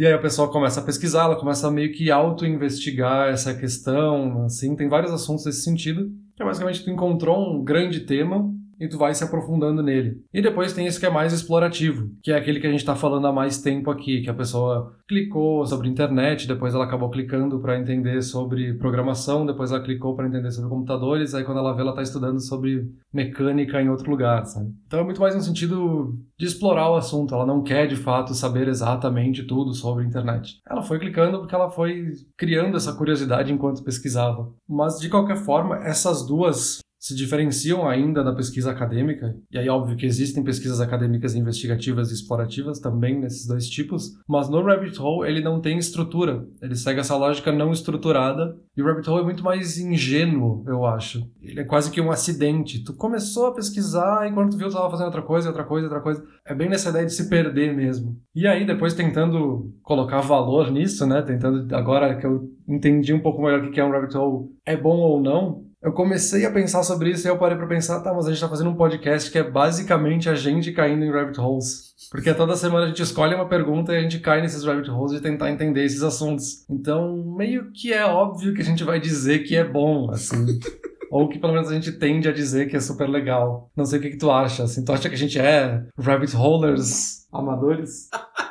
E 0.00 0.06
aí 0.06 0.14
o 0.14 0.22
pessoal 0.22 0.48
começa 0.48 0.80
a 0.80 0.82
pesquisar, 0.82 1.24
ela 1.24 1.36
começa 1.36 1.68
a 1.68 1.70
meio 1.70 1.92
que 1.92 2.10
auto-investigar 2.10 3.28
essa 3.28 3.52
questão, 3.52 4.46
assim, 4.46 4.74
tem 4.74 4.88
vários 4.88 5.12
assuntos 5.12 5.44
nesse 5.44 5.60
sentido. 5.60 6.10
É 6.40 6.42
basicamente 6.42 6.82
tu 6.82 6.90
encontrou 6.90 7.38
um 7.38 7.62
grande 7.62 8.00
tema 8.00 8.50
e 8.80 8.88
tu 8.88 8.96
vai 8.96 9.14
se 9.14 9.22
aprofundando 9.22 9.82
nele. 9.82 10.22
E 10.32 10.40
depois 10.40 10.72
tem 10.72 10.86
esse 10.86 10.98
que 10.98 11.04
é 11.04 11.10
mais 11.10 11.34
explorativo, 11.34 12.08
que 12.22 12.32
é 12.32 12.36
aquele 12.36 12.58
que 12.58 12.66
a 12.66 12.70
gente 12.70 12.80
está 12.80 12.96
falando 12.96 13.26
há 13.26 13.32
mais 13.32 13.60
tempo 13.60 13.90
aqui, 13.90 14.22
que 14.22 14.30
a 14.30 14.34
pessoa 14.34 14.96
clicou 15.06 15.66
sobre 15.66 15.88
internet, 15.88 16.48
depois 16.48 16.74
ela 16.74 16.84
acabou 16.84 17.10
clicando 17.10 17.60
para 17.60 17.78
entender 17.78 18.22
sobre 18.22 18.74
programação, 18.74 19.44
depois 19.44 19.70
ela 19.70 19.82
clicou 19.82 20.16
para 20.16 20.26
entender 20.26 20.50
sobre 20.50 20.70
computadores, 20.70 21.34
aí 21.34 21.44
quando 21.44 21.58
ela 21.58 21.74
vê 21.74 21.82
ela 21.82 21.90
está 21.90 22.02
estudando 22.02 22.40
sobre 22.40 22.88
mecânica 23.12 23.82
em 23.82 23.88
outro 23.88 24.10
lugar, 24.10 24.44
sabe? 24.46 24.70
Então 24.86 25.00
é 25.00 25.04
muito 25.04 25.20
mais 25.20 25.34
no 25.34 25.40
sentido 25.40 26.14
de 26.38 26.46
explorar 26.46 26.90
o 26.90 26.96
assunto, 26.96 27.34
ela 27.34 27.44
não 27.44 27.62
quer 27.62 27.86
de 27.86 27.96
fato 27.96 28.34
saber 28.34 28.68
exatamente 28.68 29.44
tudo 29.44 29.74
sobre 29.74 30.06
internet. 30.06 30.60
Ela 30.68 30.82
foi 30.82 30.98
clicando 30.98 31.38
porque 31.38 31.54
ela 31.54 31.70
foi 31.70 32.12
criando 32.36 32.76
essa 32.76 32.94
curiosidade 32.94 33.52
enquanto 33.52 33.82
pesquisava. 33.82 34.52
Mas 34.68 34.98
de 34.98 35.08
qualquer 35.08 35.36
forma, 35.36 35.76
essas 35.78 36.26
duas 36.26 36.80
se 37.00 37.16
diferenciam 37.16 37.88
ainda 37.88 38.22
da 38.22 38.34
pesquisa 38.34 38.70
acadêmica, 38.70 39.34
e 39.50 39.56
aí 39.56 39.68
óbvio 39.70 39.96
que 39.96 40.04
existem 40.04 40.44
pesquisas 40.44 40.82
acadêmicas 40.82 41.34
investigativas 41.34 42.10
e 42.10 42.14
explorativas 42.14 42.78
também 42.78 43.18
nesses 43.18 43.46
dois 43.46 43.68
tipos, 43.70 44.18
mas 44.28 44.50
no 44.50 44.62
Rabbit 44.62 45.00
Hole 45.00 45.26
ele 45.26 45.40
não 45.40 45.62
tem 45.62 45.78
estrutura, 45.78 46.46
ele 46.60 46.76
segue 46.76 47.00
essa 47.00 47.16
lógica 47.16 47.50
não 47.50 47.72
estruturada, 47.72 48.54
e 48.76 48.82
o 48.82 48.84
Rabbit 48.86 49.08
Hole 49.08 49.22
é 49.22 49.24
muito 49.24 49.42
mais 49.42 49.78
ingênuo, 49.78 50.62
eu 50.66 50.84
acho. 50.84 51.26
Ele 51.40 51.60
é 51.60 51.64
quase 51.64 51.90
que 51.90 52.00
um 52.00 52.10
acidente. 52.10 52.84
Tu 52.84 52.94
começou 52.94 53.46
a 53.46 53.54
pesquisar 53.54 54.28
e 54.28 54.32
quando 54.32 54.50
tu 54.50 54.56
viu 54.56 54.68
tu 54.68 54.74
tava 54.74 54.90
fazendo 54.90 55.06
outra 55.06 55.22
coisa, 55.22 55.48
outra 55.48 55.64
coisa, 55.64 55.86
outra 55.86 56.00
coisa. 56.00 56.22
É 56.46 56.54
bem 56.54 56.68
nessa 56.68 56.90
ideia 56.90 57.06
de 57.06 57.12
se 57.12 57.28
perder 57.28 57.74
mesmo. 57.74 58.16
E 58.34 58.46
aí 58.46 58.66
depois 58.66 58.94
tentando 58.94 59.74
colocar 59.82 60.20
valor 60.20 60.70
nisso, 60.70 61.06
né, 61.06 61.22
tentando 61.22 61.74
agora 61.74 62.16
que 62.16 62.26
eu 62.26 62.48
entendi 62.68 63.12
um 63.12 63.20
pouco 63.20 63.42
melhor 63.42 63.64
o 63.64 63.70
que 63.70 63.80
é 63.80 63.84
um 63.84 63.90
Rabbit 63.90 64.16
Hole, 64.16 64.48
é 64.64 64.76
bom 64.76 64.98
ou 64.98 65.20
não, 65.20 65.69
eu 65.82 65.92
comecei 65.92 66.44
a 66.44 66.50
pensar 66.50 66.82
sobre 66.82 67.10
isso 67.10 67.26
e 67.26 67.30
eu 67.30 67.38
parei 67.38 67.56
para 67.56 67.66
pensar, 67.66 68.00
tá, 68.00 68.12
mas 68.12 68.26
a 68.26 68.30
gente 68.30 68.40
tá 68.40 68.48
fazendo 68.48 68.68
um 68.68 68.76
podcast 68.76 69.30
que 69.30 69.38
é 69.38 69.42
basicamente 69.42 70.28
a 70.28 70.34
gente 70.34 70.72
caindo 70.72 71.04
em 71.04 71.10
rabbit 71.10 71.40
holes. 71.40 71.94
Porque 72.10 72.34
toda 72.34 72.54
semana 72.54 72.84
a 72.84 72.88
gente 72.88 73.02
escolhe 73.02 73.34
uma 73.34 73.48
pergunta 73.48 73.92
e 73.92 73.96
a 73.96 74.02
gente 74.02 74.18
cai 74.18 74.42
nesses 74.42 74.62
rabbit 74.64 74.90
holes 74.90 75.12
de 75.12 75.20
tentar 75.20 75.50
entender 75.50 75.84
esses 75.84 76.02
assuntos. 76.02 76.66
Então, 76.68 77.24
meio 77.36 77.70
que 77.72 77.92
é 77.92 78.04
óbvio 78.04 78.52
que 78.52 78.60
a 78.60 78.64
gente 78.64 78.84
vai 78.84 79.00
dizer 79.00 79.40
que 79.40 79.56
é 79.56 79.64
bom, 79.64 80.10
assim. 80.10 80.58
Ou 81.10 81.28
que 81.28 81.38
pelo 81.38 81.54
menos 81.54 81.70
a 81.70 81.74
gente 81.74 81.92
tende 81.92 82.28
a 82.28 82.32
dizer 82.32 82.68
que 82.68 82.76
é 82.76 82.80
super 82.80 83.08
legal. 83.08 83.70
Não 83.74 83.84
sei 83.84 83.98
o 83.98 84.02
que, 84.02 84.10
que 84.10 84.18
tu 84.18 84.30
acha, 84.30 84.64
assim. 84.64 84.84
Tu 84.84 84.92
acha 84.92 85.08
que 85.08 85.14
a 85.14 85.18
gente 85.18 85.38
é 85.38 85.82
rabbit 85.98 86.36
holers 86.36 87.26
amadores? 87.32 88.10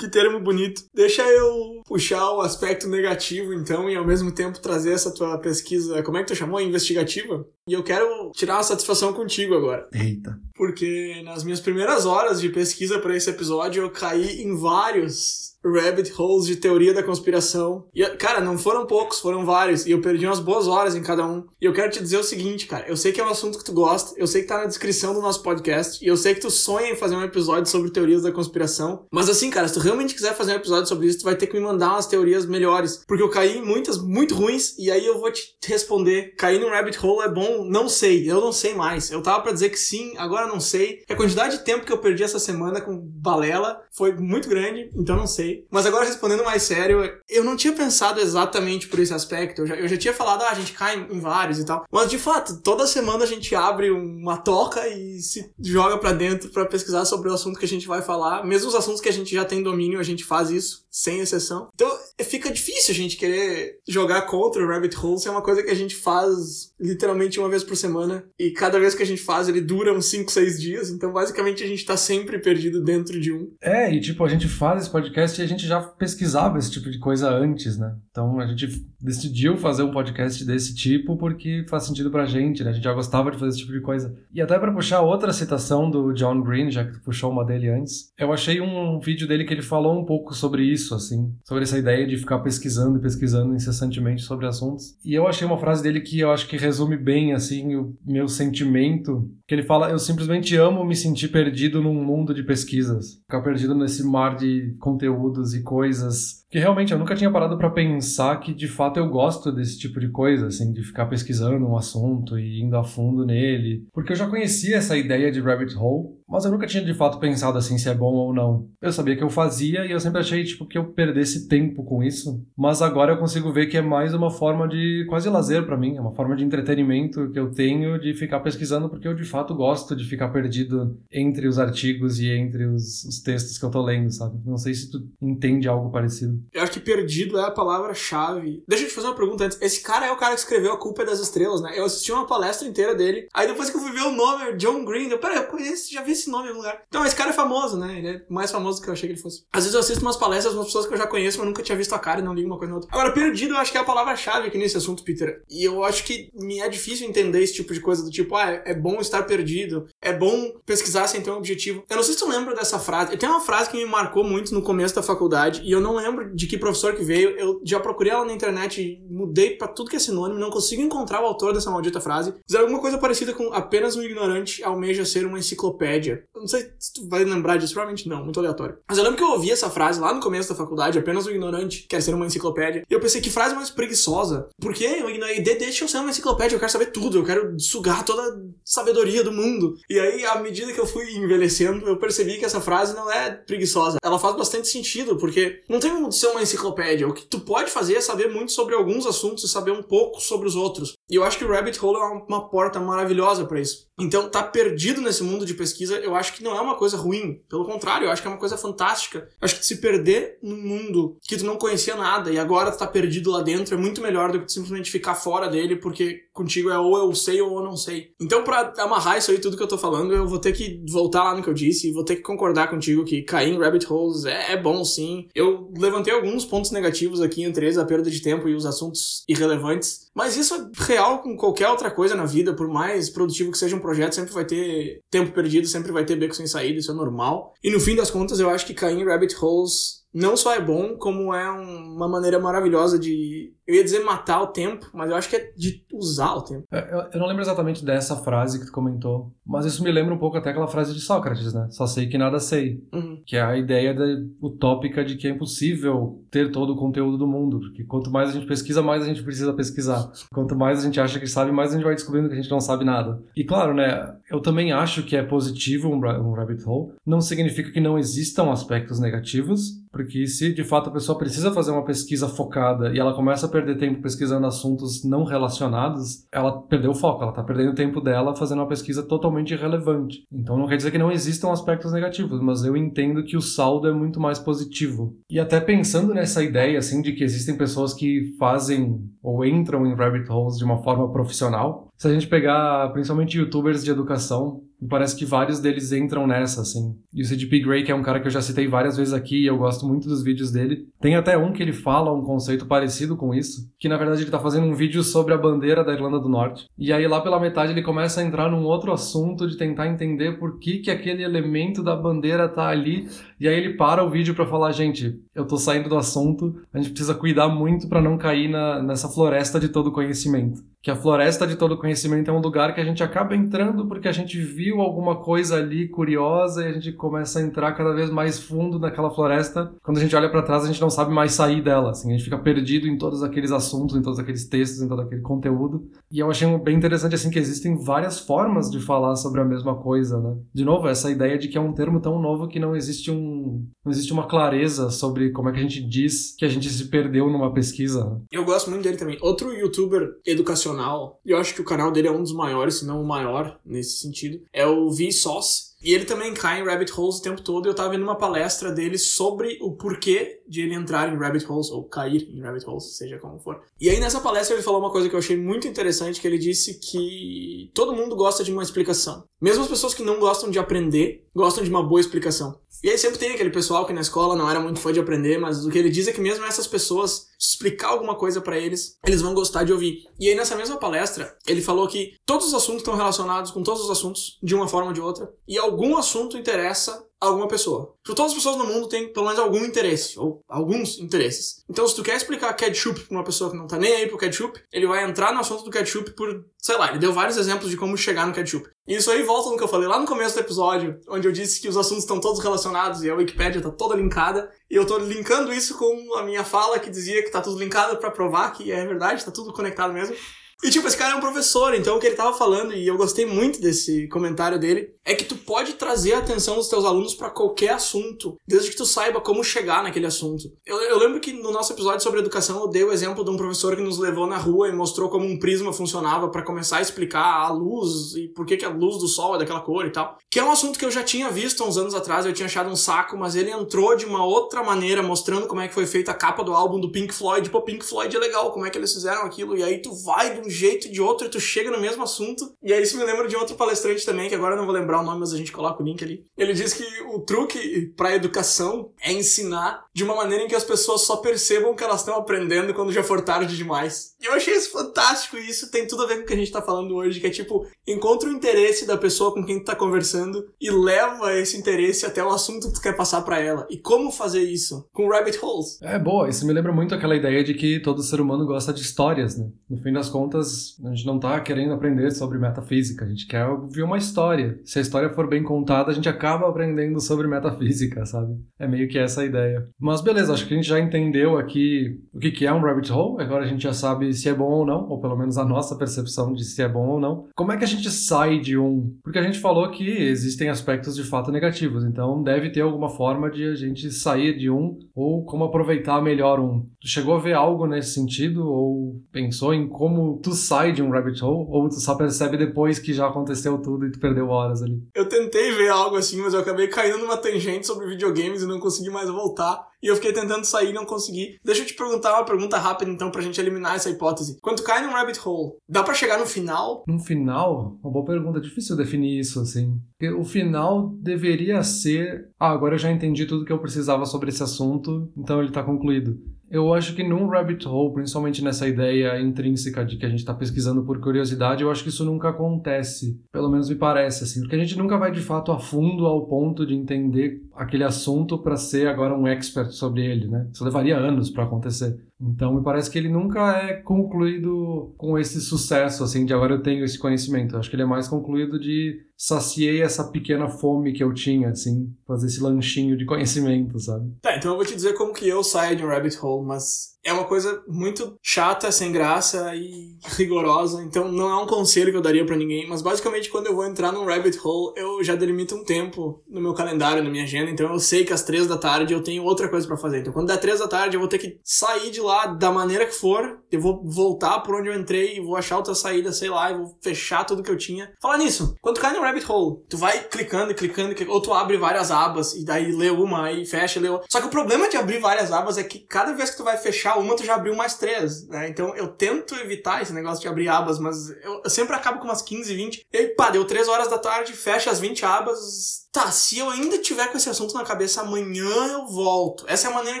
Que 0.00 0.08
termo 0.08 0.40
bonito. 0.40 0.82
Deixa 0.94 1.22
eu 1.28 1.82
puxar 1.86 2.32
o 2.32 2.40
aspecto 2.40 2.88
negativo, 2.88 3.52
então, 3.52 3.90
e 3.90 3.94
ao 3.94 4.06
mesmo 4.06 4.32
tempo 4.32 4.58
trazer 4.58 4.92
essa 4.92 5.12
tua 5.12 5.36
pesquisa, 5.36 6.02
como 6.02 6.16
é 6.16 6.22
que 6.22 6.28
tu 6.28 6.34
chamou? 6.34 6.58
Investigativa? 6.58 7.46
E 7.68 7.74
eu 7.74 7.82
quero 7.82 8.30
tirar 8.34 8.54
uma 8.54 8.62
satisfação 8.62 9.12
contigo 9.12 9.54
agora. 9.54 9.86
Eita. 9.92 10.40
Porque 10.54 11.20
nas 11.22 11.44
minhas 11.44 11.60
primeiras 11.60 12.06
horas 12.06 12.40
de 12.40 12.48
pesquisa 12.48 12.98
para 12.98 13.14
esse 13.14 13.28
episódio, 13.28 13.82
eu 13.82 13.90
caí 13.90 14.40
em 14.40 14.56
vários 14.56 15.49
rabbit 15.64 16.12
holes 16.16 16.46
de 16.46 16.56
teoria 16.56 16.94
da 16.94 17.02
conspiração. 17.02 17.86
E, 17.94 18.04
cara, 18.16 18.40
não 18.40 18.58
foram 18.58 18.86
poucos, 18.86 19.20
foram 19.20 19.44
vários. 19.44 19.86
E 19.86 19.90
eu 19.90 20.00
perdi 20.00 20.26
umas 20.26 20.40
boas 20.40 20.66
horas 20.66 20.94
em 20.94 21.02
cada 21.02 21.26
um. 21.26 21.44
E 21.60 21.64
eu 21.64 21.72
quero 21.72 21.90
te 21.90 22.00
dizer 22.00 22.18
o 22.18 22.24
seguinte, 22.24 22.66
cara. 22.66 22.88
Eu 22.88 22.96
sei 22.96 23.12
que 23.12 23.20
é 23.20 23.24
um 23.24 23.28
assunto 23.28 23.58
que 23.58 23.64
tu 23.64 23.72
gosta, 23.72 24.14
eu 24.16 24.26
sei 24.26 24.42
que 24.42 24.48
tá 24.48 24.58
na 24.58 24.66
descrição 24.66 25.14
do 25.14 25.20
nosso 25.20 25.42
podcast, 25.42 26.04
e 26.04 26.08
eu 26.08 26.16
sei 26.16 26.34
que 26.34 26.40
tu 26.40 26.50
sonha 26.50 26.90
em 26.90 26.96
fazer 26.96 27.16
um 27.16 27.22
episódio 27.22 27.70
sobre 27.70 27.90
teorias 27.90 28.22
da 28.22 28.32
conspiração. 28.32 29.06
Mas 29.10 29.28
assim, 29.28 29.50
cara, 29.50 29.68
se 29.68 29.74
tu 29.74 29.80
realmente 29.80 30.14
quiser 30.14 30.34
fazer 30.34 30.52
um 30.52 30.56
episódio 30.56 30.88
sobre 30.88 31.06
isso, 31.06 31.18
tu 31.20 31.24
vai 31.24 31.36
ter 31.36 31.46
que 31.46 31.54
me 31.54 31.60
mandar 31.60 31.92
umas 31.92 32.06
teorias 32.06 32.46
melhores. 32.46 33.02
Porque 33.06 33.22
eu 33.22 33.30
caí 33.30 33.58
em 33.58 33.64
muitas 33.64 33.98
muito 33.98 34.34
ruins, 34.34 34.76
e 34.78 34.90
aí 34.90 35.06
eu 35.06 35.20
vou 35.20 35.30
te 35.30 35.56
responder. 35.64 36.34
Cair 36.36 36.60
num 36.60 36.70
rabbit 36.70 36.98
hole 37.04 37.26
é 37.26 37.28
bom? 37.28 37.64
Não 37.64 37.88
sei, 37.88 38.30
eu 38.30 38.40
não 38.40 38.52
sei 38.52 38.74
mais. 38.74 39.10
Eu 39.10 39.22
tava 39.22 39.42
para 39.42 39.52
dizer 39.52 39.70
que 39.70 39.78
sim, 39.78 40.14
agora 40.16 40.46
não 40.46 40.60
sei. 40.60 41.02
A 41.08 41.14
quantidade 41.14 41.58
de 41.58 41.64
tempo 41.64 41.84
que 41.84 41.92
eu 41.92 41.98
perdi 41.98 42.22
essa 42.22 42.38
semana 42.38 42.80
com 42.80 42.96
balela 42.96 43.80
foi 43.92 44.14
muito 44.14 44.48
grande, 44.48 44.90
então 44.94 45.16
não 45.16 45.26
sei. 45.26 45.49
Mas 45.70 45.86
agora 45.86 46.04
respondendo 46.04 46.44
mais 46.44 46.62
sério, 46.62 47.00
eu 47.28 47.44
não 47.44 47.56
tinha 47.56 47.72
pensado 47.72 48.20
exatamente 48.20 48.88
por 48.88 48.98
esse 48.98 49.12
aspecto. 49.12 49.62
Eu 49.62 49.66
já, 49.66 49.74
eu 49.76 49.88
já 49.88 49.96
tinha 49.96 50.14
falado, 50.14 50.42
ah, 50.42 50.50
a 50.50 50.54
gente 50.54 50.72
cai 50.72 51.06
em 51.10 51.20
vários 51.20 51.58
e 51.58 51.64
tal. 51.64 51.84
Mas 51.90 52.10
de 52.10 52.18
fato, 52.18 52.60
toda 52.62 52.86
semana 52.86 53.24
a 53.24 53.26
gente 53.26 53.54
abre 53.54 53.90
uma 53.90 54.36
toca 54.36 54.86
e 54.88 55.20
se 55.20 55.50
joga 55.60 55.98
para 55.98 56.12
dentro 56.12 56.50
para 56.50 56.66
pesquisar 56.66 57.04
sobre 57.04 57.28
o 57.28 57.34
assunto 57.34 57.58
que 57.58 57.64
a 57.64 57.68
gente 57.68 57.86
vai 57.86 58.02
falar. 58.02 58.44
Mesmo 58.44 58.68
os 58.68 58.74
assuntos 58.74 59.00
que 59.00 59.08
a 59.08 59.12
gente 59.12 59.34
já 59.34 59.44
tem 59.44 59.62
domínio, 59.62 60.00
a 60.00 60.04
gente 60.04 60.24
faz 60.24 60.50
isso, 60.50 60.84
sem 60.90 61.20
exceção. 61.20 61.68
Então 61.74 61.90
fica 62.20 62.50
difícil 62.50 62.92
a 62.92 62.96
gente 62.96 63.16
querer 63.16 63.78
jogar 63.88 64.22
contra 64.22 64.62
o 64.62 64.68
Rabbit 64.68 64.96
Hole 64.96 65.18
se 65.18 65.28
é 65.28 65.30
uma 65.30 65.42
coisa 65.42 65.62
que 65.62 65.70
a 65.70 65.74
gente 65.74 65.96
faz 65.96 66.72
literalmente 66.78 67.38
uma 67.38 67.48
vez 67.48 67.64
por 67.64 67.76
semana. 67.76 68.24
E 68.38 68.50
cada 68.50 68.78
vez 68.78 68.94
que 68.94 69.02
a 69.02 69.06
gente 69.06 69.22
faz, 69.22 69.48
ele 69.48 69.60
dura 69.60 69.92
uns 69.92 70.06
5, 70.06 70.30
6 70.30 70.60
dias. 70.60 70.90
Então 70.90 71.12
basicamente 71.12 71.62
a 71.62 71.66
gente 71.66 71.84
tá 71.84 71.96
sempre 71.96 72.38
perdido 72.38 72.82
dentro 72.82 73.20
de 73.20 73.32
um. 73.32 73.52
É, 73.60 73.92
e 73.92 74.00
tipo, 74.00 74.24
a 74.24 74.28
gente 74.28 74.48
faz 74.48 74.82
esse 74.82 74.90
podcast 74.90 75.39
e 75.40 75.44
a 75.44 75.48
gente 75.48 75.66
já 75.66 75.80
pesquisava 75.80 76.58
esse 76.58 76.70
tipo 76.70 76.90
de 76.90 76.98
coisa 76.98 77.30
antes, 77.30 77.78
né? 77.78 77.96
Então 78.10 78.38
a 78.40 78.46
gente 78.46 78.86
decidiu 79.02 79.56
fazer 79.56 79.82
um 79.82 79.90
podcast 79.90 80.44
desse 80.44 80.74
tipo 80.74 81.16
porque 81.16 81.64
faz 81.68 81.84
sentido 81.84 82.10
pra 82.10 82.26
gente, 82.26 82.62
né? 82.62 82.70
A 82.70 82.72
gente 82.72 82.84
já 82.84 82.92
gostava 82.92 83.30
de 83.30 83.38
fazer 83.38 83.50
esse 83.50 83.58
tipo 83.58 83.72
de 83.72 83.80
coisa. 83.80 84.14
E 84.32 84.40
até 84.40 84.58
para 84.58 84.72
puxar 84.72 85.00
outra 85.00 85.32
citação 85.32 85.90
do 85.90 86.12
John 86.12 86.42
Green, 86.42 86.70
já 86.70 86.84
que 86.84 86.92
tu 86.92 87.00
puxou 87.00 87.30
uma 87.30 87.44
dele 87.44 87.68
antes, 87.68 88.12
eu 88.18 88.32
achei 88.32 88.60
um 88.60 88.98
vídeo 89.00 89.26
dele 89.26 89.44
que 89.44 89.54
ele 89.54 89.62
falou 89.62 89.98
um 89.98 90.04
pouco 90.04 90.34
sobre 90.34 90.62
isso, 90.62 90.94
assim, 90.94 91.32
sobre 91.44 91.62
essa 91.62 91.78
ideia 91.78 92.06
de 92.06 92.16
ficar 92.16 92.40
pesquisando 92.40 92.98
e 92.98 93.02
pesquisando 93.02 93.54
incessantemente 93.54 94.22
sobre 94.22 94.46
assuntos. 94.46 94.96
E 95.04 95.14
eu 95.14 95.26
achei 95.26 95.46
uma 95.46 95.58
frase 95.58 95.82
dele 95.82 96.00
que 96.00 96.20
eu 96.20 96.30
acho 96.30 96.46
que 96.46 96.56
resume 96.56 96.96
bem, 96.96 97.32
assim, 97.32 97.76
o 97.76 97.96
meu 98.04 98.28
sentimento, 98.28 99.30
que 99.46 99.54
ele 99.54 99.62
fala: 99.62 99.90
Eu 99.90 99.98
simplesmente 99.98 100.56
amo 100.56 100.84
me 100.84 100.94
sentir 100.94 101.28
perdido 101.28 101.82
num 101.82 102.04
mundo 102.04 102.34
de 102.34 102.42
pesquisas, 102.42 103.20
ficar 103.22 103.40
perdido 103.42 103.74
nesse 103.74 104.04
mar 104.04 104.36
de 104.36 104.74
conteúdo 104.78 105.42
e 105.54 105.62
coisas 105.62 106.40
que 106.50 106.58
realmente 106.58 106.92
eu 106.92 106.98
nunca 106.98 107.14
tinha 107.14 107.30
parado 107.30 107.56
para 107.56 107.70
pensar 107.70 108.38
que 108.40 108.52
de 108.52 108.66
fato 108.66 108.89
eu 108.98 109.08
gosto 109.08 109.52
desse 109.52 109.78
tipo 109.78 110.00
de 110.00 110.08
coisa, 110.08 110.46
assim, 110.46 110.72
de 110.72 110.82
ficar 110.82 111.06
pesquisando 111.06 111.66
um 111.66 111.76
assunto 111.76 112.38
e 112.38 112.62
indo 112.62 112.76
a 112.76 112.84
fundo 112.84 113.24
nele, 113.24 113.86
porque 113.92 114.12
eu 114.12 114.16
já 114.16 114.28
conhecia 114.28 114.76
essa 114.76 114.96
ideia 114.96 115.30
de 115.30 115.40
rabbit 115.40 115.76
hole, 115.76 116.08
mas 116.30 116.44
eu 116.44 116.50
nunca 116.50 116.66
tinha 116.66 116.84
de 116.84 116.94
fato 116.94 117.18
pensado 117.18 117.58
assim 117.58 117.76
se 117.76 117.88
é 117.88 117.94
bom 117.94 118.12
ou 118.12 118.32
não. 118.32 118.68
Eu 118.80 118.92
sabia 118.92 119.16
que 119.16 119.22
eu 119.22 119.30
fazia 119.30 119.84
e 119.84 119.90
eu 119.90 120.00
sempre 120.00 120.20
achei 120.20 120.44
tipo 120.44 120.66
que 120.66 120.78
eu 120.78 120.84
perdesse 120.84 121.48
tempo 121.48 121.84
com 121.84 122.02
isso, 122.02 122.42
mas 122.56 122.80
agora 122.80 123.12
eu 123.12 123.18
consigo 123.18 123.52
ver 123.52 123.66
que 123.66 123.76
é 123.76 123.82
mais 123.82 124.14
uma 124.14 124.30
forma 124.30 124.68
de 124.68 125.04
quase 125.08 125.28
lazer 125.28 125.64
para 125.66 125.76
mim, 125.76 125.96
é 125.96 126.00
uma 126.00 126.12
forma 126.12 126.36
de 126.36 126.44
entretenimento 126.44 127.30
que 127.30 127.38
eu 127.38 127.50
tenho 127.50 127.98
de 127.98 128.14
ficar 128.14 128.40
pesquisando 128.40 128.88
porque 128.88 129.08
eu 129.08 129.14
de 129.14 129.24
fato 129.24 129.54
gosto 129.54 129.96
de 129.96 130.04
ficar 130.04 130.28
perdido 130.28 130.96
entre 131.10 131.48
os 131.48 131.58
artigos 131.58 132.20
e 132.20 132.28
entre 132.28 132.66
os, 132.66 133.04
os 133.04 133.20
textos 133.20 133.58
que 133.58 133.64
eu 133.64 133.70
tô 133.70 133.82
lendo, 133.82 134.10
sabe? 134.10 134.38
Não 134.44 134.56
sei 134.56 134.74
se 134.74 134.90
tu 134.90 135.00
entende 135.20 135.68
algo 135.68 135.90
parecido. 135.90 136.40
Eu 136.52 136.62
acho 136.62 136.72
que 136.72 136.80
perdido 136.80 137.38
é 137.38 137.44
a 137.44 137.50
palavra-chave. 137.50 138.62
Deixa 138.68 138.84
eu 138.84 138.88
te 138.88 138.94
fazer 138.94 139.06
uma 139.08 139.16
pergunta 139.16 139.44
antes. 139.44 139.60
Esse 139.60 139.82
cara 139.82 140.06
é 140.06 140.12
o 140.12 140.16
cara 140.16 140.34
que 140.34 140.40
escreveu 140.40 140.72
A 140.72 140.78
Culpa 140.78 141.02
é 141.02 141.06
das 141.06 141.20
Estrelas, 141.20 141.60
né? 141.60 141.72
Eu 141.74 141.84
assisti 141.84 142.12
uma 142.12 142.26
palestra 142.26 142.68
inteira 142.68 142.94
dele. 142.94 143.28
Aí 143.32 143.46
depois 143.46 143.70
que 143.70 143.76
eu 143.76 143.80
fui 143.80 143.92
ver 143.92 144.02
o 144.02 144.12
nome, 144.12 144.56
John 144.56 144.84
Green, 144.84 145.08
eu, 145.08 145.18
peraí, 145.18 145.36
eu 145.36 145.46
conheço, 145.46 145.92
já 145.92 146.02
vi 146.02 146.12
esse 146.12 146.19
esse 146.20 146.30
nome 146.30 146.46
em 146.46 146.48
algum 146.48 146.60
lugar. 146.60 146.82
Então, 146.88 147.04
esse 147.04 147.16
cara 147.16 147.30
é 147.30 147.32
famoso, 147.32 147.76
né? 147.78 147.98
Ele 147.98 148.08
é 148.08 148.22
mais 148.28 148.50
famoso 148.50 148.78
do 148.78 148.84
que 148.84 148.88
eu 148.88 148.92
achei 148.92 149.08
que 149.08 149.14
ele 149.14 149.20
fosse. 149.20 149.44
Às 149.52 149.64
vezes 149.64 149.74
eu 149.74 149.80
assisto 149.80 150.02
umas 150.02 150.16
palestras 150.16 150.52
de 150.52 150.58
umas 150.58 150.66
pessoas 150.66 150.86
que 150.86 150.94
eu 150.94 150.98
já 150.98 151.06
conheço, 151.06 151.38
mas 151.38 151.46
nunca 151.46 151.62
tinha 151.62 151.76
visto 151.76 151.94
a 151.94 151.98
cara 151.98 152.20
e 152.20 152.22
não 152.22 152.34
ligo 152.34 152.48
uma 152.48 152.58
coisa 152.58 152.70
na 152.70 152.76
outra. 152.76 152.90
Agora, 152.92 153.12
perdido 153.12 153.54
eu 153.54 153.58
acho 153.58 153.72
que 153.72 153.78
é 153.78 153.80
a 153.80 153.84
palavra-chave 153.84 154.48
aqui 154.48 154.58
nesse 154.58 154.76
assunto, 154.76 155.02
Peter. 155.02 155.42
E 155.50 155.64
eu 155.64 155.84
acho 155.84 156.04
que 156.04 156.30
me 156.34 156.60
é 156.60 156.68
difícil 156.68 157.08
entender 157.08 157.42
esse 157.42 157.54
tipo 157.54 157.72
de 157.72 157.80
coisa 157.80 158.02
do 158.02 158.10
tipo, 158.10 158.36
ah, 158.36 158.62
é 158.64 158.74
bom 158.74 159.00
estar 159.00 159.22
perdido, 159.22 159.86
é 160.00 160.12
bom 160.12 160.52
pesquisar 160.64 161.06
sem 161.06 161.20
ter 161.20 161.30
um 161.30 161.36
objetivo. 161.36 161.84
Eu 161.88 161.96
não 161.96 162.02
sei 162.02 162.14
se 162.14 162.20
tu 162.20 162.28
lembra 162.28 162.54
dessa 162.54 162.78
frase. 162.78 163.16
Tem 163.16 163.28
uma 163.28 163.40
frase 163.40 163.70
que 163.70 163.76
me 163.76 163.84
marcou 163.84 164.24
muito 164.24 164.54
no 164.54 164.62
começo 164.62 164.94
da 164.94 165.02
faculdade 165.02 165.62
e 165.64 165.72
eu 165.72 165.80
não 165.80 165.96
lembro 165.96 166.34
de 166.34 166.46
que 166.46 166.58
professor 166.58 166.94
que 166.94 167.04
veio. 167.04 167.30
Eu 167.30 167.60
já 167.64 167.80
procurei 167.80 168.12
ela 168.12 168.24
na 168.24 168.32
internet, 168.32 169.00
mudei 169.08 169.56
para 169.56 169.68
tudo 169.68 169.90
que 169.90 169.96
é 169.96 169.98
sinônimo, 169.98 170.38
não 170.38 170.50
consigo 170.50 170.82
encontrar 170.82 171.22
o 171.22 171.26
autor 171.26 171.52
dessa 171.52 171.70
maldita 171.70 172.00
frase. 172.00 172.34
Dizer 172.46 172.60
alguma 172.60 172.80
coisa 172.80 172.98
parecida 172.98 173.32
com 173.32 173.52
apenas 173.52 173.96
um 173.96 174.02
ignorante 174.02 174.62
almeja 174.62 175.04
ser 175.04 175.26
uma 175.26 175.38
enciclopédia. 175.38 176.09
Eu 176.12 176.40
não 176.40 176.48
sei 176.48 176.70
se 176.78 176.92
tu 176.92 177.08
vai 177.08 177.24
lembrar 177.24 177.56
disso, 177.56 177.74
provavelmente 177.74 178.08
não, 178.08 178.24
muito 178.24 178.40
aleatório. 178.40 178.78
Mas 178.88 178.98
eu 178.98 179.04
lembro 179.04 179.18
que 179.18 179.24
eu 179.24 179.30
ouvi 179.30 179.50
essa 179.50 179.70
frase 179.70 180.00
lá 180.00 180.12
no 180.12 180.20
começo 180.20 180.48
da 180.48 180.54
faculdade, 180.54 180.98
apenas 180.98 181.26
um 181.26 181.30
ignorante 181.30 181.86
quer 181.88 182.02
ser 182.02 182.14
uma 182.14 182.26
enciclopédia. 182.26 182.82
E 182.88 182.92
eu 182.92 183.00
pensei, 183.00 183.20
que 183.20 183.30
frase 183.30 183.54
mais 183.54 183.70
preguiçosa. 183.70 184.48
Porque 184.60 184.86
ignorei, 184.86 185.40
deixa 185.40 185.84
eu 185.84 185.88
ser 185.88 185.98
uma 185.98 186.10
enciclopédia, 186.10 186.56
eu 186.56 186.60
quero 186.60 186.72
saber 186.72 186.86
tudo, 186.86 187.18
eu 187.18 187.24
quero 187.24 187.58
sugar 187.58 188.04
toda 188.04 188.22
a 188.22 188.36
sabedoria 188.64 189.22
do 189.22 189.32
mundo. 189.32 189.76
E 189.88 189.98
aí, 189.98 190.24
à 190.24 190.36
medida 190.40 190.72
que 190.72 190.80
eu 190.80 190.86
fui 190.86 191.14
envelhecendo, 191.14 191.86
eu 191.86 191.98
percebi 191.98 192.38
que 192.38 192.44
essa 192.44 192.60
frase 192.60 192.94
não 192.94 193.10
é 193.10 193.30
preguiçosa. 193.30 193.98
Ela 194.02 194.18
faz 194.18 194.36
bastante 194.36 194.68
sentido, 194.68 195.16
porque 195.16 195.62
não 195.68 195.80
tem 195.80 195.90
como 195.90 196.10
ser 196.12 196.28
uma 196.28 196.42
enciclopédia. 196.42 197.08
O 197.08 197.14
que 197.14 197.26
tu 197.26 197.40
pode 197.40 197.70
fazer 197.70 197.96
é 197.96 198.00
saber 198.00 198.28
muito 198.28 198.52
sobre 198.52 198.74
alguns 198.74 199.06
assuntos 199.06 199.44
e 199.44 199.48
saber 199.48 199.72
um 199.72 199.82
pouco 199.82 200.20
sobre 200.20 200.46
os 200.46 200.56
outros. 200.56 200.94
E 201.10 201.14
eu 201.14 201.24
acho 201.24 201.38
que 201.38 201.44
o 201.44 201.50
Rabbit 201.50 201.84
Hole 201.84 201.98
é 201.98 202.24
uma 202.28 202.48
porta 202.48 202.78
maravilhosa 202.80 203.44
para 203.44 203.60
isso. 203.60 203.86
Então, 203.98 204.30
tá 204.30 204.42
perdido 204.42 205.00
nesse 205.00 205.22
mundo 205.22 205.44
de 205.44 205.54
pesquisa, 205.54 205.89
eu 205.96 206.14
acho 206.14 206.34
que 206.34 206.42
não 206.42 206.56
é 206.56 206.60
uma 206.60 206.76
coisa 206.76 206.96
ruim. 206.96 207.42
Pelo 207.48 207.64
contrário, 207.64 208.06
eu 208.06 208.10
acho 208.10 208.22
que 208.22 208.28
é 208.28 208.30
uma 208.30 208.38
coisa 208.38 208.56
fantástica. 208.56 209.18
Eu 209.18 209.44
acho 209.44 209.58
que 209.58 209.66
se 209.66 209.80
perder 209.80 210.38
num 210.42 210.56
mundo 210.56 211.16
que 211.22 211.36
tu 211.36 211.44
não 211.44 211.56
conhecia 211.56 211.96
nada 211.96 212.30
e 212.30 212.38
agora 212.38 212.70
tu 212.70 212.78
tá 212.78 212.86
perdido 212.86 213.30
lá 213.30 213.42
dentro 213.42 213.74
é 213.74 213.78
muito 213.78 214.00
melhor 214.00 214.32
do 214.32 214.40
que 214.44 214.52
simplesmente 214.52 214.90
ficar 214.90 215.14
fora 215.14 215.48
dele, 215.48 215.76
porque 215.76 216.22
contigo 216.40 216.70
é 216.70 216.78
ou 216.78 216.96
eu 216.96 217.14
sei 217.14 217.40
ou 217.40 217.58
eu 217.58 217.64
não 217.64 217.76
sei. 217.76 218.12
Então, 218.20 218.42
pra 218.42 218.72
amarrar 218.78 219.18
isso 219.18 219.30
aí, 219.30 219.38
tudo 219.38 219.56
que 219.56 219.62
eu 219.62 219.68
tô 219.68 219.76
falando, 219.76 220.14
eu 220.14 220.26
vou 220.26 220.38
ter 220.38 220.52
que 220.52 220.82
voltar 220.90 221.22
lá 221.22 221.36
no 221.36 221.42
que 221.42 221.48
eu 221.48 221.54
disse 221.54 221.88
e 221.88 221.92
vou 221.92 222.04
ter 222.04 222.16
que 222.16 222.22
concordar 222.22 222.70
contigo 222.70 223.04
que 223.04 223.22
cair 223.22 223.52
em 223.52 223.58
rabbit 223.58 223.86
holes 223.90 224.24
é, 224.24 224.52
é 224.52 224.56
bom 224.56 224.84
sim. 224.84 225.28
Eu 225.34 225.70
levantei 225.76 226.12
alguns 226.12 226.44
pontos 226.44 226.70
negativos 226.70 227.20
aqui, 227.20 227.44
entre 227.44 227.66
eles 227.66 227.78
a 227.78 227.84
perda 227.84 228.10
de 228.10 228.20
tempo 228.20 228.48
e 228.48 228.54
os 228.54 228.64
assuntos 228.64 229.24
irrelevantes. 229.28 230.08
Mas 230.14 230.36
isso 230.36 230.54
é 230.54 230.84
real 230.84 231.20
com 231.20 231.36
qualquer 231.36 231.68
outra 231.68 231.90
coisa 231.90 232.14
na 232.14 232.24
vida, 232.24 232.54
por 232.54 232.68
mais 232.68 233.10
produtivo 233.10 233.52
que 233.52 233.58
seja 233.58 233.76
um 233.76 233.80
projeto, 233.80 234.14
sempre 234.14 234.32
vai 234.32 234.44
ter 234.44 235.00
tempo 235.10 235.32
perdido, 235.32 235.66
sempre 235.66 235.92
vai 235.92 236.04
ter 236.04 236.16
beco 236.16 236.34
sem 236.34 236.46
saída, 236.46 236.78
isso 236.78 236.90
é 236.90 236.94
normal. 236.94 237.54
E 237.62 237.70
no 237.70 237.80
fim 237.80 237.94
das 237.94 238.10
contas, 238.10 238.40
eu 238.40 238.50
acho 238.50 238.66
que 238.66 238.74
cair 238.74 238.98
em 238.98 239.04
rabbit 239.04 239.36
holes 239.40 239.99
não 240.12 240.36
só 240.36 240.54
é 240.54 240.60
bom, 240.60 240.96
como 240.96 241.32
é 241.34 241.48
uma 241.50 242.08
maneira 242.08 242.38
maravilhosa 242.38 242.98
de 242.98 243.52
eu 243.70 243.76
ia 243.76 243.84
dizer 243.84 244.00
matar 244.00 244.42
o 244.42 244.48
tempo, 244.48 244.90
mas 244.92 245.08
eu 245.08 245.16
acho 245.16 245.30
que 245.30 245.36
é 245.36 245.52
de 245.56 245.84
usar 245.92 246.34
o 246.34 246.42
tempo. 246.42 246.64
É, 246.72 247.08
eu, 247.14 247.20
não 247.20 247.28
lembro 247.28 247.40
exatamente 247.40 247.84
dessa 247.84 248.16
frase 248.16 248.58
que 248.58 248.66
tu 248.66 248.72
comentou, 248.72 249.32
mas 249.46 249.64
isso 249.64 249.84
me 249.84 249.92
lembra 249.92 250.12
um 250.12 250.18
pouco 250.18 250.36
até 250.36 250.50
aquela 250.50 250.66
frase 250.66 250.92
de 250.92 251.00
Sócrates, 251.00 251.54
né? 251.54 251.68
Só 251.70 251.86
sei 251.86 252.08
que 252.08 252.18
nada 252.18 252.40
sei. 252.40 252.82
Uhum. 252.92 253.22
Que 253.24 253.36
é 253.36 253.42
a 253.42 253.56
ideia 253.56 253.94
de, 253.94 254.28
utópica 254.42 255.04
de 255.04 255.14
que 255.14 255.28
é 255.28 255.30
impossível 255.30 256.20
ter 256.32 256.50
todo 256.50 256.72
o 256.72 256.76
conteúdo 256.76 257.16
do 257.16 257.28
mundo, 257.28 257.60
porque 257.60 257.84
quanto 257.84 258.10
mais 258.10 258.30
a 258.30 258.32
gente 258.32 258.46
pesquisa, 258.46 258.82
mais 258.82 259.04
a 259.04 259.06
gente 259.06 259.22
precisa 259.22 259.52
pesquisar. 259.52 260.10
Quanto 260.34 260.56
mais 260.56 260.80
a 260.80 260.82
gente 260.82 261.00
acha 261.00 261.20
que 261.20 261.28
sabe, 261.28 261.52
mais 261.52 261.70
a 261.70 261.76
gente 261.76 261.84
vai 261.84 261.94
descobrindo 261.94 262.28
que 262.28 262.34
a 262.34 262.40
gente 262.40 262.50
não 262.50 262.60
sabe 262.60 262.84
nada. 262.84 263.22
E 263.36 263.44
claro, 263.44 263.72
né? 263.72 264.16
Eu 264.28 264.40
também 264.40 264.72
acho 264.72 265.04
que 265.04 265.14
é 265.14 265.22
positivo 265.22 265.88
um, 265.88 265.96
um 265.96 266.32
rabbit 266.32 266.64
hole. 266.66 266.92
Não 267.06 267.20
significa 267.20 267.70
que 267.70 267.80
não 267.80 267.96
existam 267.96 268.50
aspectos 268.50 268.98
negativos, 268.98 269.79
porque 269.92 270.26
se 270.26 270.52
de 270.52 270.64
fato 270.64 270.88
a 270.88 270.92
pessoa 270.92 271.18
precisa 271.18 271.52
fazer 271.52 271.70
uma 271.72 271.84
pesquisa 271.84 272.28
focada 272.28 272.92
e 272.92 272.98
ela 272.98 273.14
começa 273.14 273.46
a 273.46 273.48
perder 273.48 273.76
tempo 273.76 274.02
pesquisando 274.02 274.46
assuntos 274.46 275.04
não 275.04 275.24
relacionados, 275.24 276.26
ela 276.32 276.62
perdeu 276.62 276.92
o 276.92 276.94
foco, 276.94 277.22
ela 277.22 277.32
está 277.32 277.42
perdendo 277.42 277.72
o 277.72 277.74
tempo 277.74 278.00
dela 278.00 278.34
fazendo 278.34 278.58
uma 278.58 278.68
pesquisa 278.68 279.02
totalmente 279.02 279.52
irrelevante. 279.52 280.24
Então 280.32 280.56
não 280.56 280.66
quer 280.66 280.76
dizer 280.76 280.90
que 280.90 280.98
não 280.98 281.10
existam 281.10 281.50
aspectos 281.50 281.92
negativos, 281.92 282.40
mas 282.40 282.64
eu 282.64 282.76
entendo 282.76 283.24
que 283.24 283.36
o 283.36 283.42
saldo 283.42 283.88
é 283.88 283.92
muito 283.92 284.20
mais 284.20 284.38
positivo. 284.38 285.16
E 285.28 285.40
até 285.40 285.60
pensando 285.60 286.14
nessa 286.14 286.42
ideia 286.42 286.78
assim 286.78 287.02
de 287.02 287.12
que 287.12 287.24
existem 287.24 287.56
pessoas 287.56 287.92
que 287.92 288.34
fazem 288.38 289.00
ou 289.22 289.44
entram 289.44 289.86
em 289.86 289.94
rabbit 289.94 290.30
holes 290.30 290.56
de 290.56 290.64
uma 290.64 290.82
forma 290.82 291.10
profissional, 291.12 291.89
se 292.00 292.08
a 292.08 292.12
gente 292.14 292.28
pegar 292.28 292.88
principalmente 292.94 293.36
youtubers 293.36 293.84
de 293.84 293.90
educação, 293.90 294.62
parece 294.88 295.14
que 295.14 295.26
vários 295.26 295.60
deles 295.60 295.92
entram 295.92 296.26
nessa, 296.26 296.62
assim. 296.62 296.96
E 297.12 297.20
o 297.20 297.24
CDP 297.26 297.60
Grey, 297.60 297.84
que 297.84 297.92
é 297.92 297.94
um 297.94 298.02
cara 298.02 298.18
que 298.18 298.26
eu 298.26 298.30
já 298.30 298.40
citei 298.40 298.66
várias 298.66 298.96
vezes 298.96 299.12
aqui 299.12 299.42
e 299.42 299.46
eu 299.46 299.58
gosto 299.58 299.86
muito 299.86 300.08
dos 300.08 300.22
vídeos 300.22 300.50
dele, 300.50 300.86
tem 300.98 301.14
até 301.14 301.36
um 301.36 301.52
que 301.52 301.62
ele 301.62 301.74
fala 301.74 302.10
um 302.10 302.24
conceito 302.24 302.64
parecido 302.64 303.18
com 303.18 303.34
isso, 303.34 303.70
que 303.78 303.86
na 303.86 303.98
verdade 303.98 304.22
ele 304.22 304.30
tá 304.30 304.38
fazendo 304.38 304.66
um 304.66 304.74
vídeo 304.74 305.02
sobre 305.02 305.34
a 305.34 305.36
bandeira 305.36 305.84
da 305.84 305.92
Irlanda 305.92 306.18
do 306.18 306.26
Norte. 306.26 306.64
E 306.78 306.90
aí 306.90 307.06
lá 307.06 307.20
pela 307.20 307.38
metade 307.38 307.72
ele 307.72 307.82
começa 307.82 308.22
a 308.22 308.24
entrar 308.24 308.50
num 308.50 308.64
outro 308.64 308.94
assunto 308.94 309.46
de 309.46 309.58
tentar 309.58 309.86
entender 309.86 310.38
por 310.38 310.58
que 310.58 310.78
que 310.78 310.90
aquele 310.90 311.22
elemento 311.22 311.82
da 311.82 311.94
bandeira 311.94 312.48
tá 312.48 312.66
ali, 312.66 313.08
e 313.38 313.46
aí 313.46 313.54
ele 313.54 313.74
para 313.74 314.02
o 314.02 314.08
vídeo 314.08 314.34
para 314.34 314.46
falar, 314.46 314.72
gente, 314.72 315.20
eu 315.34 315.46
tô 315.46 315.58
saindo 315.58 315.90
do 315.90 315.98
assunto, 315.98 316.62
a 316.72 316.78
gente 316.78 316.92
precisa 316.92 317.14
cuidar 317.14 317.48
muito 317.48 317.90
para 317.90 318.00
não 318.00 318.16
cair 318.16 318.48
na, 318.48 318.82
nessa 318.82 319.06
floresta 319.06 319.60
de 319.60 319.68
todo 319.68 319.92
conhecimento 319.92 320.62
que 320.82 320.90
a 320.90 320.96
floresta 320.96 321.46
de 321.46 321.56
todo 321.56 321.76
conhecimento 321.76 321.89
é 321.92 322.32
um 322.32 322.40
lugar 322.40 322.74
que 322.74 322.80
a 322.80 322.84
gente 322.84 323.02
acaba 323.02 323.34
entrando 323.34 323.86
porque 323.86 324.08
a 324.08 324.12
gente 324.12 324.38
viu 324.38 324.80
alguma 324.80 325.16
coisa 325.16 325.56
ali 325.56 325.88
curiosa 325.88 326.62
e 326.62 326.68
a 326.68 326.72
gente 326.72 326.92
começa 326.92 327.38
a 327.38 327.42
entrar 327.42 327.72
cada 327.72 327.92
vez 327.92 328.10
mais 328.10 328.38
fundo 328.38 328.78
naquela 328.78 329.10
floresta. 329.10 329.72
Quando 329.82 329.98
a 329.98 330.00
gente 330.00 330.14
olha 330.14 330.30
para 330.30 330.42
trás, 330.42 330.64
a 330.64 330.66
gente 330.66 330.80
não 330.80 330.90
sabe 330.90 331.12
mais 331.12 331.32
sair 331.32 331.62
dela, 331.62 331.90
assim, 331.90 332.08
a 332.08 332.12
gente 332.12 332.24
fica 332.24 332.38
perdido 332.38 332.86
em 332.86 332.98
todos 332.98 333.22
aqueles 333.22 333.52
assuntos, 333.52 333.96
em 333.96 334.02
todos 334.02 334.18
aqueles 334.18 334.46
textos, 334.46 334.82
em 334.82 334.88
todo 334.88 335.02
aquele 335.02 335.20
conteúdo. 335.20 335.88
E 336.10 336.18
eu 336.18 336.30
achei 336.30 336.46
bem 336.58 336.76
interessante 336.76 337.14
assim 337.14 337.30
que 337.30 337.38
existem 337.38 337.76
várias 337.78 338.18
formas 338.18 338.70
de 338.70 338.80
falar 338.80 339.16
sobre 339.16 339.40
a 339.40 339.44
mesma 339.44 339.76
coisa, 339.76 340.20
né? 340.20 340.36
De 340.52 340.64
novo, 340.64 340.88
essa 340.88 341.10
ideia 341.10 341.38
de 341.38 341.48
que 341.48 341.56
é 341.56 341.60
um 341.60 341.72
termo 341.72 342.00
tão 342.00 342.20
novo 342.20 342.48
que 342.48 342.58
não 342.58 342.74
existe 342.74 343.10
um 343.10 343.66
não 343.84 343.92
existe 343.92 344.12
uma 344.12 344.26
clareza 344.26 344.90
sobre 344.90 345.30
como 345.30 345.48
é 345.48 345.52
que 345.52 345.58
a 345.58 345.62
gente 345.62 345.82
diz 345.82 346.34
que 346.36 346.44
a 346.44 346.48
gente 346.48 346.68
se 346.68 346.88
perdeu 346.88 347.30
numa 347.30 347.52
pesquisa. 347.52 348.04
Né? 348.04 348.20
Eu 348.32 348.44
gosto 348.44 348.70
muito 348.70 348.82
dele 348.82 348.96
também. 348.96 349.18
Outro 349.20 349.52
youtuber 349.52 350.08
educacional 350.26 351.20
eu 351.24 351.38
acho 351.38 351.54
que 351.54 351.60
o 351.60 351.64
canal 351.64 351.79
dele 351.88 352.08
é 352.08 352.10
um 352.10 352.22
dos 352.22 352.32
maiores, 352.32 352.80
se 352.80 352.84
não 352.84 353.00
o 353.00 353.06
maior 353.06 353.60
nesse 353.64 354.00
sentido, 354.00 354.42
é 354.52 354.66
o 354.66 354.90
Vsauce. 354.90 355.70
E 355.82 355.94
ele 355.94 356.04
também 356.04 356.34
cai 356.34 356.60
em 356.60 356.64
rabbit 356.64 356.92
holes 356.92 357.18
o 357.18 357.22
tempo 357.22 357.40
todo. 357.40 357.66
Eu 357.66 357.74
tava 357.74 357.90
vendo 357.90 358.02
uma 358.02 358.16
palestra 358.16 358.70
dele 358.70 358.98
sobre 358.98 359.58
o 359.62 359.72
porquê 359.72 360.42
de 360.46 360.60
ele 360.60 360.74
entrar 360.74 361.10
em 361.10 361.16
rabbit 361.16 361.46
holes, 361.50 361.70
ou 361.70 361.84
cair 361.84 362.28
em 362.30 362.42
rabbit 362.42 362.66
holes, 362.66 362.96
seja 362.96 363.18
como 363.18 363.38
for. 363.38 363.62
E 363.80 363.88
aí 363.88 363.98
nessa 363.98 364.20
palestra 364.20 364.54
ele 364.54 364.62
falou 364.62 364.80
uma 364.80 364.90
coisa 364.90 365.08
que 365.08 365.14
eu 365.14 365.18
achei 365.18 365.36
muito 365.36 365.66
interessante, 365.66 366.20
que 366.20 366.26
ele 366.26 366.36
disse 366.36 366.78
que 366.80 367.70
todo 367.72 367.94
mundo 367.94 368.14
gosta 368.14 368.44
de 368.44 368.52
uma 368.52 368.62
explicação. 368.62 369.24
Mesmo 369.40 369.62
as 369.62 369.70
pessoas 369.70 369.94
que 369.94 370.02
não 370.02 370.20
gostam 370.20 370.50
de 370.50 370.58
aprender, 370.58 371.24
gostam 371.34 371.64
de 371.64 371.70
uma 371.70 371.82
boa 371.82 372.00
explicação. 372.00 372.58
E 372.82 372.88
aí 372.88 372.96
sempre 372.96 373.18
tem 373.18 373.32
aquele 373.32 373.50
pessoal 373.50 373.86
que 373.86 373.92
na 373.92 374.00
escola 374.00 374.34
não 374.34 374.50
era 374.50 374.58
muito 374.58 374.80
fã 374.80 374.92
de 374.92 375.00
aprender, 375.00 375.38
mas 375.38 375.64
o 375.66 375.70
que 375.70 375.78
ele 375.78 375.90
diz 375.90 376.08
é 376.08 376.12
que 376.12 376.20
mesmo 376.20 376.44
essas 376.44 376.66
pessoas, 376.66 377.26
explicar 377.38 377.88
alguma 377.88 378.14
coisa 378.14 378.40
para 378.40 378.58
eles, 378.58 378.96
eles 379.06 379.20
vão 379.20 379.34
gostar 379.34 379.64
de 379.64 379.72
ouvir. 379.72 380.04
E 380.18 380.28
aí 380.28 380.34
nessa 380.34 380.56
mesma 380.56 380.76
palestra, 380.76 381.36
ele 381.46 381.60
falou 381.60 381.86
que 381.86 382.14
todos 382.24 382.46
os 382.46 382.54
assuntos 382.54 382.80
estão 382.80 382.96
relacionados 382.96 383.50
com 383.50 383.62
todos 383.62 383.82
os 383.84 383.90
assuntos, 383.90 384.38
de 384.42 384.54
uma 384.54 384.66
forma 384.66 384.88
ou 384.88 384.94
de 384.94 385.00
outra, 385.00 385.30
e 385.46 385.58
algum 385.58 385.96
assunto 385.96 386.38
interessa 386.38 387.04
alguma 387.20 387.46
pessoa. 387.46 387.94
Porque 388.02 388.16
todas 388.16 388.32
as 388.32 388.38
pessoas 388.38 388.56
no 388.56 388.66
mundo 388.66 388.88
têm 388.88 389.12
pelo 389.12 389.26
menos 389.26 389.38
algum 389.38 389.64
interesse, 389.64 390.18
ou 390.18 390.42
alguns 390.48 390.98
interesses. 390.98 391.62
Então, 391.68 391.86
se 391.86 391.94
tu 391.94 392.02
quer 392.02 392.16
explicar 392.16 392.52
ketchup 392.54 393.00
pra 393.00 393.16
uma 393.16 393.24
pessoa 393.24 393.50
que 393.50 393.56
não 393.56 393.66
tá 393.66 393.76
nem 393.76 393.92
aí 393.92 394.06
pro 394.06 394.16
ketchup, 394.16 394.58
ele 394.72 394.86
vai 394.86 395.04
entrar 395.04 395.32
no 395.32 395.40
assunto 395.40 395.64
do 395.64 395.70
ketchup 395.70 396.12
por, 396.12 396.44
sei 396.58 396.76
lá, 396.76 396.88
ele 396.88 396.98
deu 396.98 397.12
vários 397.12 397.36
exemplos 397.36 397.70
de 397.70 397.76
como 397.76 397.96
chegar 397.96 398.26
no 398.26 398.32
ketchup. 398.32 398.68
E 398.88 398.96
isso 398.96 399.10
aí 399.10 399.22
volta 399.22 399.50
no 399.50 399.56
que 399.56 399.62
eu 399.62 399.68
falei 399.68 399.86
lá 399.86 399.98
no 399.98 400.06
começo 400.06 400.34
do 400.34 400.40
episódio, 400.40 400.98
onde 401.08 401.28
eu 401.28 401.32
disse 401.32 401.60
que 401.60 401.68
os 401.68 401.76
assuntos 401.76 402.04
estão 402.04 402.20
todos 402.20 402.40
relacionados 402.40 403.02
e 403.02 403.10
a 403.10 403.14
Wikipedia 403.14 403.60
tá 403.60 403.70
toda 403.70 403.94
linkada. 403.94 404.50
E 404.70 404.74
eu 404.74 404.86
tô 404.86 404.98
linkando 404.98 405.52
isso 405.52 405.76
com 405.76 406.16
a 406.16 406.22
minha 406.22 406.44
fala 406.44 406.78
que 406.78 406.90
dizia 406.90 407.22
que 407.22 407.30
tá 407.30 407.40
tudo 407.40 407.58
linkado 407.58 407.98
para 407.98 408.10
provar 408.10 408.50
que 408.52 408.72
é 408.72 408.86
verdade, 408.86 409.24
tá 409.24 409.30
tudo 409.30 409.52
conectado 409.52 409.92
mesmo. 409.92 410.16
E 410.62 410.70
tipo, 410.70 410.86
esse 410.86 410.96
cara 410.96 411.14
é 411.14 411.16
um 411.16 411.20
professor, 411.20 411.74
então 411.74 411.96
o 411.96 412.00
que 412.00 412.06
ele 412.06 412.16
tava 412.16 412.36
falando, 412.36 412.74
e 412.74 412.86
eu 412.86 412.96
gostei 412.96 413.24
muito 413.24 413.60
desse 413.60 414.06
comentário 414.08 414.58
dele, 414.58 414.94
é 415.04 415.14
que 415.14 415.24
tu 415.24 415.34
pode 415.34 415.74
trazer 415.74 416.12
a 416.12 416.18
atenção 416.18 416.56
dos 416.56 416.68
teus 416.68 416.84
alunos 416.84 417.14
para 417.14 417.30
qualquer 417.30 417.70
assunto, 417.70 418.36
desde 418.46 418.70
que 418.70 418.76
tu 418.76 418.84
saiba 418.84 419.20
como 419.20 419.42
chegar 419.42 419.82
naquele 419.82 420.06
assunto. 420.06 420.44
Eu, 420.66 420.76
eu, 420.82 420.98
lembro 420.98 421.18
que 421.18 421.32
no 421.32 421.50
nosso 421.50 421.72
episódio 421.72 422.02
sobre 422.02 422.20
educação 422.20 422.60
eu 422.60 422.68
dei 422.68 422.84
o 422.84 422.92
exemplo 422.92 423.24
de 423.24 423.30
um 423.30 423.36
professor 423.36 423.74
que 423.74 423.82
nos 423.82 423.98
levou 423.98 424.26
na 424.26 424.36
rua 424.36 424.68
e 424.68 424.72
mostrou 424.72 425.08
como 425.08 425.24
um 425.24 425.38
prisma 425.38 425.72
funcionava 425.72 426.28
para 426.28 426.42
começar 426.42 426.76
a 426.76 426.82
explicar 426.82 427.46
a 427.46 427.50
luz 427.50 428.14
e 428.14 428.28
por 428.28 428.44
que, 428.44 428.58
que 428.58 428.64
a 428.64 428.68
luz 428.68 428.98
do 428.98 429.08
sol 429.08 429.36
é 429.36 429.38
daquela 429.38 429.60
cor 429.60 429.86
e 429.86 429.90
tal. 429.90 430.18
Que 430.30 430.38
é 430.38 430.44
um 430.44 430.50
assunto 430.50 430.78
que 430.78 430.84
eu 430.84 430.90
já 430.90 431.02
tinha 431.02 431.30
visto 431.30 431.64
há 431.64 431.66
uns 431.66 431.78
anos 431.78 431.94
atrás, 431.94 432.26
eu 432.26 432.34
tinha 432.34 432.46
achado 432.46 432.68
um 432.68 432.76
saco, 432.76 433.16
mas 433.16 433.34
ele 433.34 433.50
entrou 433.50 433.96
de 433.96 434.04
uma 434.04 434.24
outra 434.24 434.62
maneira, 434.62 435.02
mostrando 435.02 435.46
como 435.46 435.62
é 435.62 435.68
que 435.68 435.74
foi 435.74 435.86
feita 435.86 436.10
a 436.10 436.14
capa 436.14 436.44
do 436.44 436.52
álbum 436.52 436.78
do 436.78 436.92
Pink 436.92 437.14
Floyd. 437.14 437.48
Pô, 437.48 437.62
Pink 437.62 437.84
Floyd 437.84 438.14
é 438.14 438.18
legal, 438.18 438.52
como 438.52 438.66
é 438.66 438.70
que 438.70 438.76
eles 438.76 438.92
fizeram 438.92 439.22
aquilo, 439.22 439.56
e 439.56 439.62
aí 439.62 439.80
tu 439.80 439.94
vai 440.04 440.34
de 440.34 440.46
um 440.46 440.49
jeito 440.50 440.90
de 440.90 441.00
outro 441.00 441.26
e 441.26 441.30
tu 441.30 441.40
chega 441.40 441.70
no 441.70 441.80
mesmo 441.80 442.02
assunto. 442.02 442.52
E 442.62 442.72
aí 442.72 442.82
isso 442.82 442.98
me 442.98 443.04
lembra 443.04 443.28
de 443.28 443.36
outro 443.36 443.56
palestrante 443.56 444.04
também, 444.04 444.28
que 444.28 444.34
agora 444.34 444.54
eu 444.54 444.58
não 444.58 444.66
vou 444.66 444.74
lembrar 444.74 445.00
o 445.00 445.04
nome, 445.04 445.20
mas 445.20 445.32
a 445.32 445.36
gente 445.36 445.52
coloca 445.52 445.82
o 445.82 445.86
link 445.86 446.02
ali. 446.02 446.24
Ele 446.36 446.52
diz 446.52 446.72
que 446.72 446.84
o 447.14 447.20
truque 447.20 447.92
pra 447.96 448.14
educação 448.14 448.92
é 449.02 449.12
ensinar 449.12 449.84
de 449.94 450.04
uma 450.04 450.14
maneira 450.14 450.44
em 450.44 450.48
que 450.48 450.54
as 450.54 450.64
pessoas 450.64 451.02
só 451.02 451.16
percebam 451.16 451.74
que 451.74 451.84
elas 451.84 452.00
estão 452.00 452.16
aprendendo 452.16 452.74
quando 452.74 452.92
já 452.92 453.02
for 453.02 453.22
tarde 453.22 453.56
demais. 453.56 454.14
E 454.20 454.26
eu 454.26 454.32
achei 454.32 454.54
isso 454.54 454.70
fantástico 454.70 455.36
e 455.36 455.48
isso 455.48 455.70
tem 455.70 455.86
tudo 455.86 456.02
a 456.02 456.06
ver 456.06 456.16
com 456.16 456.22
o 456.22 456.26
que 456.26 456.34
a 456.34 456.36
gente 456.36 456.52
tá 456.52 456.62
falando 456.62 456.94
hoje, 456.94 457.20
que 457.20 457.26
é 457.26 457.30
tipo, 457.30 457.66
encontra 457.86 458.28
o 458.28 458.32
interesse 458.32 458.86
da 458.86 458.96
pessoa 458.96 459.32
com 459.32 459.44
quem 459.44 459.58
tu 459.58 459.64
tá 459.64 459.74
conversando 459.74 460.44
e 460.60 460.70
leva 460.70 461.34
esse 461.34 461.56
interesse 461.56 462.06
até 462.06 462.22
o 462.22 462.28
assunto 462.28 462.68
que 462.68 462.74
tu 462.74 462.80
quer 462.80 462.96
passar 462.96 463.22
para 463.22 463.38
ela. 463.40 463.66
E 463.70 463.78
como 463.78 464.10
fazer 464.10 464.42
isso? 464.42 464.86
Com 464.92 465.08
rabbit 465.08 465.38
holes. 465.40 465.80
É 465.82 465.98
boa, 465.98 466.28
isso 466.28 466.46
me 466.46 466.52
lembra 466.52 466.72
muito 466.72 466.94
aquela 466.94 467.16
ideia 467.16 467.42
de 467.42 467.54
que 467.54 467.80
todo 467.80 468.02
ser 468.02 468.20
humano 468.20 468.46
gosta 468.46 468.72
de 468.72 468.82
histórias, 468.82 469.36
né? 469.36 469.48
No 469.68 469.80
fim 469.82 469.92
das 469.92 470.08
contas, 470.08 470.39
a 470.84 470.90
gente 470.90 471.06
não 471.06 471.18
tá 471.18 471.38
querendo 471.40 471.72
aprender 471.72 472.10
sobre 472.10 472.38
metafísica, 472.38 473.04
a 473.04 473.08
gente 473.08 473.26
quer 473.26 473.46
ouvir 473.46 473.82
uma 473.82 473.98
história. 473.98 474.58
Se 474.64 474.78
a 474.78 474.82
história 474.82 475.10
for 475.10 475.28
bem 475.28 475.42
contada, 475.42 475.90
a 475.90 475.94
gente 475.94 476.08
acaba 476.08 476.48
aprendendo 476.48 477.00
sobre 477.00 477.28
metafísica, 477.28 478.04
sabe? 478.04 478.34
É 478.58 478.66
meio 478.66 478.88
que 478.88 478.98
essa 478.98 479.20
a 479.20 479.24
ideia. 479.24 479.66
Mas 479.78 480.00
beleza, 480.00 480.32
acho 480.32 480.46
que 480.46 480.54
a 480.54 480.56
gente 480.56 480.68
já 480.68 480.80
entendeu 480.80 481.38
aqui 481.38 482.00
o 482.12 482.18
que 482.18 482.46
é 482.46 482.52
um 482.52 482.60
rabbit 482.60 482.92
hole, 482.92 483.22
agora 483.22 483.44
a 483.44 483.48
gente 483.48 483.62
já 483.62 483.72
sabe 483.72 484.12
se 484.12 484.28
é 484.28 484.34
bom 484.34 484.50
ou 484.50 484.66
não, 484.66 484.88
ou 484.88 485.00
pelo 485.00 485.16
menos 485.16 485.38
a 485.38 485.44
nossa 485.44 485.76
percepção 485.76 486.32
de 486.32 486.44
se 486.44 486.62
é 486.62 486.68
bom 486.68 486.88
ou 486.88 487.00
não. 487.00 487.28
Como 487.34 487.52
é 487.52 487.56
que 487.56 487.64
a 487.64 487.68
gente 487.68 487.90
sai 487.90 488.38
de 488.38 488.56
um? 488.56 488.96
Porque 489.02 489.18
a 489.18 489.22
gente 489.22 489.38
falou 489.38 489.70
que 489.70 489.88
existem 489.88 490.48
aspectos 490.48 490.96
de 490.96 491.04
fato 491.04 491.30
negativos, 491.30 491.84
então 491.84 492.22
deve 492.22 492.50
ter 492.50 492.60
alguma 492.60 492.88
forma 492.88 493.30
de 493.30 493.44
a 493.44 493.54
gente 493.54 493.90
sair 493.90 494.36
de 494.36 494.50
um 494.50 494.78
ou 494.94 495.24
como 495.24 495.44
aproveitar 495.44 496.02
melhor 496.02 496.40
um. 496.40 496.66
Tu 496.80 496.88
chegou 496.88 497.14
a 497.14 497.20
ver 497.20 497.34
algo 497.34 497.66
nesse 497.66 497.94
sentido 497.94 498.46
ou 498.46 499.00
pensou 499.12 499.52
em 499.52 499.68
como 499.68 500.18
tu 500.18 500.29
sai 500.34 500.72
de 500.72 500.82
um 500.82 500.90
rabbit 500.90 501.22
hole 501.22 501.46
ou 501.48 501.68
tu 501.68 501.80
só 501.80 501.94
percebe 501.94 502.36
depois 502.36 502.78
que 502.78 502.92
já 502.92 503.06
aconteceu 503.06 503.58
tudo 503.58 503.86
e 503.86 503.92
tu 503.92 503.98
perdeu 503.98 504.28
horas 504.28 504.62
ali? 504.62 504.82
Eu 504.94 505.08
tentei 505.08 505.52
ver 505.52 505.68
algo 505.68 505.96
assim, 505.96 506.20
mas 506.20 506.34
eu 506.34 506.40
acabei 506.40 506.68
caindo 506.68 506.98
numa 506.98 507.16
tangente 507.16 507.66
sobre 507.66 507.86
videogames 507.86 508.42
e 508.42 508.46
não 508.46 508.60
consegui 508.60 508.90
mais 508.90 509.08
voltar. 509.08 509.68
E 509.82 509.86
eu 509.86 509.94
fiquei 509.94 510.12
tentando 510.12 510.44
sair 510.44 510.70
e 510.70 510.74
não 510.74 510.84
consegui. 510.84 511.38
Deixa 511.42 511.62
eu 511.62 511.66
te 511.66 511.74
perguntar 511.74 512.12
uma 512.14 512.24
pergunta 512.24 512.58
rápida 512.58 512.90
então 512.90 513.10
pra 513.10 513.22
gente 513.22 513.40
eliminar 513.40 513.76
essa 513.76 513.88
hipótese. 513.88 514.38
Quando 514.42 514.58
tu 514.58 514.62
cai 514.62 514.84
num 514.84 514.92
rabbit 514.92 515.18
hole, 515.26 515.54
dá 515.66 515.82
para 515.82 515.94
chegar 515.94 516.18
no 516.18 516.26
final? 516.26 516.84
No 516.86 516.98
final? 516.98 517.78
Uma 517.82 517.92
boa 517.92 518.04
pergunta. 518.04 518.40
Difícil 518.40 518.76
definir 518.76 519.18
isso 519.18 519.40
assim. 519.40 519.80
Porque 519.98 520.12
o 520.12 520.24
final 520.24 520.92
deveria 521.00 521.62
ser. 521.62 522.28
Ah, 522.38 522.50
agora 522.50 522.74
eu 522.74 522.78
já 522.78 522.90
entendi 522.90 523.24
tudo 523.24 523.44
que 523.44 523.52
eu 523.52 523.58
precisava 523.58 524.04
sobre 524.04 524.28
esse 524.28 524.42
assunto, 524.42 525.08
então 525.16 525.42
ele 525.42 525.50
tá 525.50 525.62
concluído. 525.62 526.18
Eu 526.50 526.74
acho 526.74 526.96
que 526.96 527.04
num 527.04 527.28
rabbit 527.28 527.66
hole, 527.68 527.94
principalmente 527.94 528.42
nessa 528.42 528.66
ideia 528.66 529.20
intrínseca 529.20 529.84
de 529.84 529.96
que 529.96 530.04
a 530.04 530.08
gente 530.08 530.18
está 530.18 530.34
pesquisando 530.34 530.84
por 530.84 531.00
curiosidade, 531.00 531.62
eu 531.62 531.70
acho 531.70 531.84
que 531.84 531.90
isso 531.90 532.04
nunca 532.04 532.30
acontece. 532.30 533.22
Pelo 533.30 533.48
menos 533.48 533.68
me 533.68 533.76
parece, 533.76 534.24
assim. 534.24 534.40
Porque 534.40 534.56
a 534.56 534.58
gente 534.58 534.76
nunca 534.76 534.98
vai 534.98 535.12
de 535.12 535.20
fato 535.20 535.52
a 535.52 535.60
fundo 535.60 536.06
ao 536.06 536.26
ponto 536.26 536.66
de 536.66 536.74
entender 536.74 537.40
aquele 537.54 537.84
assunto 537.84 538.36
para 538.36 538.56
ser 538.56 538.88
agora 538.88 539.16
um 539.16 539.28
expert 539.28 539.70
sobre 539.70 540.04
ele, 540.04 540.26
né? 540.26 540.48
Isso 540.52 540.64
levaria 540.64 540.96
anos 540.96 541.30
para 541.30 541.44
acontecer. 541.44 541.96
Então 542.20 542.54
me 542.54 542.62
parece 542.62 542.90
que 542.90 542.98
ele 542.98 543.08
nunca 543.08 543.56
é 543.56 543.74
concluído 543.74 544.94
com 544.98 545.18
esse 545.18 545.40
sucesso, 545.40 546.04
assim, 546.04 546.26
de 546.26 546.34
agora 546.34 546.54
eu 546.54 546.62
tenho 546.62 546.84
esse 546.84 546.98
conhecimento. 546.98 547.56
Acho 547.56 547.70
que 547.70 547.76
ele 547.76 547.82
é 547.82 547.86
mais 547.86 548.06
concluído 548.08 548.60
de 548.60 549.00
saciei 549.16 549.82
essa 549.82 550.04
pequena 550.04 550.48
fome 550.48 550.92
que 550.92 551.02
eu 551.02 551.12
tinha, 551.14 551.48
assim, 551.48 551.94
fazer 552.06 552.26
esse 552.26 552.42
lanchinho 552.42 552.96
de 552.96 553.04
conhecimento, 553.04 553.78
sabe? 553.78 554.12
Tá, 554.20 554.36
então 554.36 554.52
eu 554.52 554.56
vou 554.56 554.66
te 554.66 554.74
dizer 554.74 554.94
como 554.94 555.14
que 555.14 555.28
eu 555.28 555.42
saio 555.42 555.76
de 555.76 555.84
um 555.84 555.88
rabbit 555.88 556.18
hole, 556.20 556.46
mas 556.46 556.98
é 557.04 557.12
uma 557.12 557.24
coisa 557.24 557.62
muito 557.66 558.16
chata, 558.22 558.70
sem 558.70 558.92
graça 558.92 559.54
e 559.54 559.98
rigorosa, 560.16 560.82
então 560.82 561.10
não 561.10 561.30
é 561.30 561.42
um 561.42 561.46
conselho 561.46 561.90
que 561.90 561.96
eu 561.96 562.02
daria 562.02 562.24
para 562.24 562.36
ninguém, 562.36 562.68
mas 562.68 562.82
basicamente 562.82 563.30
quando 563.30 563.46
eu 563.46 563.54
vou 563.54 563.64
entrar 563.64 563.92
num 563.92 564.04
rabbit 564.04 564.38
hole, 564.42 564.74
eu 564.76 565.02
já 565.02 565.14
delimito 565.14 565.54
um 565.54 565.64
tempo 565.64 566.22
no 566.28 566.40
meu 566.40 566.54
calendário, 566.54 567.02
na 567.02 567.10
minha 567.10 567.24
agenda, 567.24 567.50
então 567.50 567.72
eu 567.72 567.78
sei 567.78 568.04
que 568.04 568.12
às 568.12 568.22
três 568.22 568.46
da 568.46 568.58
tarde 568.58 568.92
eu 568.92 569.02
tenho 569.02 569.24
outra 569.24 569.48
coisa 569.48 569.66
para 569.66 569.76
fazer. 569.76 570.00
Então 570.00 570.12
quando 570.12 570.28
der 570.28 570.38
três 570.38 570.58
da 570.58 570.68
tarde 570.68 570.96
eu 570.96 571.00
vou 571.00 571.08
ter 571.08 571.18
que 571.18 571.38
sair 571.42 571.90
de 571.90 572.00
lá 572.00 572.26
da 572.26 572.50
maneira 572.50 572.86
que 572.86 572.94
for, 572.94 573.40
eu 573.50 573.60
vou 573.60 573.82
voltar 573.84 574.40
por 574.40 574.54
onde 574.54 574.68
eu 574.68 574.78
entrei 574.78 575.16
e 575.16 575.20
vou 575.20 575.36
achar 575.36 575.56
outra 575.56 575.74
saída, 575.74 576.12
sei 576.12 576.28
lá, 576.28 576.50
e 576.50 576.56
vou 576.56 576.76
fechar 576.82 577.24
tudo 577.24 577.42
que 577.42 577.50
eu 577.50 577.56
tinha. 577.56 577.92
Falar 578.00 578.18
nisso, 578.18 578.54
quando 578.60 578.76
tu 578.76 578.80
cai 578.80 578.92
no 578.92 579.02
rabbit 579.02 579.30
hole, 579.30 579.62
tu 579.68 579.76
vai 579.76 580.04
clicando 580.04 580.52
e 580.52 580.54
clicando, 580.54 580.94
ou 581.08 581.20
tu 581.20 581.32
abre 581.32 581.56
várias 581.56 581.90
abas 581.90 582.34
e 582.34 582.44
daí 582.44 582.72
lê 582.72 582.90
uma, 582.90 583.26
aí 583.26 583.46
fecha, 583.46 583.80
lê 583.80 583.88
outra. 583.88 584.06
Só 584.10 584.20
que 584.20 584.26
o 584.26 584.30
problema 584.30 584.68
de 584.68 584.76
abrir 584.76 584.98
várias 584.98 585.32
abas 585.32 585.58
é 585.58 585.64
que 585.64 585.80
cada 585.80 586.12
vez 586.12 586.30
que 586.30 586.36
tu 586.36 586.44
vai 586.44 586.56
fechar 586.56 586.89
uma, 586.96 587.16
tu 587.16 587.24
já 587.24 587.34
abriu 587.34 587.54
mais 587.54 587.74
três, 587.74 588.26
né? 588.28 588.48
Então 588.48 588.74
eu 588.76 588.88
tento 588.88 589.34
evitar 589.36 589.82
esse 589.82 589.92
negócio 589.92 590.20
de 590.20 590.28
abrir 590.28 590.48
abas, 590.48 590.78
mas 590.78 591.10
eu, 591.22 591.42
eu 591.44 591.50
sempre 591.50 591.74
acabo 591.74 591.98
com 591.98 592.06
umas 592.06 592.22
15, 592.22 592.54
20. 592.54 592.86
E 592.92 592.96
aí, 592.96 593.08
pá, 593.08 593.30
deu 593.30 593.44
3 593.44 593.68
horas 593.68 593.88
da 593.88 593.98
tarde, 593.98 594.32
fecha 594.32 594.70
as 594.70 594.80
20 594.80 595.04
abas. 595.04 595.88
Tá, 595.92 596.10
se 596.10 596.38
eu 596.38 596.48
ainda 596.48 596.78
tiver 596.78 597.08
com 597.08 597.16
esse 597.16 597.28
assunto 597.28 597.54
na 597.54 597.64
cabeça, 597.64 598.02
amanhã 598.02 598.68
eu 598.72 598.86
volto. 598.86 599.44
Essa 599.48 599.68
é 599.68 599.70
a 599.70 599.74
maneira 599.74 600.00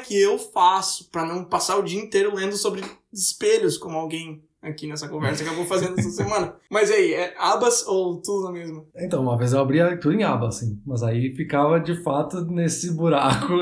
que 0.00 0.20
eu 0.20 0.38
faço 0.38 1.08
para 1.10 1.24
não 1.24 1.44
passar 1.44 1.76
o 1.76 1.82
dia 1.82 2.00
inteiro 2.00 2.34
lendo 2.34 2.56
sobre 2.56 2.84
espelhos, 3.12 3.76
como 3.76 3.96
alguém 3.96 4.42
aqui 4.62 4.86
nessa 4.86 5.08
conversa 5.08 5.42
que 5.42 5.50
eu 5.50 5.56
vou 5.56 5.64
fazendo 5.64 5.98
essa 5.98 6.10
semana. 6.10 6.54
Mas 6.70 6.90
aí, 6.90 7.14
é 7.14 7.34
abas 7.38 7.86
ou 7.86 8.20
tudo 8.20 8.44
na 8.44 8.52
mesma? 8.52 8.84
Então, 8.96 9.22
uma 9.22 9.36
vez 9.36 9.52
eu 9.52 9.60
abria 9.60 9.98
tudo 9.98 10.14
em 10.14 10.22
aba, 10.22 10.48
assim. 10.48 10.80
Mas 10.86 11.02
aí 11.02 11.34
ficava 11.34 11.80
de 11.80 12.02
fato 12.02 12.44
nesse 12.44 12.92
buraco 12.92 13.54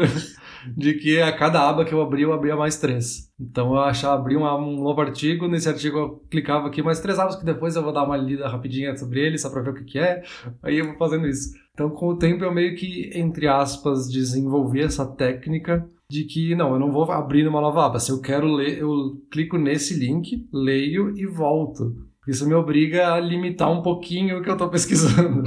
de 0.77 0.94
que 0.94 1.21
a 1.21 1.33
cada 1.37 1.68
aba 1.68 1.85
que 1.85 1.92
eu 1.92 2.01
abria, 2.01 2.25
eu 2.25 2.33
abria 2.33 2.57
mais 2.57 2.79
três. 2.79 3.33
Então 3.40 3.75
eu 3.75 3.81
achava, 3.81 4.14
abria 4.14 4.38
um, 4.38 4.83
novo 4.83 5.01
artigo, 5.01 5.47
nesse 5.47 5.68
artigo 5.68 5.99
eu 5.99 6.11
clicava 6.31 6.66
aqui 6.66 6.83
mais 6.83 7.01
três 7.01 7.18
abas 7.18 7.37
que 7.37 7.44
depois 7.44 7.77
eu 7.77 7.83
vou 7.83 7.92
dar 7.92 8.05
uma 8.05 8.16
lida 8.16 8.49
rapidinha 8.49 8.97
sobre 8.97 9.21
ele, 9.21 9.38
só 9.38 9.51
pra 9.51 9.62
ver 9.62 9.71
o 9.71 9.75
que, 9.75 9.85
que 9.85 9.99
é. 9.99 10.23
Aí 10.62 10.79
eu 10.79 10.87
vou 10.87 10.97
fazendo 10.97 11.27
isso. 11.27 11.53
Então 11.73 11.90
com 11.90 12.09
o 12.09 12.16
tempo 12.18 12.44
eu 12.44 12.53
meio 12.53 12.75
que, 12.75 13.11
entre 13.14 13.47
aspas, 13.47 14.09
desenvolvi 14.11 14.81
essa 14.81 15.07
técnica 15.07 15.88
de 16.11 16.25
que 16.25 16.55
não, 16.55 16.73
eu 16.73 16.81
não 16.81 16.90
vou 16.90 17.11
abrir 17.11 17.47
uma 17.47 17.61
nova 17.61 17.87
aba. 17.87 18.01
Se 18.01 18.11
eu 18.11 18.21
quero 18.21 18.47
ler, 18.47 18.79
eu 18.79 19.23
clico 19.31 19.59
nesse 19.59 19.94
link, 19.94 20.49
leio 20.53 21.16
e 21.16 21.27
volto. 21.27 21.94
Isso 22.27 22.47
me 22.47 22.55
obriga 22.55 23.14
a 23.14 23.21
limitar 23.21 23.71
um 23.71 23.83
pouquinho 23.83 24.38
o 24.38 24.42
que 24.42 24.49
eu 24.49 24.55
estou 24.55 24.68
pesquisando. 24.71 25.42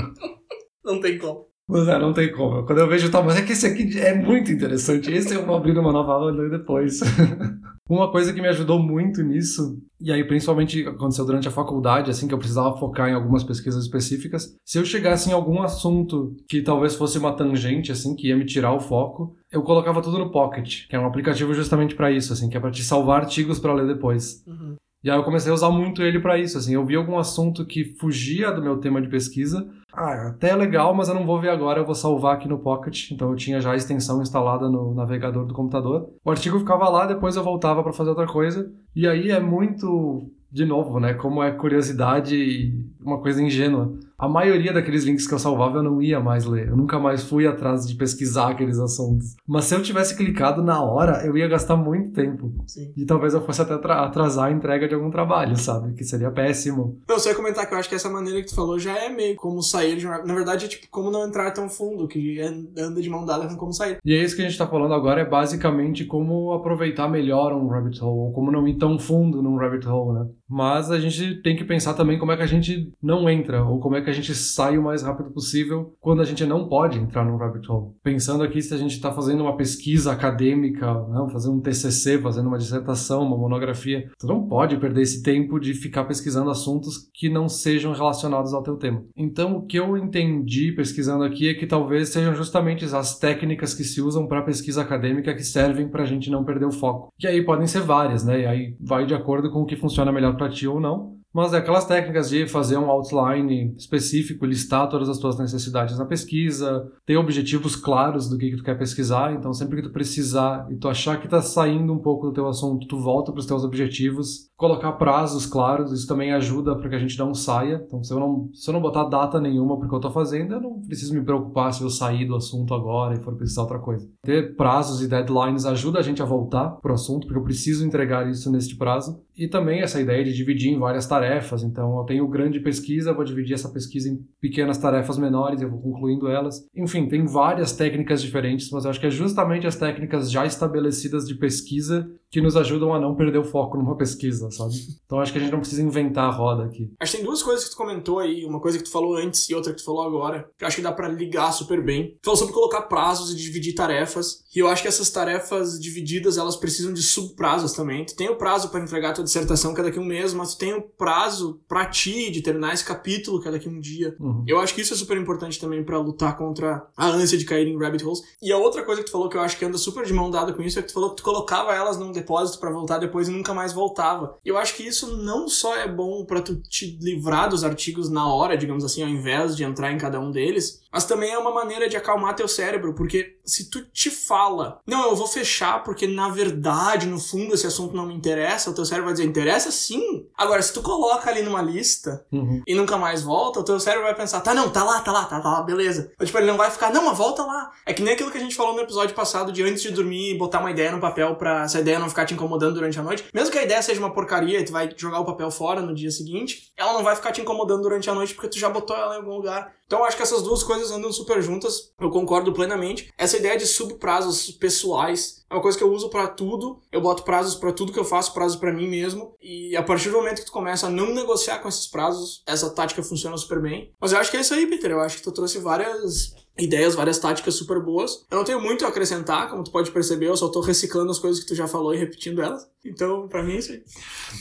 Não 0.84 1.00
tem 1.00 1.18
como. 1.18 1.51
Mas 1.68 1.88
é, 1.88 1.98
não 2.00 2.14
tem 2.14 2.32
como. 2.32 2.66
Quando 2.66 2.80
eu 2.80 2.88
vejo, 2.88 3.10
tá, 3.10 3.22
mas 3.22 3.38
é 3.38 3.42
que 3.42 3.54
esse 3.54 3.66
aqui 3.68 4.00
é 4.00 4.14
muito 4.14 4.52
interessante. 4.52 5.12
Esse 5.12 5.34
eu 5.34 5.46
vou 5.46 5.56
abrir 5.56 5.78
uma 5.78 5.94
nova 5.94 6.16
aba 6.16 6.50
depois. 6.50 7.00
Uma 7.92 8.10
coisa 8.10 8.32
que 8.32 8.42
me 8.42 8.48
ajudou 8.48 8.80
muito 8.80 9.22
nisso, 9.22 9.78
e 10.00 10.14
aí 10.14 10.24
principalmente 10.24 10.88
aconteceu 10.88 11.26
durante 11.26 11.50
a 11.50 11.52
faculdade, 11.52 12.10
assim, 12.10 12.26
que 12.26 12.34
eu 12.34 12.38
precisava 12.38 12.78
focar 12.78 13.10
em 13.10 13.14
algumas 13.14 13.44
pesquisas 13.44 13.84
específicas, 13.84 14.56
se 14.66 14.78
eu 14.78 14.86
chegasse 14.86 15.30
em 15.30 15.34
algum 15.34 15.62
assunto 15.62 16.34
que 16.48 16.62
talvez 16.62 16.96
fosse 16.96 17.18
uma 17.18 17.36
tangente, 17.36 17.92
assim, 17.92 18.16
que 18.16 18.30
ia 18.30 18.38
me 18.38 18.46
tirar 18.46 18.74
o 18.74 18.80
foco, 18.80 19.36
eu 19.52 19.62
colocava 19.62 20.02
tudo 20.02 20.20
no 20.20 20.32
Pocket, 20.32 20.88
que 20.88 20.96
é 20.96 21.00
um 21.00 21.06
aplicativo 21.06 21.54
justamente 21.54 21.94
para 21.94 22.10
isso, 22.10 22.32
assim, 22.32 22.48
que 22.48 22.56
é 22.56 22.62
para 22.62 22.72
te 22.72 22.82
salvar 22.82 23.24
artigos 23.24 23.60
para 23.60 23.74
ler 23.74 23.88
depois. 23.88 24.42
Uhum. 24.48 24.78
E 25.04 25.10
aí 25.10 25.18
eu 25.18 25.24
comecei 25.24 25.52
a 25.52 25.56
usar 25.56 25.70
muito 25.70 26.02
ele 26.02 26.22
para 26.22 26.38
isso, 26.38 26.58
assim, 26.58 26.76
eu 26.76 26.86
vi 26.86 26.96
algum 26.96 27.18
assunto 27.18 27.66
que 27.66 27.94
fugia 28.00 28.54
do 28.54 28.62
meu 28.62 28.78
tema 28.78 29.02
de 29.02 29.10
pesquisa, 29.10 29.68
ah, 30.02 30.28
até 30.30 30.50
é 30.50 30.56
legal, 30.56 30.96
mas 30.96 31.10
eu 31.10 31.16
não 31.16 31.26
vou 31.26 31.40
ver 31.40 31.50
agora, 31.50 31.80
eu 31.80 31.86
vou 31.86 31.94
salvar 31.94 32.36
aqui 32.36 32.48
no 32.48 32.58
Pocket. 32.58 33.12
Então 33.12 33.30
eu 33.30 33.36
tinha 33.36 33.62
já 33.62 33.72
a 33.72 33.76
extensão 33.76 34.22
instalada 34.22 34.68
no 34.68 34.96
navegador 34.96 35.46
do 35.46 35.54
computador. 35.54 36.10
O 36.26 36.32
artigo 36.32 36.58
ficava 36.58 36.90
lá, 36.90 37.06
depois 37.06 37.36
eu 37.36 37.44
voltava 37.44 37.84
para 37.84 37.94
fazer 37.94 38.10
outra 38.10 38.26
coisa. 38.26 38.72
E 38.96 39.08
aí 39.08 39.30
é 39.30 39.40
muito, 39.40 40.32
de 40.52 40.66
novo, 40.66 41.00
né, 41.00 41.14
como 41.14 41.44
é 41.44 41.52
curiosidade 41.52 42.74
uma 43.04 43.20
coisa 43.20 43.42
ingênua 43.42 43.94
a 44.22 44.30
maioria 44.30 44.72
daqueles 44.72 45.04
links 45.04 45.28
que 45.28 45.34
eu 45.34 45.40
salvava 45.40 45.80
eu 45.80 45.84
não 45.84 46.00
ia 46.00 46.20
mais 46.20 46.46
ler. 46.46 46.68
Eu 46.68 46.78
nunca 46.78 47.00
mais 47.00 47.24
fui 47.24 47.48
atrás 47.48 47.88
de 47.88 47.96
pesquisar 47.96 48.52
aqueles 48.52 48.78
assuntos. 48.78 49.36
Mas 49.48 49.66
se 49.66 49.74
eu 49.74 49.82
tivesse 49.82 50.16
clicado 50.16 50.62
na 50.62 50.80
hora, 50.80 51.26
eu 51.26 51.36
ia 51.36 51.48
gastar 51.48 51.76
muito 51.76 52.12
tempo. 52.12 52.54
Sim. 52.68 52.94
E 52.96 53.04
talvez 53.04 53.34
eu 53.34 53.44
fosse 53.44 53.64
até 53.64 53.74
atrasar 53.74 54.46
a 54.46 54.52
entrega 54.52 54.88
de 54.88 54.94
algum 54.94 55.10
trabalho, 55.10 55.58
sabe? 55.58 55.96
Que 55.96 56.04
seria 56.04 56.30
péssimo. 56.30 57.02
Eu 57.10 57.20
só 57.20 57.30
ia 57.30 57.36
comentar 57.36 57.68
que 57.68 57.74
eu 57.74 57.80
acho 57.80 57.90
que 57.90 57.96
essa 57.96 58.12
maneira 58.12 58.40
que 58.42 58.50
tu 58.50 58.54
falou 58.54 58.78
já 58.78 58.96
é 58.96 59.10
meio 59.10 59.36
como 59.36 59.60
sair 59.64 59.98
de 59.98 60.06
uma... 60.06 60.24
Na 60.24 60.36
verdade, 60.36 60.66
é 60.66 60.68
tipo 60.68 60.86
como 60.92 61.10
não 61.10 61.26
entrar 61.26 61.50
tão 61.50 61.68
fundo, 61.68 62.08
que 62.08 62.40
anda 62.78 63.02
de 63.02 63.10
mão 63.10 63.26
dada 63.26 63.48
com 63.48 63.56
como 63.56 63.74
sair. 63.74 63.98
E 64.06 64.14
é 64.14 64.22
isso 64.22 64.36
que 64.36 64.44
a 64.44 64.46
gente 64.46 64.58
tá 64.58 64.68
falando 64.68 64.94
agora, 64.94 65.22
é 65.22 65.26
basicamente 65.26 66.06
como 66.06 66.54
aproveitar 66.54 67.10
melhor 67.10 67.54
um 67.54 67.68
rabbit 67.68 68.00
hole, 68.00 68.20
ou 68.28 68.34
como 68.34 68.52
não 68.52 68.68
ir 68.68 68.78
tão 68.78 69.00
fundo 69.00 69.42
num 69.42 69.56
rabbit 69.56 69.88
hole, 69.88 70.20
né? 70.20 70.30
Mas 70.52 70.92
a 70.92 71.00
gente 71.00 71.42
tem 71.42 71.56
que 71.56 71.64
pensar 71.64 71.94
também 71.94 72.20
como 72.20 72.34
é 72.34 72.38
que 72.38 72.44
a 72.44 72.48
gente 72.48 72.92
não 73.02 73.30
entra, 73.30 73.64
ou 73.64 73.80
como 73.80 73.96
é 73.96 74.02
que 74.02 74.10
a 74.10 74.14
gente 74.14 74.36
sai 74.36 74.78
o 74.78 74.84
mais 74.84 75.02
rápido 75.02 75.32
possível 75.32 75.96
quando 76.02 76.22
a 76.22 76.26
gente 76.26 76.46
não 76.46 76.68
pode 76.68 77.00
entrar 77.00 77.24
num 77.24 77.38
rabbit 77.38 77.72
hole. 77.72 77.94
Pensando 78.04 78.44
aqui 78.44 78.62
se 78.62 78.74
a 78.74 78.78
gente 78.78 78.92
está 78.92 79.14
fazendo 79.14 79.44
uma 79.44 79.56
pesquisa 79.56 80.12
acadêmica, 80.12 80.86
não, 81.10 81.30
fazendo 81.30 81.56
um 81.56 81.62
TCC, 81.62 82.20
fazendo 82.20 82.48
uma 82.48 82.58
dissertação, 82.58 83.24
uma 83.24 83.38
monografia, 83.38 84.10
tu 84.20 84.28
não 84.28 84.46
pode 84.46 84.76
perder 84.76 85.04
esse 85.04 85.24
tempo 85.24 85.58
de 85.58 85.74
ficar 85.74 86.04
pesquisando 86.04 86.50
assuntos 86.50 87.10
que 87.14 87.30
não 87.30 87.48
sejam 87.48 87.94
relacionados 87.94 88.54
ao 88.54 88.62
teu 88.62 88.76
tema. 88.76 89.06
Então, 89.16 89.56
o 89.56 89.66
que 89.66 89.80
eu 89.80 89.98
entendi 89.98 90.74
pesquisando 90.74 91.24
aqui 91.24 91.48
é 91.48 91.54
que 91.54 91.66
talvez 91.66 92.10
sejam 92.10 92.36
justamente 92.36 92.84
as 92.84 93.18
técnicas 93.18 93.74
que 93.74 93.86
se 93.86 94.02
usam 94.02 94.28
para 94.28 94.42
pesquisa 94.42 94.82
acadêmica 94.82 95.34
que 95.34 95.44
servem 95.44 95.88
para 95.88 96.04
a 96.04 96.06
gente 96.06 96.30
não 96.30 96.44
perder 96.44 96.66
o 96.66 96.72
foco. 96.72 97.14
Que 97.18 97.28
aí 97.28 97.42
podem 97.42 97.68
ser 97.68 97.82
várias, 97.82 98.26
né? 98.26 98.42
E 98.42 98.46
aí 98.46 98.76
vai 98.82 99.06
de 99.06 99.14
acordo 99.14 99.50
com 99.50 99.62
o 99.62 99.66
que 99.66 99.76
funciona 99.76 100.12
melhor 100.12 100.36
para 100.42 100.50
ti 100.50 100.68
ou 100.68 100.80
não. 100.80 101.22
Mas 101.34 101.54
é 101.54 101.58
aquelas 101.58 101.86
técnicas 101.86 102.30
de 102.30 102.46
fazer 102.46 102.78
um 102.78 102.92
outline 102.92 103.74
específico, 103.78 104.46
listar 104.46 104.90
todas 104.90 105.08
as 105.08 105.18
tuas 105.18 105.40
necessidades 105.40 105.98
na 105.98 106.06
pesquisa, 106.06 106.86
ter 107.06 107.16
objetivos 107.16 107.76
claros 107.76 108.28
do 108.28 108.38
que, 108.38 108.50
que 108.50 108.58
tu 108.58 108.64
quer 108.64 108.78
pesquisar. 108.78 109.34
Então, 109.34 109.54
sempre 109.54 109.78
que 109.78 109.88
tu 109.88 109.94
precisar 109.94 110.68
e 110.70 110.76
tu 110.76 110.90
achar 110.90 111.22
que 111.22 111.30
tá 111.30 111.42
saindo 111.42 111.94
um 111.94 112.00
pouco 112.00 112.28
do 112.28 112.34
teu 112.34 112.48
assunto, 112.48 112.86
tu 112.86 113.00
volta 113.00 113.32
para 113.32 113.40
os 113.40 113.46
teus 113.46 113.64
objetivos, 113.64 114.50
colocar 114.58 114.92
prazos 114.94 115.46
claros, 115.46 115.94
isso 115.94 116.08
também 116.08 116.34
ajuda 116.34 116.76
para 116.76 116.90
que 116.90 116.96
a 116.96 117.00
gente 117.00 117.18
não 117.18 117.34
saia. 117.34 117.82
Então, 117.88 118.04
se 118.04 118.14
eu 118.14 118.20
não, 118.20 118.50
se 118.54 118.70
eu 118.70 118.74
não 118.74 118.82
botar 118.82 119.06
data 119.06 119.40
nenhuma 119.40 119.80
porque 119.80 119.96
eu 119.96 120.02
tô 120.02 120.12
fazendo, 120.12 120.56
eu 120.56 120.62
não 120.62 120.82
preciso 120.82 121.14
me 121.14 121.24
preocupar 121.24 121.74
se 121.74 121.82
eu 121.82 121.90
sair 121.90 122.26
do 122.26 122.36
assunto 122.36 122.74
agora 122.74 123.16
e 123.16 123.24
for 123.24 123.38
precisar 123.38 123.62
outra 123.62 123.80
coisa. 123.80 124.06
Ter 124.22 124.58
prazos 124.58 125.02
e 125.02 125.08
deadlines 125.08 125.66
ajuda 125.66 126.00
a 126.00 126.04
gente 126.04 126.22
a 126.22 126.26
voltar 126.26 126.72
pro 126.82 126.94
assunto, 126.94 127.26
porque 127.26 127.40
eu 127.40 127.44
preciso 127.44 127.86
entregar 127.86 128.30
isso 128.30 128.52
neste 128.52 128.76
prazo. 128.76 129.22
E 129.42 129.48
também 129.48 129.82
essa 129.82 130.00
ideia 130.00 130.24
de 130.24 130.34
dividir 130.34 130.72
em 130.72 130.78
várias 130.78 131.08
tarefas. 131.08 131.64
Então, 131.64 131.98
eu 131.98 132.04
tenho 132.04 132.28
grande 132.28 132.60
pesquisa, 132.60 133.12
vou 133.12 133.24
dividir 133.24 133.56
essa 133.56 133.70
pesquisa 133.70 134.08
em 134.08 134.20
pequenas 134.40 134.78
tarefas 134.78 135.18
menores, 135.18 135.60
eu 135.60 135.70
vou 135.72 135.82
concluindo 135.82 136.28
elas. 136.28 136.64
Enfim, 136.76 137.10
tem 137.10 137.26
várias 137.26 137.72
técnicas 137.72 138.22
diferentes, 138.22 138.70
mas 138.70 138.84
eu 138.84 138.92
acho 138.92 139.00
que 139.00 139.08
é 139.08 139.10
justamente 139.10 139.66
as 139.66 139.76
técnicas 139.76 140.30
já 140.30 140.46
estabelecidas 140.46 141.26
de 141.26 141.34
pesquisa 141.34 142.08
que 142.30 142.40
nos 142.40 142.56
ajudam 142.56 142.94
a 142.94 143.00
não 143.00 143.14
perder 143.14 143.40
o 143.40 143.44
foco 143.44 143.78
numa 143.78 143.98
pesquisa, 143.98 144.50
sabe? 144.52 144.74
Então 145.06 145.20
acho 145.20 145.34
que 145.34 145.38
a 145.38 145.42
gente 145.42 145.52
não 145.52 145.60
precisa 145.60 145.84
inventar 145.84 146.30
a 146.30 146.32
roda 146.32 146.64
aqui. 146.64 146.90
Acho 146.98 147.12
que 147.12 147.18
tem 147.18 147.26
duas 147.26 147.44
coisas 147.44 147.66
que 147.66 147.72
tu 147.72 147.78
comentou 147.78 148.20
aí, 148.20 148.46
uma 148.46 148.62
coisa 148.62 148.78
que 148.78 148.86
tu 148.86 148.92
falou 148.92 149.18
antes 149.18 149.50
e 149.50 149.54
outra 149.54 149.74
que 149.74 149.80
tu 149.80 149.86
falou 149.86 150.02
agora, 150.02 150.50
que 150.58 150.64
eu 150.64 150.68
acho 150.68 150.78
que 150.78 150.82
dá 150.82 150.94
para 150.94 151.10
ligar 151.10 151.52
super 151.52 151.84
bem. 151.84 152.16
Tu 152.22 152.26
falou 152.26 152.38
sobre 152.38 152.54
colocar 152.54 152.84
prazos 152.84 153.34
e 153.34 153.36
dividir 153.36 153.76
tarefas, 153.76 154.46
e 154.56 154.60
eu 154.60 154.70
acho 154.70 154.82
que 154.82 154.88
essas 154.88 155.10
tarefas 155.10 155.78
divididas, 155.78 156.38
elas 156.38 156.56
precisam 156.56 156.94
de 156.94 157.04
subprazos 157.04 157.74
também. 157.74 158.06
Tu 158.06 158.16
tem 158.16 158.30
o 158.30 158.38
prazo 158.38 158.70
para 158.70 158.80
entregar 158.80 159.14
tua 159.14 159.26
dissertação, 159.32 159.74
que 159.74 159.82
é 159.82 159.84
daqui 159.84 159.98
a 159.98 160.02
um 160.02 160.06
mês, 160.06 160.34
mas 160.34 160.54
tu 160.54 160.60
tem 160.60 160.74
o 160.74 160.82
prazo 160.82 161.62
para 161.68 161.86
ti 161.86 162.30
de 162.30 162.42
terminar 162.42 162.74
esse 162.74 162.84
capítulo, 162.84 163.42
que 163.42 163.48
é 163.48 163.52
daqui 163.52 163.68
a 163.68 163.72
um 163.72 163.80
dia. 163.80 164.16
Uhum. 164.20 164.44
Eu 164.48 164.60
acho 164.60 164.76
que 164.76 164.82
isso 164.82 164.94
é 164.94 164.98
super 164.98 165.18
importante 165.18 165.60
também 165.60 165.84
para 165.84 165.98
lutar 165.98 166.38
contra 166.38 166.86
a 166.96 167.08
ânsia 167.08 167.38
de 167.38 167.46
cair 167.46 167.68
em 167.68 167.78
rabbit 167.78 168.04
holes. 168.06 168.22
E 168.42 168.52
a 168.52 168.58
outra 168.58 168.84
coisa 168.84 169.02
que 169.02 169.08
tu 169.08 169.12
falou 169.12 169.30
que 169.30 169.38
eu 169.38 169.42
acho 169.42 169.58
que 169.58 169.66
anda 169.66 169.78
super 169.78 170.06
de 170.06 170.14
mão 170.14 170.30
dada 170.30 170.54
com 170.54 170.62
isso 170.62 170.78
é 170.78 170.82
que 170.82 170.90
tu 170.90 170.94
falou 170.94 171.12
que 171.12 171.18
tu 171.18 171.24
colocava 171.24 171.74
elas 171.74 171.98
num 171.98 172.12
depósito 172.12 172.60
para 172.60 172.72
voltar 172.72 172.98
depois 172.98 173.28
e 173.28 173.32
nunca 173.32 173.54
mais 173.54 173.74
voltava. 173.74 174.38
Eu 174.44 174.58
acho 174.58 174.76
que 174.76 174.84
isso 174.84 175.18
não 175.18 175.48
só 175.48 175.76
é 175.78 175.88
bom 175.88 176.26
para 176.26 176.42
tu 176.42 176.56
te 176.56 176.98
livrar 177.02 177.50
dos 177.50 177.64
artigos 177.64 178.10
na 178.10 178.28
hora, 178.28 178.58
digamos 178.58 178.84
assim, 178.84 179.04
ao 179.04 179.10
invés 179.10 179.56
de 179.56 179.64
entrar 179.64 179.92
em 179.92 179.98
cada 179.98 180.20
um 180.20 180.32
deles, 180.32 180.81
mas 180.92 181.06
também 181.06 181.32
é 181.32 181.38
uma 181.38 181.54
maneira 181.54 181.88
de 181.88 181.98
acalmar 181.98 182.36
teu 182.36 182.48
cérebro, 182.48 182.94
porque 182.94 183.38
se 183.46 183.70
tu 183.70 183.84
te 183.86 184.10
fala, 184.10 184.80
não, 184.86 185.10
eu 185.10 185.16
vou 185.16 185.28
fechar 185.28 185.84
porque 185.84 186.08
na 186.08 186.30
verdade, 186.30 187.08
no 187.08 187.20
fundo, 187.20 187.54
esse 187.54 187.68
assunto 187.68 187.96
não 187.96 188.06
me 188.06 188.14
interessa, 188.14 188.70
o 188.70 188.74
teu 188.74 188.86
cérebro 188.86 189.06
vai 189.06 189.14
dizer, 189.14 189.28
interessa 189.28 189.72
sim. 189.72 190.28
Agora, 190.38 190.62
se 190.62 190.74
tu 190.74 190.82
coloca 190.82 191.30
ali 191.30 191.42
numa 191.42 191.62
lista 191.62 192.26
uhum. 192.32 192.62
e 192.68 192.76
nunca 192.76 192.98
mais 192.98 193.24
volta, 193.24 193.60
o 193.60 193.64
teu 193.64 193.80
cérebro 193.80 194.06
vai 194.06 194.16
pensar, 194.16 194.42
tá, 194.42 194.54
não, 194.54 194.70
tá 194.70 194.84
lá, 194.84 195.00
tá 195.02 195.12
lá, 195.12 195.26
tá, 195.26 195.40
tá 195.40 195.50
lá, 195.50 195.62
beleza. 195.62 196.12
Ou, 196.20 196.26
tipo, 196.26 196.38
ele 196.38 196.48
não 196.48 196.58
vai 196.58 196.70
ficar, 196.70 196.92
não, 196.92 197.06
mas 197.06 197.18
volta 197.18 197.44
lá. 197.44 197.72
É 197.86 197.94
que 197.94 198.02
nem 198.02 198.14
aquilo 198.14 198.32
que 198.32 198.38
a 198.38 198.42
gente 198.42 198.56
falou 198.56 198.74
no 198.74 198.82
episódio 198.82 199.16
passado 199.16 199.52
de 199.52 199.64
antes 199.64 199.82
de 199.82 199.92
dormir 199.92 200.38
botar 200.38 200.60
uma 200.60 200.72
ideia 200.72 200.92
no 200.92 201.00
papel 201.00 201.36
pra 201.36 201.64
essa 201.64 201.80
ideia 201.80 202.00
não 202.00 202.10
ficar 202.10 202.26
te 202.26 202.34
incomodando 202.34 202.76
durante 202.76 203.00
a 203.00 203.04
noite. 203.04 203.26
Mesmo 203.34 203.52
que 203.52 203.58
a 203.58 203.64
ideia 203.64 203.82
seja 203.82 204.00
uma 204.00 204.14
porcaria 204.14 204.60
e 204.60 204.66
tu 204.66 204.72
vai 204.72 204.90
jogar 204.96 205.20
o 205.20 205.26
papel 205.26 205.52
fora 205.52 205.82
no 205.82 205.94
dia 205.94 206.12
seguinte, 206.12 206.72
ela 206.76 206.94
não 206.94 207.04
vai 207.04 207.16
ficar 207.16 207.32
te 207.32 207.42
incomodando 207.42 207.84
durante 207.84 208.10
a 208.10 208.14
noite 208.14 208.34
porque 208.34 208.50
tu 208.50 208.60
já 208.60 208.70
botou 208.70 208.96
ela 208.96 209.16
em 209.16 209.18
algum 209.20 209.36
lugar. 209.36 209.74
Então 209.86 210.00
eu 210.00 210.06
acho 210.06 210.16
que 210.16 210.24
essas 210.24 210.42
duas 210.42 210.64
coisas 210.64 210.81
andam 210.90 211.12
super 211.12 211.42
juntas, 211.42 211.92
eu 212.00 212.10
concordo 212.10 212.54
plenamente. 212.54 213.12
Essa 213.18 213.38
ideia 213.38 213.58
de 213.58 213.68
subprazos 213.68 214.50
pessoais 214.52 215.44
é 215.50 215.54
uma 215.54 215.62
coisa 215.62 215.78
que 215.78 215.84
eu 215.84 215.92
uso 215.92 216.10
para 216.10 216.28
tudo. 216.30 216.80
Eu 216.92 217.02
boto 217.02 217.24
prazos 217.24 217.56
para 217.56 217.74
tudo 217.74 217.92
que 217.92 218.00
eu 218.00 218.06
faço, 218.06 218.34
prazos 218.34 218.56
para 218.56 218.72
mim 218.72 218.88
mesmo. 218.88 219.36
E 219.42 219.76
a 219.76 219.84
partir 219.84 220.10
do 220.10 220.16
momento 220.16 220.40
que 220.40 220.46
tu 220.46 220.52
começa 220.52 220.88
a 220.88 220.90
não 220.90 221.14
negociar 221.14 221.60
com 221.60 221.68
esses 221.68 221.88
prazos, 221.88 222.42
essa 222.48 222.74
tática 222.74 223.04
funciona 223.04 223.36
super 223.36 223.62
bem. 223.62 223.94
Mas 224.00 224.14
eu 224.14 224.20
acho 224.20 224.32
que 224.32 224.38
é 224.38 224.42
isso 224.42 224.54
aí, 224.54 224.66
Peter. 224.66 224.92
Eu 224.92 225.02
acho 225.02 225.18
que 225.18 225.24
tu 225.24 225.32
trouxe 225.32 225.60
várias 225.60 226.34
ideias, 226.58 226.96
várias 226.96 227.18
táticas 227.18 227.56
super 227.56 227.80
boas. 227.82 228.26
Eu 228.30 228.38
não 228.38 228.44
tenho 228.44 228.62
muito 228.62 228.86
a 228.86 228.90
acrescentar, 228.90 229.50
como 229.50 229.64
tu 229.64 229.72
pode 229.72 229.92
perceber, 229.92 230.28
eu 230.28 230.38
só 230.38 230.50
tô 230.50 230.62
reciclando 230.62 231.12
as 231.12 231.20
coisas 231.20 231.42
que 231.42 231.48
tu 231.48 231.56
já 231.56 231.68
falou 231.68 231.94
e 231.94 231.98
repetindo 231.98 232.42
elas. 232.42 232.70
Então, 232.86 233.28
para 233.28 233.44
mim 233.44 233.54
é 233.54 233.58
isso 233.58 233.72
aí. 233.72 233.84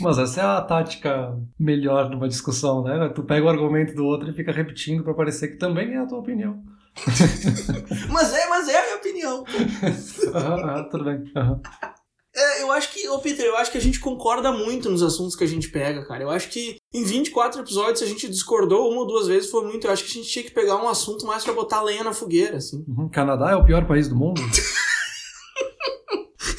Mas 0.00 0.18
essa 0.18 0.40
é 0.40 0.44
a 0.44 0.60
tática 0.60 1.36
melhor 1.58 2.10
numa 2.10 2.28
discussão, 2.28 2.82
né? 2.82 3.08
Tu 3.14 3.22
pega 3.22 3.46
o 3.46 3.48
argumento 3.48 3.94
do 3.94 4.04
outro 4.04 4.28
e 4.28 4.34
fica 4.34 4.52
repetindo 4.52 5.02
para 5.02 5.14
parecer 5.14 5.48
que 5.48 5.56
também 5.56 5.94
é 5.94 5.98
a 5.98 6.06
tua 6.06 6.18
opinião. 6.18 6.62
mas 8.10 8.32
é, 8.32 8.48
mas 8.48 8.68
é 8.68 8.78
a 8.78 8.82
minha 8.84 8.96
opinião. 8.96 9.44
uhum, 9.44 10.88
tudo 10.90 11.04
bem. 11.04 11.32
Uhum. 11.36 11.60
É, 12.40 12.62
eu 12.62 12.72
acho 12.72 12.90
que, 12.90 13.06
ô 13.06 13.18
Peter, 13.18 13.44
eu 13.44 13.54
acho 13.56 13.70
que 13.70 13.76
a 13.76 13.80
gente 13.80 14.00
concorda 14.00 14.50
muito 14.50 14.88
nos 14.88 15.02
assuntos 15.02 15.36
que 15.36 15.44
a 15.44 15.46
gente 15.46 15.68
pega, 15.68 16.06
cara. 16.06 16.22
Eu 16.22 16.30
acho 16.30 16.48
que 16.48 16.76
em 16.92 17.04
24 17.04 17.60
episódios, 17.60 18.02
a 18.02 18.06
gente 18.06 18.26
discordou 18.30 18.90
uma 18.90 19.00
ou 19.00 19.06
duas 19.06 19.26
vezes, 19.26 19.50
foi 19.50 19.62
muito. 19.64 19.86
Eu 19.86 19.92
acho 19.92 20.04
que 20.04 20.10
a 20.10 20.14
gente 20.14 20.30
tinha 20.30 20.44
que 20.44 20.50
pegar 20.50 20.76
um 20.82 20.88
assunto 20.88 21.26
mais 21.26 21.44
pra 21.44 21.52
botar 21.52 21.82
lenha 21.82 22.02
na 22.02 22.14
fogueira, 22.14 22.56
assim. 22.56 22.82
Uhum. 22.88 23.10
Canadá 23.10 23.50
é 23.50 23.56
o 23.56 23.64
pior 23.64 23.86
país 23.86 24.08
do 24.08 24.16
mundo? 24.16 24.40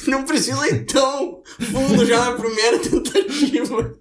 Não 0.06 0.24
precisa 0.24 0.66
ir 0.68 0.84
tão 0.84 1.42
fundo 1.44 2.06
já 2.06 2.30
na 2.30 2.36
primeira 2.36 2.78
tentativa. 2.78 3.94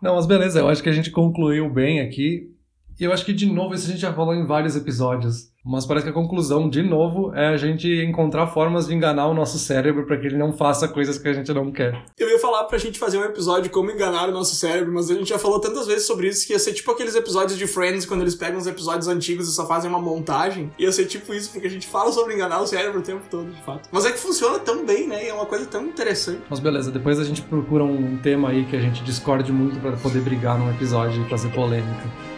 Não, 0.00 0.14
mas 0.14 0.26
beleza, 0.26 0.60
eu 0.60 0.68
acho 0.68 0.82
que 0.82 0.88
a 0.88 0.92
gente 0.92 1.10
concluiu 1.10 1.68
bem 1.68 2.00
aqui. 2.00 2.54
E 3.00 3.04
eu 3.04 3.12
acho 3.12 3.24
que, 3.24 3.32
de 3.32 3.46
novo, 3.46 3.74
isso 3.74 3.86
a 3.86 3.90
gente 3.90 4.00
já 4.00 4.12
falou 4.12 4.34
em 4.34 4.44
vários 4.44 4.74
episódios. 4.74 5.52
Mas 5.64 5.84
parece 5.84 6.04
que 6.04 6.10
a 6.10 6.14
conclusão, 6.14 6.68
de 6.68 6.82
novo, 6.82 7.32
é 7.34 7.48
a 7.48 7.56
gente 7.56 7.86
encontrar 8.02 8.46
formas 8.46 8.86
de 8.86 8.94
enganar 8.94 9.26
o 9.26 9.34
nosso 9.34 9.58
cérebro 9.58 10.06
para 10.06 10.16
que 10.16 10.26
ele 10.26 10.36
não 10.36 10.52
faça 10.52 10.88
coisas 10.88 11.18
que 11.18 11.28
a 11.28 11.32
gente 11.32 11.52
não 11.52 11.70
quer. 11.70 12.02
Eu 12.18 12.28
ia 12.28 12.38
falar 12.38 12.64
pra 12.64 12.78
gente 12.78 12.98
fazer 12.98 13.18
um 13.18 13.24
episódio 13.24 13.64
de 13.64 13.68
como 13.68 13.90
enganar 13.90 14.28
o 14.28 14.32
nosso 14.32 14.56
cérebro, 14.56 14.92
mas 14.94 15.10
a 15.10 15.14
gente 15.14 15.28
já 15.28 15.38
falou 15.38 15.60
tantas 15.60 15.86
vezes 15.86 16.06
sobre 16.06 16.28
isso 16.28 16.46
que 16.46 16.54
ia 16.54 16.58
ser 16.58 16.72
tipo 16.72 16.90
aqueles 16.90 17.14
episódios 17.14 17.58
de 17.58 17.66
Friends, 17.66 18.06
quando 18.06 18.22
eles 18.22 18.34
pegam 18.34 18.58
os 18.58 18.66
episódios 18.66 19.08
antigos 19.08 19.46
e 19.46 19.52
só 19.52 19.66
fazem 19.66 19.90
uma 19.90 20.00
montagem. 20.00 20.72
Ia 20.78 20.90
ser 20.90 21.04
tipo 21.04 21.34
isso, 21.34 21.52
porque 21.52 21.66
a 21.66 21.70
gente 21.70 21.86
fala 21.86 22.10
sobre 22.10 22.34
enganar 22.34 22.60
o 22.60 22.66
cérebro 22.66 23.00
o 23.00 23.02
tempo 23.02 23.22
todo, 23.30 23.50
de 23.50 23.62
fato. 23.62 23.88
Mas 23.92 24.06
é 24.06 24.10
que 24.10 24.18
funciona 24.18 24.58
tão 24.58 24.86
bem, 24.86 25.06
né? 25.06 25.26
E 25.26 25.28
é 25.28 25.34
uma 25.34 25.46
coisa 25.46 25.66
tão 25.66 25.84
interessante. 25.86 26.40
Mas 26.48 26.60
beleza, 26.60 26.90
depois 26.90 27.20
a 27.20 27.24
gente 27.24 27.42
procura 27.42 27.84
um 27.84 28.16
tema 28.16 28.48
aí 28.48 28.64
que 28.64 28.74
a 28.74 28.80
gente 28.80 29.04
discorde 29.04 29.52
muito 29.52 29.78
para 29.80 29.92
poder 29.98 30.20
brigar 30.22 30.58
num 30.58 30.70
episódio 30.70 31.22
e 31.22 31.28
fazer 31.28 31.50
polêmica. 31.50 32.37